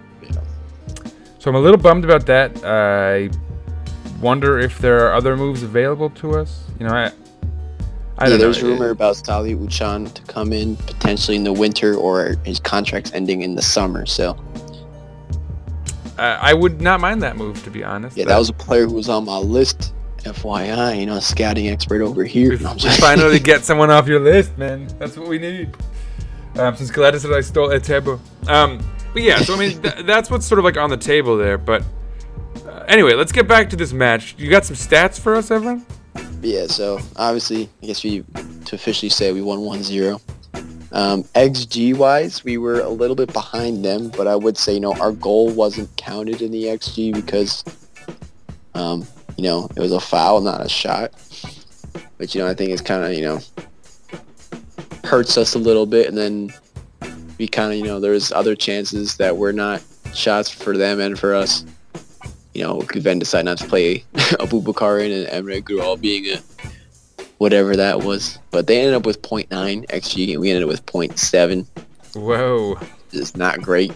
so 1.38 1.50
I'm 1.50 1.54
a 1.54 1.60
little 1.66 1.78
bummed 1.86 2.04
about 2.04 2.26
that. 2.26 2.50
I 2.64 3.30
wonder 4.20 4.58
if 4.58 4.78
there 4.78 4.98
are 5.06 5.12
other 5.14 5.36
moves 5.36 5.62
available 5.62 6.10
to 6.22 6.26
us. 6.40 6.50
You 6.80 6.86
know, 6.86 6.94
I 7.02 7.12
I 8.18 8.28
Yeah, 8.28 8.36
there's 8.36 8.60
know. 8.62 8.70
rumor 8.70 8.90
about 8.90 9.14
Salih 9.16 9.54
Uçan 9.54 10.12
to 10.12 10.22
come 10.22 10.52
in 10.52 10.74
potentially 10.90 11.36
in 11.36 11.44
the 11.44 11.52
winter 11.52 11.94
or 11.94 12.34
his 12.44 12.58
contract's 12.58 13.12
ending 13.12 13.42
in 13.42 13.54
the 13.54 13.62
summer. 13.62 14.06
So 14.06 14.36
Uh, 16.18 16.38
I 16.50 16.52
would 16.54 16.80
not 16.80 16.98
mind 17.00 17.22
that 17.22 17.36
move, 17.36 17.62
to 17.64 17.70
be 17.70 17.84
honest. 17.84 18.16
yeah, 18.16 18.24
that 18.24 18.38
was 18.38 18.48
a 18.48 18.54
player 18.54 18.86
who 18.88 18.94
was 18.94 19.08
on 19.10 19.26
my 19.26 19.36
list. 19.38 19.92
FYI, 20.26 21.00
you 21.00 21.06
know, 21.06 21.18
scouting 21.18 21.68
expert 21.68 22.02
over 22.02 22.24
here. 22.24 22.50
We, 22.50 22.56
we 22.56 22.90
finally 22.98 23.38
get 23.38 23.64
someone 23.64 23.90
off 23.90 24.06
your 24.06 24.20
list, 24.20 24.56
man. 24.58 24.88
That's 24.98 25.16
what 25.16 25.28
we 25.28 25.38
need. 25.38 25.74
Um, 26.58 26.74
since 26.74 26.90
Gladys 26.90 27.22
said 27.22 27.32
I 27.32 27.40
stole 27.40 27.68
Etebo. 27.68 28.18
Um, 28.48 28.78
but 29.12 29.22
yeah, 29.22 29.38
so 29.38 29.54
I 29.54 29.58
mean, 29.58 29.82
th- 29.82 30.04
that's 30.06 30.30
what's 30.30 30.46
sort 30.46 30.58
of 30.58 30.64
like 30.64 30.76
on 30.76 30.90
the 30.90 30.96
table 30.96 31.36
there. 31.36 31.58
But 31.58 31.82
uh, 32.66 32.84
anyway, 32.88 33.14
let's 33.14 33.32
get 33.32 33.46
back 33.46 33.70
to 33.70 33.76
this 33.76 33.92
match. 33.92 34.34
You 34.38 34.50
got 34.50 34.64
some 34.64 34.76
stats 34.76 35.20
for 35.20 35.34
us, 35.36 35.50
everyone? 35.50 35.84
Yeah, 36.42 36.66
so 36.66 37.00
obviously, 37.16 37.68
I 37.82 37.86
guess 37.86 38.04
we 38.04 38.24
to 38.66 38.74
officially 38.74 39.10
say 39.10 39.32
we 39.32 39.42
won 39.42 39.58
1-0. 39.60 40.20
Um, 40.92 41.24
XG 41.34 41.96
wise, 41.96 42.44
we 42.44 42.58
were 42.58 42.80
a 42.80 42.88
little 42.88 43.16
bit 43.16 43.32
behind 43.32 43.84
them, 43.84 44.08
but 44.10 44.26
I 44.26 44.36
would 44.36 44.56
say 44.56 44.74
you 44.74 44.80
know 44.80 44.94
our 44.94 45.12
goal 45.12 45.50
wasn't 45.50 45.94
counted 45.96 46.40
in 46.40 46.50
the 46.50 46.64
XG 46.64 47.12
because, 47.12 47.64
um, 48.74 49.06
you 49.36 49.44
know, 49.44 49.68
it 49.76 49.80
was 49.80 49.92
a 49.92 50.00
foul, 50.00 50.40
not 50.40 50.64
a 50.64 50.68
shot. 50.68 51.12
But 52.18 52.34
you 52.34 52.40
know 52.40 52.48
I 52.48 52.54
think 52.54 52.70
it's 52.70 52.82
kind 52.82 53.04
of 53.04 53.12
you 53.12 53.22
know 53.22 53.40
hurts 55.04 55.36
us 55.36 55.54
a 55.54 55.58
little 55.58 55.86
bit, 55.86 56.08
and 56.08 56.16
then 56.16 56.52
we 57.38 57.46
kind 57.46 57.72
of 57.72 57.78
you 57.78 57.84
know 57.84 58.00
there's 58.00 58.32
other 58.32 58.54
chances 58.54 59.16
that 59.18 59.36
were 59.36 59.52
not 59.52 59.82
shots 60.14 60.50
for 60.50 60.76
them 60.76 61.00
and 61.00 61.18
for 61.18 61.34
us 61.34 61.64
you 62.56 62.62
know, 62.62 62.80
could 62.80 63.02
then 63.02 63.18
decide 63.18 63.44
not 63.44 63.58
to 63.58 63.66
play 63.66 63.98
Aboubakar 64.40 65.04
and 65.04 65.28
Emre 65.28 65.62
Güral 65.62 66.00
being 66.00 66.24
a 66.26 66.38
whatever 67.36 67.76
that 67.76 68.02
was. 68.02 68.38
But 68.50 68.66
they 68.66 68.78
ended 68.80 68.94
up 68.94 69.04
with 69.04 69.20
0.9 69.20 69.86
XG 69.88 70.32
and 70.32 70.40
we 70.40 70.48
ended 70.48 70.62
up 70.62 70.70
with 70.70 70.86
0.7. 70.86 71.66
Whoa. 72.14 72.78
It's 73.12 73.36
not 73.36 73.60
great. 73.60 73.92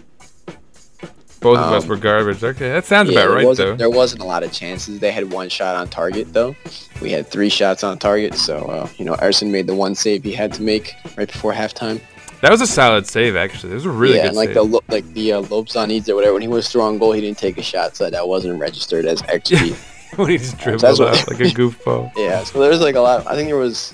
Both 1.41 1.59
of 1.59 1.73
us 1.73 1.83
Um, 1.85 1.89
were 1.89 1.97
garbage. 1.97 2.45
Okay, 2.45 2.69
that 2.69 2.85
sounds 2.85 3.11
Yeah, 3.11 3.21
about 3.21 3.35
right, 3.35 3.57
though. 3.57 3.75
There 3.75 3.89
wasn't 3.89 4.21
a 4.21 4.27
lot 4.27 4.43
of 4.43 4.53
chances. 4.53 4.99
They 5.01 5.11
had 5.11 5.33
one 5.33 5.49
shot 5.49 5.75
on 5.75 5.89
target 5.89 6.33
though. 6.35 6.55
We 7.01 7.11
had 7.11 7.27
three 7.29 7.49
shots 7.49 7.83
on 7.83 7.99
target. 7.99 8.35
So, 8.35 8.59
uh, 8.67 8.89
you 8.99 9.05
know, 9.07 9.15
Ersin 9.15 9.51
made 9.51 9.67
the 9.67 9.75
one 9.75 9.95
save 9.95 10.23
he 10.23 10.33
had 10.33 10.53
to 10.55 10.63
make 10.63 10.95
right 11.17 11.31
before 11.31 11.53
halftime. 11.55 12.01
That 12.43 12.51
was 12.51 12.61
a 12.61 12.67
solid 12.67 13.07
save, 13.07 13.37
actually. 13.37 13.73
It 13.73 13.77
was 13.77 13.85
a 13.87 13.91
really 13.91 14.17
yeah, 14.17 14.23
good 14.23 14.29
and 14.29 14.37
like 14.37 14.49
save. 14.49 14.55
the 14.55 14.63
lo- 14.65 14.85
like 14.89 15.13
the 15.15 15.33
uh, 15.33 15.41
Lobes 15.43 15.77
or 15.77 15.87
whatever, 16.15 16.33
when 16.35 16.43
he 16.43 16.49
was 16.49 16.69
throwing 16.69 16.99
goal, 16.99 17.13
he 17.13 17.21
didn't 17.21 17.39
take 17.39 17.59
a 17.59 17.63
shot, 17.63 17.97
so 17.97 18.09
that 18.09 18.29
wasn't 18.29 18.59
registered 18.61 19.05
as 19.07 19.21
XG. 19.23 19.75
when 20.17 20.29
he 20.31 20.39
just 20.39 20.59
dribbled 20.59 20.83
what- 20.99 21.19
out 21.19 21.29
like 21.31 21.41
a 21.41 21.45
goofball. 21.45 22.11
Yeah, 22.17 22.45
so 22.45 22.59
there's 22.61 22.81
like 22.81 22.97
a 22.97 23.01
lot. 23.01 23.27
I 23.27 23.35
think 23.35 23.49
there 23.49 23.57
was 23.59 23.93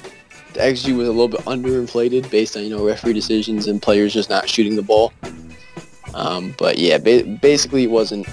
the 0.52 0.60
XG 0.60 0.96
was 0.96 1.06
a 1.08 1.12
little 1.12 1.28
bit 1.28 1.40
underinflated 1.40 2.28
based 2.30 2.56
on 2.56 2.62
you 2.64 2.70
know 2.70 2.84
referee 2.86 3.12
decisions 3.12 3.66
and 3.68 3.80
players 3.82 4.12
just 4.12 4.30
not 4.30 4.48
shooting 4.48 4.74
the 4.76 4.82
ball. 4.82 5.12
Um, 6.14 6.54
but 6.58 6.78
yeah, 6.78 6.98
ba- 6.98 7.24
basically 7.42 7.84
it 7.84 7.90
wasn't 7.90 8.26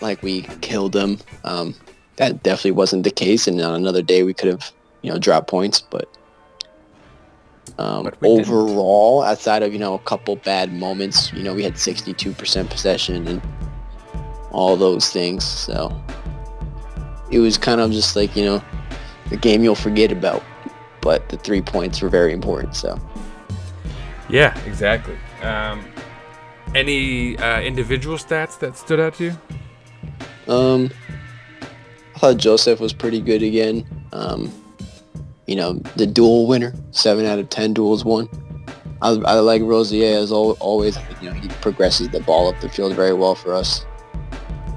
like 0.00 0.22
we 0.22 0.42
killed 0.60 0.92
them. 0.92 1.18
Um, 1.44 1.74
that 2.16 2.42
definitely 2.42 2.72
wasn't 2.72 3.04
the 3.04 3.10
case, 3.10 3.46
and 3.48 3.60
on 3.60 3.74
another 3.74 4.02
day 4.02 4.22
we 4.22 4.34
could 4.34 4.48
have 4.48 4.70
you 5.02 5.10
know 5.12 5.18
dropped 5.18 5.48
points. 5.48 5.80
But, 5.80 6.08
um, 7.78 8.04
But 8.04 8.20
we 8.20 8.28
didn't. 8.28 8.48
overall, 8.48 9.22
outside 9.22 9.62
of 9.62 9.72
you 9.72 9.78
know 9.78 9.94
a 9.94 9.98
couple 10.00 10.36
bad 10.36 10.72
moments, 10.72 11.32
you 11.32 11.42
know 11.42 11.54
we 11.54 11.62
had 11.62 11.74
62% 11.74 12.68
possession 12.70 13.26
and 13.26 13.42
all 14.50 14.76
those 14.76 15.10
things. 15.10 15.44
So 15.44 15.94
it 17.30 17.38
was 17.38 17.56
kind 17.56 17.80
of 17.80 17.90
just 17.92 18.14
like 18.14 18.36
you 18.36 18.44
know 18.44 18.62
the 19.30 19.36
game 19.38 19.64
you'll 19.64 19.74
forget 19.74 20.12
about, 20.12 20.42
but 21.00 21.28
the 21.30 21.38
three 21.38 21.62
points 21.62 22.02
were 22.02 22.10
very 22.10 22.32
important. 22.32 22.76
So 22.76 22.98
Yeah, 24.28 24.56
exactly. 24.66 25.16
Um, 25.42 25.84
any 26.74 27.36
uh, 27.38 27.60
individual 27.60 28.16
stats 28.16 28.58
that 28.60 28.76
stood 28.76 29.00
out 29.00 29.14
to 29.14 29.24
you? 29.24 30.52
um, 30.52 30.90
I 32.14 32.18
thought 32.18 32.36
Josef 32.36 32.80
was 32.80 32.92
pretty 32.92 33.20
good 33.20 33.42
again. 33.42 33.86
Um, 34.12 34.52
you 35.46 35.56
know 35.56 35.74
the 35.96 36.06
duel 36.06 36.46
winner, 36.46 36.74
seven 36.92 37.26
out 37.26 37.38
of 37.38 37.48
ten 37.48 37.74
duels 37.74 38.04
won. 38.04 38.28
I, 39.00 39.10
I 39.10 39.34
like 39.40 39.62
Rosier 39.62 40.18
as 40.18 40.30
al- 40.30 40.56
always. 40.60 40.96
You 41.20 41.30
know 41.30 41.34
he 41.34 41.48
progresses 41.48 42.08
the 42.10 42.20
ball 42.20 42.48
up 42.48 42.60
the 42.60 42.68
field 42.68 42.94
very 42.94 43.12
well 43.12 43.34
for 43.34 43.54
us. 43.54 43.84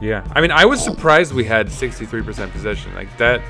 Yeah, 0.02 0.28
I 0.36 0.42
mean, 0.42 0.52
I 0.52 0.66
was 0.66 0.84
surprised 0.84 1.34
we 1.34 1.46
had 1.46 1.68
63% 1.68 2.52
possession 2.52 2.94
like 2.94 3.16
that. 3.18 3.42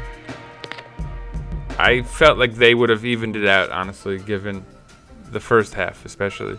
I 1.80 2.04
felt 2.04 2.38
like 2.38 2.54
they 2.54 2.76
would 2.76 2.90
have 2.90 3.04
evened 3.04 3.36
it 3.36 3.48
out, 3.48 3.72
honestly, 3.72 4.20
given 4.20 4.64
the 5.32 5.40
first 5.40 5.74
half, 5.74 6.06
especially. 6.06 6.58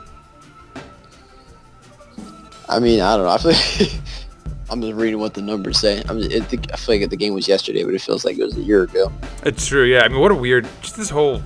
I 2.69 2.79
mean, 2.79 3.01
I 3.01 3.17
don't 3.17 3.27
know. 3.27 3.33
I 3.33 3.39
feel 3.39 3.53
like 3.53 4.01
I'm 4.71 4.81
just 4.81 4.95
reading 4.95 5.21
what 5.21 5.35
the 5.35 5.43
numbers 5.43 5.79
say. 5.79 6.03
Just, 6.03 6.53
it, 6.53 6.73
I 6.73 6.77
feel 6.77 6.99
like 6.99 7.11
the 7.11 7.17
game 7.17 7.35
was 7.35 7.47
yesterday, 7.47 7.85
but 7.85 7.95
it 7.95 8.01
feels 8.01 8.25
like 8.25 8.39
it 8.39 8.45
was 8.45 8.57
a 8.57 8.63
year 8.63 8.83
ago. 8.83 9.13
It's 9.45 9.67
true, 9.67 9.85
yeah. 9.85 10.01
I 10.01 10.09
mean, 10.09 10.21
what 10.21 10.33
a 10.33 10.35
weird, 10.35 10.67
just 10.83 10.97
this 10.97 11.11
whole, 11.11 11.43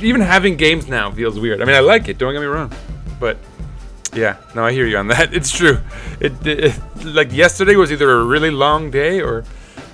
even 0.00 0.20
having 0.20 0.56
games 0.56 0.88
now 0.88 1.10
feels 1.10 1.38
weird. 1.38 1.62
I 1.62 1.64
mean, 1.64 1.76
I 1.76 1.80
like 1.80 2.08
it. 2.08 2.18
Don't 2.18 2.32
get 2.32 2.40
me 2.40 2.46
wrong, 2.46 2.72
but 3.20 3.36
yeah, 4.14 4.36
no, 4.54 4.64
I 4.64 4.72
hear 4.72 4.86
you 4.86 4.96
on 4.96 5.08
that. 5.08 5.32
It's 5.40 5.52
true. 5.52 5.80
It, 6.18 6.32
it 6.44 6.80
like 7.04 7.32
yesterday 7.32 7.76
was 7.76 7.92
either 7.92 8.10
a 8.10 8.24
really 8.24 8.50
long 8.50 8.90
day 8.90 9.20
or 9.20 9.44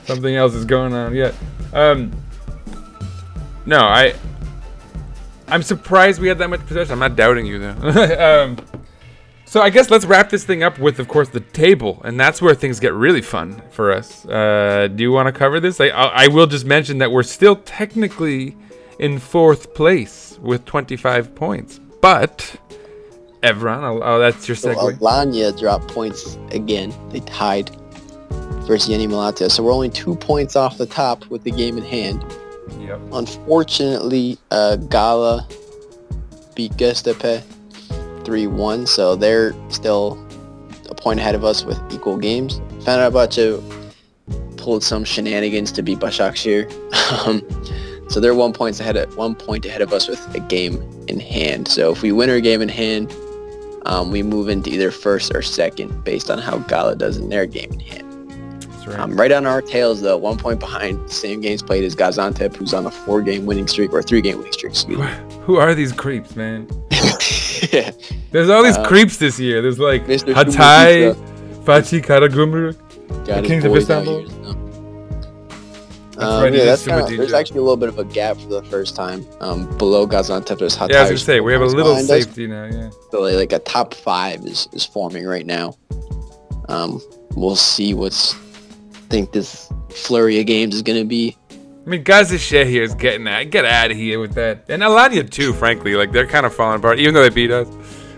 something 0.07 0.35
else 0.35 0.55
is 0.55 0.65
going 0.65 0.95
on 0.95 1.15
yet. 1.15 1.35
Um, 1.73 2.11
no, 3.67 3.81
I, 3.81 4.15
I'm 5.49 5.63
surprised 5.63 6.21
we 6.21 6.29
had 6.29 6.39
that 6.39 6.49
much 6.49 6.65
possession. 6.67 6.93
I'm 6.93 6.99
not 6.99 7.17
doubting 7.17 7.45
you 7.45 7.59
though. 7.59 8.47
um, 8.47 8.57
so 9.47 9.63
I 9.63 9.71
guess 9.71 9.91
let's 9.91 10.05
wrap 10.05 10.29
this 10.29 10.45
thing 10.45 10.65
up 10.65 10.79
with, 10.81 10.99
of 10.99 11.07
course, 11.07 11.29
the 11.29 11.41
table, 11.41 12.03
and 12.05 12.19
that's 12.19 12.43
where 12.43 12.55
things 12.55 12.81
get 12.81 12.93
really 12.93 13.23
fun 13.23 13.63
for 13.71 13.93
us. 13.93 14.27
Uh, 14.27 14.89
do 14.93 15.05
you 15.05 15.13
want 15.13 15.27
to 15.27 15.33
cover 15.33 15.61
this? 15.61 15.81
I, 15.81 15.87
I 15.87 16.25
I 16.25 16.29
will 16.29 16.49
just 16.49 16.65
mention 16.67 16.99
that 16.99 17.13
we're 17.13 17.23
still 17.23 17.57
technically 17.57 18.57
in 18.99 19.21
fourth 19.21 19.73
place 19.73 20.37
with 20.43 20.65
25 20.65 21.35
points, 21.37 21.79
but 22.03 22.57
Evran, 23.43 23.83
oh, 23.85 24.01
oh 24.03 24.19
that's 24.19 24.49
your 24.49 24.57
So 24.57 24.75
segue. 24.75 24.99
Alanya 24.99 25.57
dropped 25.57 25.89
points 25.89 26.37
again. 26.51 26.93
They 27.11 27.21
tied 27.21 27.71
versus 28.67 28.89
Yeni 28.89 29.07
Malatya. 29.07 29.49
So 29.49 29.63
we're 29.63 29.73
only 29.73 29.91
two 29.91 30.17
points 30.17 30.57
off 30.57 30.77
the 30.77 30.87
top 30.87 31.25
with 31.27 31.45
the 31.45 31.53
game 31.53 31.79
in 31.79 31.85
hand. 31.85 32.25
Yep. 32.81 33.01
Unfortunately, 33.13 34.39
uh, 34.51 34.75
Gala 34.77 35.47
beat 36.57 36.73
Göztepe 36.73 37.45
3-1, 38.27 38.89
so 38.89 39.15
they're 39.17 39.55
still 39.71 40.19
a 40.91 40.95
point 40.95 41.21
ahead 41.21 41.35
of 41.35 41.45
us 41.45 41.65
with 41.65 41.81
equal 41.91 42.17
games. 42.17 42.61
Fenerbahce 42.81 43.63
pulled 44.57 44.83
some 44.83 45.05
shenanigans 45.05 45.71
to 45.73 45.83
beat 45.83 45.99
Başakşehir. 45.99 46.71
Um, 47.27 47.41
so 48.09 48.19
they're 48.19 48.35
one 48.35 48.53
points 48.53 48.81
ahead 48.81 48.97
of, 48.97 49.17
one 49.17 49.37
point 49.37 49.65
ahead 49.65 49.81
of 49.81 49.93
us 49.93 50.09
with 50.09 50.35
a 50.35 50.41
game 50.41 50.83
in 51.07 51.21
hand. 51.21 51.69
So 51.69 51.93
if 51.93 52.03
we 52.03 52.11
win 52.11 52.31
our 52.31 52.41
game 52.41 52.61
in 52.61 52.69
hand, 52.69 53.15
um, 53.85 54.11
we 54.11 54.23
move 54.23 54.49
into 54.49 54.71
either 54.71 54.91
first 54.91 55.33
or 55.35 55.43
second 55.43 56.05
based 56.05 56.31
on 56.31 56.39
how 56.39 56.59
Gala 56.59 56.97
does 56.97 57.17
in 57.17 57.29
their 57.29 57.47
game 57.47 57.73
in 57.73 57.81
hand. 57.81 58.07
Right. 58.87 59.01
Um, 59.01 59.17
right 59.17 59.33
on 59.33 59.47
our 59.47 59.61
tails, 59.61 60.01
though, 60.01 60.17
one 60.17 60.37
point 60.37 60.61
behind. 60.61 61.11
Same 61.11 61.41
games 61.41 61.63
played 61.63 61.83
as 61.83 61.97
Gaziantep, 61.97 62.55
who's 62.55 62.73
on 62.73 62.87
a 62.87 62.91
four-game 62.91 63.45
winning 63.45 63.67
streak 63.67 63.93
or 63.93 64.03
three-game 64.03 64.39
winning 64.39 64.53
streak. 64.53 64.73
Excuse 64.73 64.99
me. 64.99 65.07
Who 65.43 65.57
are 65.57 65.75
these 65.75 65.93
creeps, 65.93 66.37
man? 66.37 66.69
Yeah, 67.77 67.91
There's 68.33 68.49
all 68.51 68.63
these 68.65 68.77
Uh, 68.77 68.87
creeps 68.87 69.17
this 69.19 69.39
year. 69.39 69.61
There's 69.63 69.79
like 69.79 70.05
Mr. 70.07 70.35
Hatay, 70.35 71.15
Fatih 71.65 72.03
Karagümrük. 72.03 72.77
got 73.27 73.45
Kings 73.45 73.65
of 73.65 73.77
Istanbul? 73.77 74.27
Um, 76.19 76.43
right, 76.43 76.53
yeah, 76.55 76.65
that's 76.65 76.87
kinda, 76.87 77.05
there's 77.15 77.35
actually 77.35 77.59
a 77.59 77.63
little 77.63 77.77
bit 77.77 77.91
of 77.91 77.99
a 77.99 78.05
gap 78.05 78.39
for 78.39 78.49
the 78.49 78.63
first 78.65 78.97
time. 78.97 79.27
Um, 79.41 79.67
below 79.77 80.07
Gaziantep, 80.07 80.59
there's 80.59 80.75
Hatay. 80.75 80.93
Yeah, 80.93 81.01
I 81.01 81.03
was 81.03 81.11
gonna 81.11 81.19
say 81.19 81.41
we 81.41 81.53
have 81.53 81.61
a 81.61 81.67
little 81.67 81.93
behind 81.93 82.11
us. 82.11 82.25
safety 82.25 82.47
now. 82.47 82.65
Yeah. 82.65 82.89
So 83.11 83.21
like, 83.21 83.35
like 83.35 83.53
a 83.53 83.59
top 83.59 83.93
five 83.93 84.41
is, 84.47 84.67
is 84.73 84.83
forming 84.87 85.27
right 85.27 85.45
now. 85.45 85.75
Um, 86.71 87.03
we'll 87.35 87.55
see 87.57 87.93
what's. 87.93 88.35
I 88.35 89.09
think 89.11 89.33
this 89.33 89.71
flurry 89.91 90.41
of 90.41 90.47
games 90.47 90.75
is 90.75 90.81
gonna 90.83 91.05
be. 91.05 91.37
I 91.87 91.89
mean, 91.89 92.03
guys, 92.03 92.31
this 92.31 92.51
Gazişehir 92.51 92.83
is 92.83 92.95
getting 92.97 93.29
out. 93.29 93.49
Get 93.51 93.65
out 93.65 93.93
of 93.93 93.97
here 93.97 94.19
with 94.19 94.35
that. 94.35 94.65
And 94.69 94.83
Alanya 94.83 95.29
too, 95.31 95.53
frankly. 95.53 95.95
Like 95.95 96.11
they're 96.11 96.27
kind 96.27 96.45
of 96.45 96.53
falling 96.53 96.81
apart, 96.81 96.99
even 96.99 97.15
though 97.15 97.23
they 97.23 97.31
beat 97.31 97.53
us. 97.53 97.69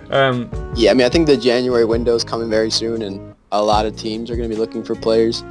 Um, 0.09 0.51
Yeah, 0.75 0.91
I 0.91 0.95
mean, 0.95 1.05
I 1.05 1.11
think 1.11 1.27
the 1.27 1.37
January 1.37 1.85
window 1.85 2.15
is 2.15 2.25
coming 2.25 2.49
very 2.49 2.71
soon, 2.71 3.03
and 3.03 3.35
a 3.53 3.63
lot 3.63 3.85
of 3.85 3.95
teams 3.95 4.31
are 4.31 4.37
gonna 4.37 4.49
be 4.49 4.57
looking 4.57 4.83
for 4.83 4.95
players. 4.95 5.43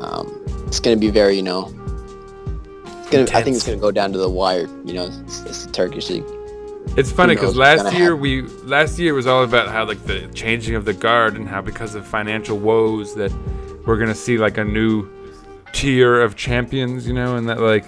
Um, 0.00 0.42
it's 0.66 0.80
gonna 0.80 0.96
be 0.96 1.10
very, 1.10 1.36
you 1.36 1.42
know. 1.42 1.66
It's 2.86 3.10
gonna, 3.10 3.38
I 3.38 3.44
think 3.44 3.54
it's 3.54 3.64
gonna 3.64 3.78
go 3.78 3.92
down 3.92 4.10
to 4.12 4.18
the 4.18 4.28
wire. 4.28 4.66
You 4.84 4.94
know, 4.94 5.06
it's, 5.24 5.42
it's 5.42 5.66
the 5.66 5.72
Turkish 5.72 6.10
league. 6.10 6.24
it's 6.96 7.12
funny 7.12 7.36
because 7.36 7.56
last 7.56 7.94
year 7.94 8.16
happen. 8.16 8.20
we 8.20 8.42
last 8.64 8.98
year 8.98 9.14
was 9.14 9.28
all 9.28 9.44
about 9.44 9.68
how 9.68 9.86
like 9.86 10.02
the 10.06 10.26
changing 10.34 10.74
of 10.74 10.84
the 10.84 10.92
guard 10.92 11.36
and 11.36 11.48
how 11.48 11.62
because 11.62 11.94
of 11.94 12.04
financial 12.04 12.58
woes 12.58 13.14
that 13.14 13.32
we're 13.86 13.96
gonna 13.96 14.12
see 14.12 14.38
like 14.38 14.58
a 14.58 14.64
new 14.64 15.08
tier 15.72 16.20
of 16.20 16.36
champions, 16.36 17.06
you 17.06 17.14
know, 17.14 17.36
and 17.36 17.48
that 17.48 17.60
like 17.60 17.84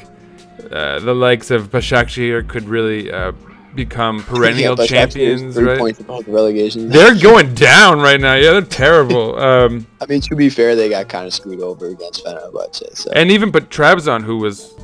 uh, 0.70 0.99
the 1.01 1.14
likes 1.14 1.51
of 1.51 1.70
Başakşehir 1.70 2.49
could 2.49 2.68
really 2.68 3.12
uh, 3.12 3.32
become 3.74 4.22
perennial 4.30 4.72
actually, 4.72 4.89
champions, 4.89 5.55
three 5.55 5.64
right? 5.64 5.78
points 5.78 6.01
above 6.01 6.24
the 6.24 6.32
relegation. 6.32 6.89
They're 6.89 7.14
going 7.18 7.55
down 7.55 8.01
right 8.01 8.20
now. 8.20 8.35
Yeah, 8.35 8.53
they're 8.53 8.62
terrible. 8.62 9.35
Um, 9.45 9.87
I 10.01 10.07
mean, 10.07 10.20
to 10.22 10.37
be 10.37 10.49
fair, 10.49 10.74
they 10.74 10.89
got 10.89 11.09
kind 11.09 11.26
of 11.26 11.35
screwed 11.35 11.61
over 11.61 11.89
against 11.89 12.24
Fenerbahce. 12.24 12.97
So 12.97 13.11
and 13.14 13.30
even 13.30 13.51
but 13.51 13.68
Trabzon, 13.68 14.22
who 14.22 14.39
was 14.39 14.74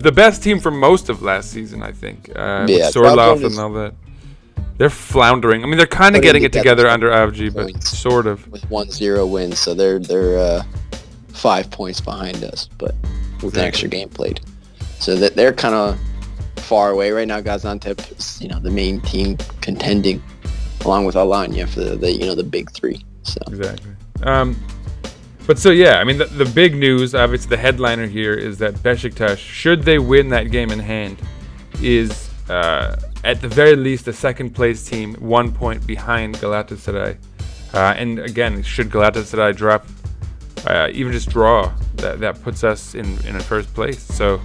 the 0.00 0.12
best 0.12 0.42
team 0.42 0.60
for 0.60 0.70
most 0.70 1.08
of 1.08 1.22
last 1.22 1.50
season, 1.50 1.82
I 1.82 1.92
think. 1.92 2.30
Uh, 2.36 2.66
with 2.68 2.78
Yeah, 2.78 2.90
Sorloth 2.90 3.40
Trabzon 3.40 3.46
and 3.46 3.58
all 3.58 3.72
that. 3.72 3.94
They're 4.76 4.90
floundering. 4.90 5.64
I 5.64 5.66
mean, 5.66 5.76
they're 5.76 5.86
kind 5.86 6.14
of 6.14 6.22
getting 6.22 6.44
it 6.44 6.52
together 6.52 6.86
under 6.88 7.10
Avcı, 7.10 7.52
but 7.52 7.82
sort 7.82 8.26
of. 8.28 8.46
with 8.48 8.68
one 8.70 8.88
zero 8.90 9.26
wins, 9.26 9.58
so 9.58 9.74
they're 9.74 9.98
they're 9.98 10.38
uh, 10.38 10.62
five 11.38 11.70
points 11.70 12.00
behind 12.00 12.42
us, 12.44 12.68
but 12.78 12.94
with 13.42 13.56
an 13.56 13.64
extra 13.64 13.88
game 13.88 14.08
played. 14.08 14.40
So 14.98 15.14
that 15.16 15.36
they're 15.36 15.52
kind 15.52 15.74
of 15.74 15.98
far 16.56 16.90
away 16.90 17.12
right 17.12 17.28
now. 17.28 17.40
Gaziantep 17.40 18.18
is 18.18 18.40
you 18.42 18.48
know 18.48 18.58
the 18.58 18.70
main 18.70 19.00
team 19.00 19.36
contending, 19.60 20.22
along 20.84 21.04
with 21.04 21.14
Alanya 21.14 21.68
for 21.68 21.80
the, 21.80 21.96
the 21.96 22.12
you 22.12 22.26
know 22.26 22.34
the 22.34 22.44
big 22.44 22.70
three. 22.72 23.04
So 23.22 23.40
Exactly. 23.46 23.92
Um, 24.22 24.56
but 25.46 25.58
so 25.58 25.70
yeah, 25.70 25.98
I 25.98 26.04
mean, 26.04 26.18
the, 26.18 26.26
the 26.26 26.44
big 26.44 26.74
news, 26.74 27.14
obviously, 27.14 27.48
the 27.48 27.56
headliner 27.56 28.06
here 28.06 28.34
is 28.34 28.58
that 28.58 28.74
Besiktas, 28.74 29.38
should 29.38 29.82
they 29.82 29.98
win 29.98 30.28
that 30.28 30.50
game 30.50 30.70
in 30.70 30.78
hand, 30.78 31.16
is 31.80 32.28
uh, 32.50 33.00
at 33.24 33.40
the 33.40 33.48
very 33.48 33.76
least 33.76 34.08
a 34.08 34.12
second 34.12 34.54
place 34.54 34.84
team, 34.84 35.14
one 35.14 35.50
point 35.52 35.86
behind 35.86 36.36
Galatasaray. 36.36 37.16
Uh, 37.72 37.94
and 37.96 38.18
again, 38.18 38.62
should 38.62 38.90
Galatasaray 38.90 39.56
drop, 39.56 39.86
uh, 40.66 40.88
even 40.92 41.12
just 41.12 41.30
draw, 41.30 41.72
that, 41.96 42.20
that 42.20 42.42
puts 42.42 42.64
us 42.64 42.94
in 42.94 43.06
in 43.26 43.38
first 43.40 43.72
place. 43.74 44.02
So. 44.02 44.40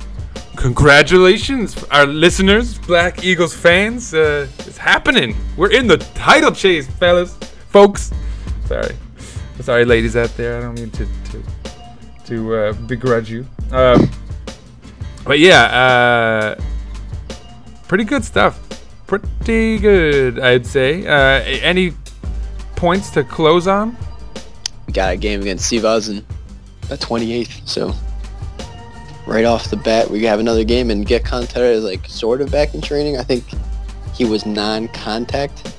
Congratulations, 0.55 1.83
our 1.85 2.05
listeners, 2.05 2.77
Black 2.77 3.23
Eagles 3.23 3.55
fans. 3.55 4.13
Uh, 4.13 4.47
it's 4.59 4.77
happening. 4.77 5.35
We're 5.57 5.71
in 5.71 5.87
the 5.87 5.97
title 6.13 6.51
chase, 6.51 6.85
fellas, 6.87 7.35
folks. 7.69 8.11
Sorry, 8.67 8.95
sorry, 9.61 9.83
ladies 9.83 10.15
out 10.15 10.29
there. 10.37 10.59
I 10.59 10.61
don't 10.61 10.75
mean 10.75 10.91
to 10.91 11.05
to 11.05 11.43
to 12.25 12.55
uh, 12.55 12.73
begrudge 12.85 13.31
you. 13.31 13.47
Um, 13.71 14.09
but 15.25 15.39
yeah, 15.39 15.63
uh, 15.63 16.61
pretty 17.87 18.03
good 18.03 18.23
stuff. 18.23 18.59
Pretty 19.07 19.79
good, 19.79 20.39
I'd 20.39 20.67
say. 20.67 21.05
Uh, 21.07 21.41
any 21.63 21.93
points 22.75 23.09
to 23.11 23.23
close 23.23 23.67
on? 23.67 23.97
We 24.87 24.93
got 24.93 25.13
a 25.13 25.17
game 25.17 25.41
against 25.41 25.71
Sivas 25.71 26.09
in 26.09 26.25
the 26.89 26.97
28th. 26.97 27.67
So 27.67 27.93
right 29.25 29.45
off 29.45 29.69
the 29.69 29.77
bat, 29.77 30.09
we 30.09 30.23
have 30.23 30.39
another 30.39 30.63
game, 30.63 30.89
and 30.91 31.05
Get 31.05 31.23
Contera 31.23 31.71
is 31.71 31.83
like 31.83 32.05
sort 32.07 32.41
of 32.41 32.51
back 32.51 32.73
in 32.73 32.81
training. 32.81 33.17
I 33.17 33.23
think 33.23 33.43
he 34.13 34.25
was 34.25 34.45
non-contact. 34.45 35.73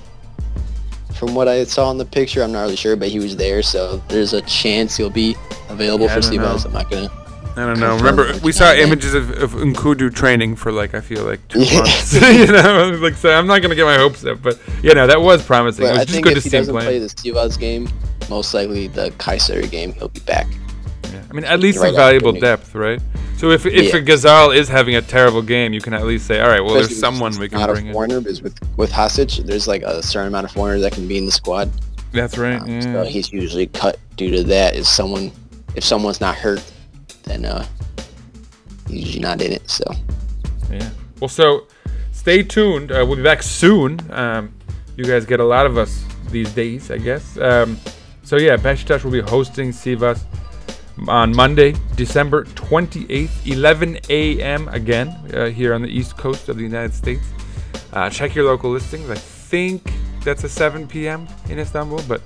From 1.15 1.35
what 1.35 1.47
I 1.47 1.65
saw 1.65 1.91
in 1.91 1.99
the 1.99 2.05
picture, 2.05 2.43
I'm 2.43 2.53
not 2.53 2.63
really 2.63 2.77
sure, 2.77 2.97
but 2.97 3.09
he 3.09 3.21
was 3.21 3.37
there, 3.37 3.63
so 3.63 3.99
there's 4.09 4.33
a 4.33 4.43
chance 4.43 4.97
he'll 4.97 5.11
be 5.11 5.37
available 5.69 6.07
Yeah, 6.07 6.15
for 6.15 6.21
Sivas. 6.21 6.65
I'm 6.67 6.73
not 6.73 6.91
gonna. 6.91 7.09
I 7.57 7.67
don't 7.67 7.79
know. 7.79 7.97
Remember, 7.97 8.33
we 8.43 8.51
saw 8.53 8.73
images 8.73 9.15
of, 9.15 9.31
of 9.43 9.53
N'Koudou 9.53 10.13
training 10.15 10.57
for 10.57 10.73
like 10.73 10.95
I 10.95 11.01
feel 11.01 11.25
like 11.25 11.47
two 11.49 11.61
Yeah. 11.63 11.79
months. 11.81 12.13
you 12.21 12.47
know, 12.47 12.99
like 13.01 13.15
so 13.15 13.31
I'm 13.31 13.47
not 13.47 13.63
gonna 13.63 13.75
get 13.77 13.85
my 13.85 13.97
hopes 13.97 14.25
up, 14.25 14.43
but 14.43 14.59
you 14.83 14.93
know 14.95 15.07
that 15.07 15.21
was 15.21 15.45
promising. 15.45 15.87
it 15.87 15.91
was 15.91 15.99
I 15.99 16.03
just 16.05 16.13
think 16.15 16.25
good 16.25 16.33
to 16.33 16.39
if 16.39 16.45
he 16.45 16.51
see 16.51 16.57
him 16.57 16.61
doesn't 16.67 16.75
play 16.77 16.99
the 16.99 17.07
Sivas 17.07 17.59
game, 17.59 17.89
most 18.29 18.55
likely 18.55 18.89
the 18.89 19.11
Kayseri 19.13 19.71
game, 19.71 19.93
he'll 19.93 20.09
be 20.09 20.21
back. 20.21 20.47
Yeah. 21.13 21.23
I 21.31 21.33
mean, 21.33 21.45
at 21.45 21.61
least 21.61 21.79
Right 21.79 21.89
some 21.89 21.97
valuable 21.97 22.33
depth, 22.33 22.75
right? 22.75 23.01
So 23.37 23.51
if 23.51 23.67
if 23.67 23.93
Yeah. 23.93 24.01
a 24.01 24.03
Ghezzal 24.03 24.57
is 24.57 24.69
having 24.69 24.97
a 24.97 25.03
terrible 25.03 25.43
game, 25.43 25.73
you 25.73 25.81
can 25.81 25.93
at 25.95 26.05
least 26.07 26.27
say, 26.27 26.41
all 26.41 26.49
right, 26.49 26.61
well, 26.65 26.75
there's 26.75 26.99
someone 26.99 27.39
we 27.39 27.49
can 27.49 27.59
not 27.61 27.69
bring 27.71 27.87
a 27.87 27.89
in. 27.89 27.93
foreigner, 27.95 28.21
because 28.21 28.43
with 28.43 28.59
with 28.77 28.91
Hasic, 28.91 29.45
there's 29.47 29.69
like 29.69 29.83
a 29.83 30.03
certain 30.03 30.29
amount 30.29 30.47
of 30.47 30.51
foreigners 30.53 30.83
that 30.83 30.93
can 30.93 31.07
be 31.07 31.19
in 31.19 31.27
the 31.27 31.33
squad. 31.33 31.71
That's 32.13 32.37
right. 32.37 32.61
Um, 32.61 32.69
yeah. 32.69 32.81
So 32.81 33.05
he's 33.05 33.33
usually 33.33 33.67
cut 33.69 33.99
due 34.17 34.31
to 34.31 34.43
that. 34.45 34.75
Is 34.77 34.89
someone 34.89 35.31
if 35.77 35.85
someone's 35.85 36.21
not 36.21 36.35
hurt, 36.37 36.63
then 37.25 37.45
uh, 37.45 37.67
usually 38.89 39.21
not 39.21 39.41
in 39.41 39.53
it. 39.53 39.69
So 39.69 39.85
Yeah. 40.71 40.91
Well, 41.21 41.29
so 41.29 41.67
stay 42.13 42.43
tuned. 42.43 42.93
Uh, 42.93 43.05
we'll 43.07 43.17
be 43.17 43.23
back 43.23 43.43
soon. 43.43 44.01
Um, 44.11 44.55
you 44.97 45.05
guys 45.05 45.27
get 45.27 45.41
a 45.41 45.45
lot 45.45 45.67
of 45.67 45.77
us 45.79 46.05
these 46.31 46.53
days, 46.53 46.91
I 46.91 46.99
guess. 46.99 47.37
Um, 47.39 47.79
so 48.23 48.37
yeah, 48.37 48.57
Besiktas 48.57 49.05
will 49.05 49.11
be 49.11 49.21
hosting 49.21 49.71
Sivas 49.71 50.25
on 51.09 51.35
Monday, 51.35 51.75
December 51.97 52.45
28th, 52.45 53.47
11 53.47 53.99
a.m. 54.09 54.69
again 54.69 55.09
uh, 55.35 55.47
here 55.47 55.75
on 55.75 55.83
the 55.83 55.89
east 55.89 56.17
coast 56.17 56.49
of 56.49 56.57
the 56.57 56.63
United 56.63 56.95
States. 56.95 57.27
Uh, 57.93 58.09
check 58.11 58.35
your 58.35 58.45
local 58.45 58.71
listings. 58.71 59.11
I 59.11 59.17
think 59.17 59.93
that's 60.25 60.45
a 60.45 60.49
7 60.49 60.87
p.m. 60.87 61.29
in 61.49 61.59
Istanbul, 61.59 62.03
but 62.09 62.23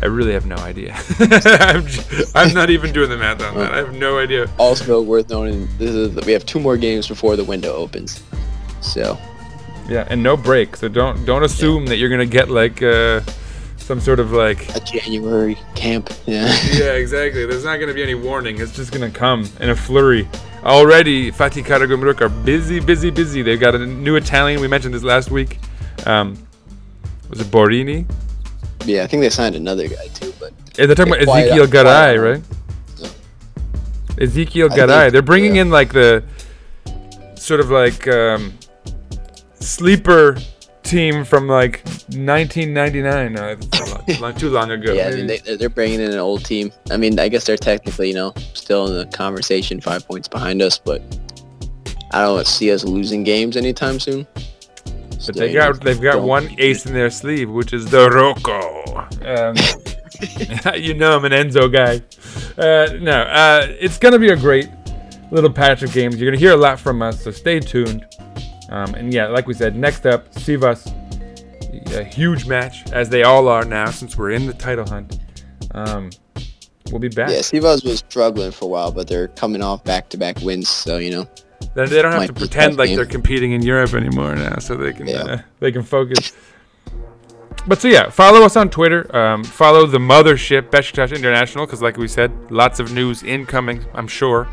I 0.00 0.06
really 0.06 0.32
have 0.32 0.46
no 0.46 0.56
idea. 0.56 0.94
I'm, 1.20 1.86
j- 1.86 2.24
I'm 2.34 2.52
not 2.54 2.70
even 2.70 2.92
doing 2.92 3.08
the 3.10 3.16
math 3.16 3.42
on 3.42 3.54
that. 3.56 3.72
I 3.72 3.76
have 3.78 3.94
no 3.94 4.18
idea. 4.18 4.48
also 4.58 5.00
worth 5.02 5.30
noting, 5.30 5.68
this 5.78 5.90
is 5.90 6.14
we 6.26 6.32
have 6.32 6.44
two 6.44 6.58
more 6.60 6.76
games 6.76 7.06
before 7.06 7.36
the 7.36 7.44
window 7.44 7.72
opens. 7.74 8.22
So 8.80 9.16
Yeah, 9.88 10.06
and 10.10 10.22
no 10.22 10.36
break. 10.36 10.76
So 10.76 10.88
don't 10.88 11.24
don't 11.24 11.44
assume 11.44 11.86
that 11.86 11.96
you're 11.98 12.08
gonna 12.10 12.26
get 12.26 12.48
like 12.50 12.82
uh, 12.82 13.20
some 13.76 14.00
sort 14.00 14.18
of 14.18 14.32
like. 14.32 14.74
a 14.76 14.80
January 14.80 15.56
camp. 15.74 16.10
Yeah. 16.26 16.46
Yeah, 16.72 16.92
exactly. 16.94 17.46
There's 17.46 17.64
not 17.64 17.78
gonna 17.78 17.94
be 17.94 18.02
any 18.02 18.14
warning. 18.16 18.60
It's 18.60 18.74
just 18.74 18.90
gonna 18.92 19.10
come 19.10 19.44
in 19.60 19.70
a 19.70 19.76
flurry. 19.76 20.28
Already, 20.64 21.30
Fatih 21.32 21.64
Karagümrük 21.64 22.20
are 22.20 22.28
busy, 22.28 22.80
busy, 22.80 23.10
busy. 23.10 23.42
They've 23.42 23.60
got 23.60 23.74
a 23.74 23.84
new 23.86 24.16
Italian. 24.16 24.60
We 24.60 24.68
mentioned 24.68 24.94
this 24.94 25.02
last 25.04 25.30
week. 25.30 25.58
Um, 26.06 26.36
was 27.30 27.40
it 27.40 27.48
Borini? 27.50 28.04
Yeah, 28.84 29.04
I 29.04 29.06
think 29.06 29.22
they 29.22 29.30
signed 29.30 29.54
another 29.54 29.88
guy 29.88 30.08
too, 30.08 30.32
but 30.40 30.52
Yeah, 30.76 30.86
they're 30.86 30.94
talking 30.94 31.14
about 31.14 31.26
Ezequiel 31.26 31.66
Garay, 31.66 32.16
right? 32.18 32.42
Yeah. 32.98 33.08
Ezequiel 34.26 34.68
Garay. 34.70 35.10
They're 35.10 35.22
bringing 35.22 35.56
yeah. 35.56 35.62
in 35.62 35.70
like 35.70 35.92
the 35.92 36.24
sort 37.36 37.60
of 37.60 37.70
like 37.70 38.06
um, 38.08 38.52
sleeper 39.54 40.36
team 40.82 41.24
from 41.24 41.48
like 41.48 41.82
1999. 42.10 43.32
No, 43.32 43.48
it's 43.48 43.80
long, 44.10 44.20
long- 44.20 44.34
too 44.34 44.50
long 44.50 44.70
ago. 44.70 44.92
yeah, 44.92 45.08
I 45.08 45.10
mean, 45.12 45.26
they, 45.26 45.38
they're 45.38 45.68
bringing 45.68 46.00
in 46.00 46.10
an 46.10 46.18
old 46.18 46.44
team. 46.44 46.72
I 46.90 46.96
mean, 46.96 47.18
I 47.18 47.28
guess 47.28 47.44
they're 47.46 47.56
technically, 47.56 48.08
you 48.08 48.14
know, 48.14 48.32
still 48.54 48.86
in 48.88 48.96
the 48.96 49.06
conversation, 49.16 49.80
five 49.80 50.06
points 50.06 50.28
behind 50.28 50.60
us, 50.62 50.78
but 50.78 51.02
I 52.12 52.22
don't 52.22 52.46
see 52.46 52.70
us 52.72 52.84
losing 52.84 53.22
games 53.24 53.56
anytime 53.56 53.98
soon. 53.98 54.26
But 55.26 55.36
they 55.36 55.52
got 55.52 55.80
they've 55.80 56.00
got 56.00 56.22
one 56.22 56.48
ace 56.58 56.86
in 56.86 56.92
their 56.92 57.10
sleeve, 57.10 57.50
which 57.50 57.72
is 57.72 57.86
the 57.86 58.10
Rocco. 58.10 58.82
Um, 59.24 59.56
you 60.80 60.94
know 60.94 61.16
I'm 61.16 61.24
an 61.24 61.32
Enzo 61.32 61.72
guy. 61.72 62.02
Uh, 62.60 62.98
no, 63.00 63.22
uh, 63.22 63.66
it's 63.80 63.98
gonna 63.98 64.18
be 64.18 64.30
a 64.30 64.36
great 64.36 64.68
little 65.30 65.52
patch 65.52 65.82
of 65.82 65.92
games. 65.92 66.16
You're 66.20 66.30
gonna 66.30 66.40
hear 66.40 66.52
a 66.52 66.56
lot 66.56 66.78
from 66.78 67.02
us, 67.02 67.22
so 67.22 67.30
stay 67.30 67.60
tuned. 67.60 68.06
Um, 68.70 68.94
and 68.94 69.12
yeah, 69.12 69.26
like 69.28 69.46
we 69.46 69.54
said, 69.54 69.76
next 69.76 70.06
up, 70.06 70.32
Sivas, 70.32 70.86
a 71.94 72.04
huge 72.04 72.46
match 72.46 72.90
as 72.92 73.08
they 73.08 73.22
all 73.22 73.48
are 73.48 73.64
now 73.64 73.90
since 73.90 74.16
we're 74.16 74.30
in 74.30 74.46
the 74.46 74.54
title 74.54 74.88
hunt. 74.88 75.18
Um, 75.72 76.10
we'll 76.90 77.00
be 77.00 77.08
back. 77.08 77.30
Yeah, 77.30 77.38
Sivas 77.38 77.84
was 77.84 77.98
struggling 77.98 78.50
for 78.50 78.64
a 78.64 78.68
while, 78.68 78.92
but 78.92 79.08
they're 79.08 79.28
coming 79.28 79.62
off 79.62 79.84
back-to-back 79.84 80.40
wins, 80.40 80.68
so 80.68 80.98
you 80.98 81.10
know. 81.10 81.28
Then 81.74 81.88
they 81.88 82.02
don't 82.02 82.12
have 82.12 82.20
Might 82.20 82.26
to 82.26 82.32
pretend 82.34 82.76
like 82.76 82.88
game. 82.88 82.96
they're 82.96 83.06
competing 83.06 83.52
in 83.52 83.62
Europe 83.62 83.94
anymore 83.94 84.34
now, 84.34 84.58
so 84.58 84.74
they 84.76 84.92
can 84.92 85.06
Yeah. 85.06 85.22
uh, 85.22 85.38
they 85.60 85.72
can 85.72 85.82
focus. 85.82 86.32
but 87.66 87.80
so 87.80 87.88
yeah, 87.88 88.10
follow 88.10 88.42
us 88.44 88.56
on 88.56 88.68
Twitter. 88.68 89.14
Um, 89.16 89.42
follow 89.44 89.86
the 89.86 89.98
mothership 89.98 90.70
Besiktas 90.70 91.14
International 91.16 91.64
because, 91.64 91.80
like 91.80 91.96
we 91.96 92.08
said, 92.08 92.30
lots 92.50 92.78
of 92.80 92.92
news 92.92 93.22
incoming. 93.22 93.84
I'm 93.94 94.08
sure. 94.08 94.48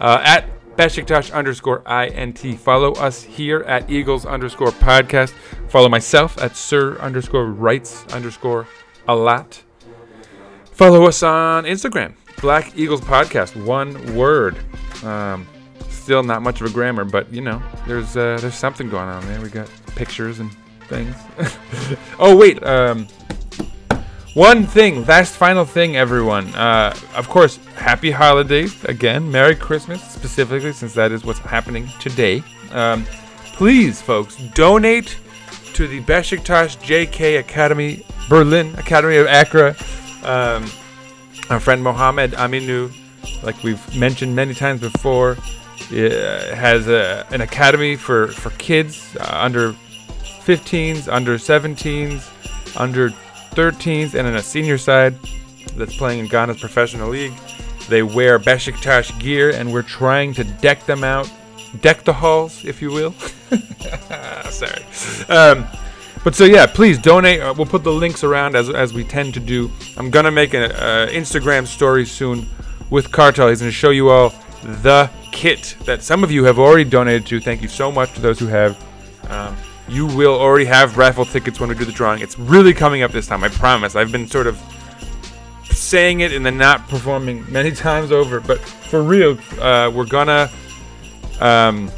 Uh, 0.00 0.20
at 0.24 0.44
Besiktas 0.76 1.32
underscore 1.32 1.82
int. 1.88 2.38
Follow 2.58 2.92
us 2.94 3.22
here 3.22 3.60
at 3.60 3.88
Eagles 3.88 4.26
underscore 4.26 4.72
podcast. 4.72 5.30
Follow 5.68 5.88
myself 5.88 6.36
at 6.42 6.56
Sir 6.56 6.98
underscore 6.98 7.46
Writes 7.46 8.04
underscore 8.12 8.66
a 9.08 9.14
lot. 9.14 9.62
Follow 10.72 11.06
us 11.06 11.22
on 11.22 11.64
Instagram, 11.64 12.14
Black 12.42 12.76
Eagles 12.76 13.00
Podcast, 13.00 13.56
one 13.64 14.14
word. 14.14 14.58
Um, 15.02 15.46
still 16.06 16.22
not 16.22 16.40
much 16.40 16.60
of 16.60 16.68
a 16.68 16.70
grammar, 16.70 17.04
but 17.04 17.32
you 17.32 17.40
know, 17.40 17.60
there's 17.84 18.16
uh, 18.16 18.38
there's 18.40 18.54
something 18.54 18.88
going 18.88 19.08
on 19.08 19.26
there. 19.26 19.40
We 19.40 19.48
got 19.48 19.68
pictures 19.96 20.38
and 20.38 20.56
things. 20.82 21.16
oh 22.20 22.36
wait, 22.36 22.62
um, 22.62 23.08
one 24.34 24.66
thing, 24.66 25.04
last 25.06 25.34
final 25.34 25.64
thing, 25.64 25.96
everyone. 25.96 26.46
Uh, 26.54 26.96
of 27.16 27.28
course, 27.28 27.56
happy 27.74 28.12
holidays 28.12 28.84
again. 28.84 29.32
Merry 29.32 29.56
Christmas, 29.56 30.00
specifically, 30.00 30.72
since 30.72 30.94
that 30.94 31.10
is 31.10 31.24
what's 31.24 31.40
happening 31.40 31.88
today. 31.98 32.44
Um, 32.70 33.04
please, 33.54 34.00
folks, 34.00 34.36
donate 34.54 35.18
to 35.74 35.88
the 35.88 36.00
Besiktas 36.02 36.76
JK 36.84 37.40
Academy, 37.40 38.06
Berlin 38.28 38.72
Academy 38.76 39.16
of 39.16 39.26
Accra. 39.26 39.74
Um, 40.22 40.70
our 41.50 41.58
friend 41.58 41.82
Mohammed 41.82 42.30
Aminu, 42.34 42.92
like 43.42 43.60
we've 43.64 43.96
mentioned 43.96 44.36
many 44.36 44.54
times 44.54 44.82
before, 44.82 45.36
has 45.90 46.88
a, 46.88 47.26
an 47.30 47.40
academy 47.40 47.96
for, 47.96 48.28
for 48.28 48.50
kids 48.50 49.16
uh, 49.20 49.28
under 49.32 49.72
15s, 50.44 51.12
under 51.12 51.36
17s, 51.36 52.28
under 52.78 53.10
13s, 53.10 54.14
and 54.14 54.26
in 54.26 54.36
a 54.36 54.42
senior 54.42 54.78
side 54.78 55.14
that's 55.76 55.96
playing 55.96 56.20
in 56.20 56.26
Ghana's 56.28 56.60
professional 56.60 57.10
league. 57.10 57.34
They 57.88 58.02
wear 58.02 58.38
Besiktas 58.38 59.18
gear, 59.20 59.50
and 59.50 59.72
we're 59.72 59.82
trying 59.82 60.34
to 60.34 60.44
deck 60.44 60.84
them 60.86 61.04
out, 61.04 61.30
deck 61.80 62.04
the 62.04 62.12
halls, 62.12 62.64
if 62.64 62.82
you 62.82 62.90
will. 62.90 63.12
Sorry. 64.50 64.82
Um, 65.28 65.66
but 66.24 66.34
so 66.34 66.44
yeah, 66.44 66.66
please 66.66 66.98
donate. 66.98 67.40
Uh, 67.40 67.54
we'll 67.56 67.66
put 67.66 67.84
the 67.84 67.92
links 67.92 68.24
around 68.24 68.56
as, 68.56 68.68
as 68.68 68.92
we 68.92 69.04
tend 69.04 69.34
to 69.34 69.40
do. 69.40 69.70
I'm 69.96 70.10
gonna 70.10 70.32
make 70.32 70.54
an 70.54 70.72
uh, 70.72 71.08
Instagram 71.10 71.68
story 71.68 72.04
soon 72.04 72.48
with 72.90 73.12
Cartel. 73.12 73.48
He's 73.48 73.60
gonna 73.60 73.70
show 73.70 73.90
you 73.90 74.08
all 74.08 74.30
the 74.62 75.08
kit 75.36 75.76
that 75.84 76.02
some 76.02 76.24
of 76.24 76.32
you 76.32 76.44
have 76.44 76.58
already 76.58 76.82
donated 76.82 77.26
to. 77.26 77.38
Thank 77.38 77.60
you 77.60 77.68
so 77.68 77.92
much 77.92 78.14
to 78.14 78.20
those 78.20 78.38
who 78.40 78.46
have. 78.46 78.82
Um, 79.28 79.54
you 79.86 80.06
will 80.06 80.34
already 80.34 80.64
have 80.64 80.96
raffle 80.96 81.26
tickets 81.26 81.60
when 81.60 81.68
we 81.68 81.74
do 81.76 81.84
the 81.84 81.92
drawing. 81.92 82.22
It's 82.22 82.38
really 82.38 82.72
coming 82.72 83.02
up 83.02 83.12
this 83.12 83.26
time, 83.26 83.44
I 83.44 83.48
promise. 83.48 83.94
I've 83.94 84.10
been 84.10 84.26
sort 84.26 84.46
of 84.46 84.60
saying 85.70 86.20
it 86.20 86.32
and 86.32 86.44
then 86.44 86.56
not 86.56 86.88
performing 86.88 87.44
many 87.52 87.70
times 87.70 88.10
over, 88.10 88.40
but 88.40 88.58
for 88.60 89.02
real, 89.02 89.38
uh, 89.60 89.92
we're 89.94 90.06
gonna 90.06 90.50
um, 91.40 91.90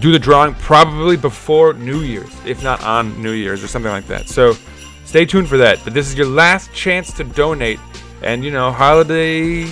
do 0.00 0.10
the 0.10 0.18
drawing 0.18 0.54
probably 0.54 1.18
before 1.18 1.74
New 1.74 2.00
Year's, 2.00 2.34
if 2.46 2.64
not 2.64 2.82
on 2.82 3.22
New 3.22 3.32
Year's 3.32 3.62
or 3.62 3.68
something 3.68 3.92
like 3.92 4.06
that. 4.06 4.28
So 4.28 4.56
stay 5.04 5.26
tuned 5.26 5.48
for 5.48 5.58
that. 5.58 5.80
But 5.84 5.92
this 5.92 6.08
is 6.08 6.16
your 6.16 6.26
last 6.26 6.72
chance 6.72 7.12
to 7.12 7.24
donate, 7.24 7.78
and 8.22 8.42
you 8.42 8.50
know, 8.50 8.72
holiday 8.72 9.66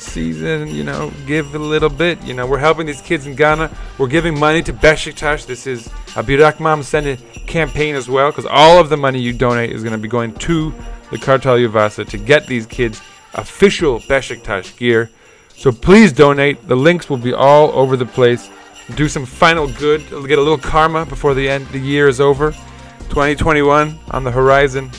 season, 0.00 0.68
you 0.68 0.84
know, 0.84 1.12
give 1.26 1.54
a 1.54 1.58
little 1.58 1.88
bit. 1.88 2.22
You 2.22 2.34
know, 2.34 2.46
we're 2.46 2.58
helping 2.58 2.86
these 2.86 3.02
kids 3.02 3.26
in 3.26 3.34
Ghana. 3.34 3.70
We're 3.98 4.08
giving 4.08 4.38
money 4.38 4.62
to 4.62 4.72
Besiktas. 4.72 5.46
This 5.46 5.66
is 5.66 5.86
a 6.16 6.22
Bırakmam 6.22 6.82
Seni 6.82 7.16
campaign 7.46 7.94
as 7.94 8.08
well, 8.08 8.30
because 8.30 8.46
all 8.46 8.78
of 8.78 8.88
the 8.88 8.96
money 8.96 9.20
you 9.20 9.32
donate 9.32 9.70
is 9.70 9.82
going 9.82 9.92
to 9.92 9.98
be 9.98 10.08
going 10.08 10.34
to 10.34 10.74
the 11.10 11.16
Kartal 11.16 11.58
Yuvası 11.58 12.08
to 12.08 12.18
get 12.18 12.46
these 12.46 12.66
kids 12.66 13.00
official 13.34 14.00
Besiktas 14.00 14.76
gear. 14.76 15.10
So 15.56 15.70
please 15.70 16.12
donate. 16.12 16.66
The 16.66 16.76
links 16.76 17.10
will 17.10 17.18
be 17.18 17.34
all 17.34 17.70
over 17.72 17.96
the 17.96 18.06
place. 18.06 18.48
Do 18.94 19.08
some 19.08 19.26
final 19.26 19.68
good. 19.68 20.00
Get 20.08 20.38
a 20.38 20.42
little 20.42 20.58
karma 20.58 21.04
before 21.06 21.34
the 21.34 21.48
end 21.48 21.66
the 21.68 21.78
year 21.78 22.08
is 22.08 22.20
over. 22.20 22.52
2021 23.10 23.98
on 24.10 24.24
the 24.24 24.30
horizon. 24.30 24.90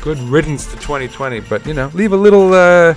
Good 0.00 0.18
riddance 0.20 0.66
to 0.66 0.76
2020, 0.76 1.40
but 1.40 1.66
you 1.66 1.74
know, 1.74 1.90
leave 1.94 2.12
a 2.12 2.16
little 2.16 2.54
uh, 2.54 2.94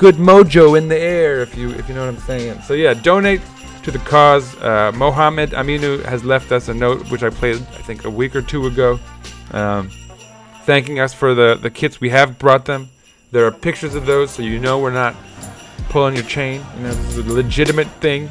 good 0.00 0.14
mojo 0.14 0.78
in 0.78 0.88
the 0.88 0.98
air 0.98 1.42
if 1.42 1.54
you 1.58 1.70
if 1.72 1.86
you 1.86 1.94
know 1.94 2.06
what 2.06 2.14
I'm 2.14 2.20
saying. 2.22 2.62
So 2.62 2.72
yeah, 2.72 2.94
donate 2.94 3.42
to 3.82 3.90
the 3.90 3.98
cause. 3.98 4.56
Uh, 4.56 4.90
Mohammed 4.94 5.50
Aminu 5.50 6.02
has 6.06 6.24
left 6.24 6.52
us 6.52 6.68
a 6.68 6.74
note 6.74 7.10
which 7.10 7.22
I 7.22 7.28
played 7.28 7.56
I 7.56 7.82
think 7.82 8.06
a 8.06 8.10
week 8.10 8.34
or 8.34 8.40
two 8.40 8.66
ago, 8.66 8.98
um, 9.50 9.90
thanking 10.64 11.00
us 11.00 11.12
for 11.12 11.34
the 11.34 11.58
the 11.60 11.70
kits 11.70 12.00
we 12.00 12.08
have 12.08 12.38
brought 12.38 12.64
them. 12.64 12.88
There 13.30 13.46
are 13.46 13.52
pictures 13.52 13.94
of 13.94 14.06
those, 14.06 14.30
so 14.30 14.42
you 14.42 14.58
know 14.58 14.78
we're 14.78 14.90
not 14.90 15.14
pulling 15.90 16.14
your 16.14 16.24
chain. 16.24 16.64
You 16.76 16.84
know 16.84 16.92
this 16.94 17.16
is 17.16 17.26
a 17.26 17.32
legitimate 17.32 17.88
thing. 18.00 18.30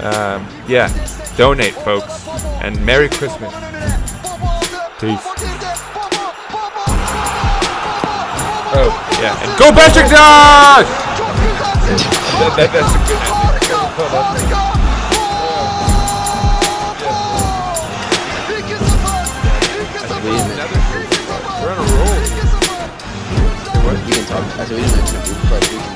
Um, 0.00 0.48
yeah, 0.66 0.88
donate, 1.36 1.74
folks, 1.74 2.26
and 2.62 2.74
Merry 2.86 3.10
Christmas. 3.10 3.52
Peace. 4.98 5.65
Oh 8.78 8.92
yeah, 9.22 9.40
and 9.40 9.48
go 9.56 9.72
Besiktas! 9.72 10.84
that, 12.36 12.52
that, 12.56 12.68
that's 12.76 12.92
a 12.92 13.00
good 13.08 13.16
ending. 13.24 13.56
Hold 13.96 14.12
on. 14.12 14.36
We're 21.62 21.72
on 21.72 21.78
a 21.78 21.88
roll. 21.96 22.20
You 24.06 24.14
can 24.14 24.26
talk. 24.26 24.44
I 24.44 24.64
said 24.66 24.76
we 24.76 24.82
didn't 24.82 24.96
mention 24.96 25.16
it, 25.16 25.95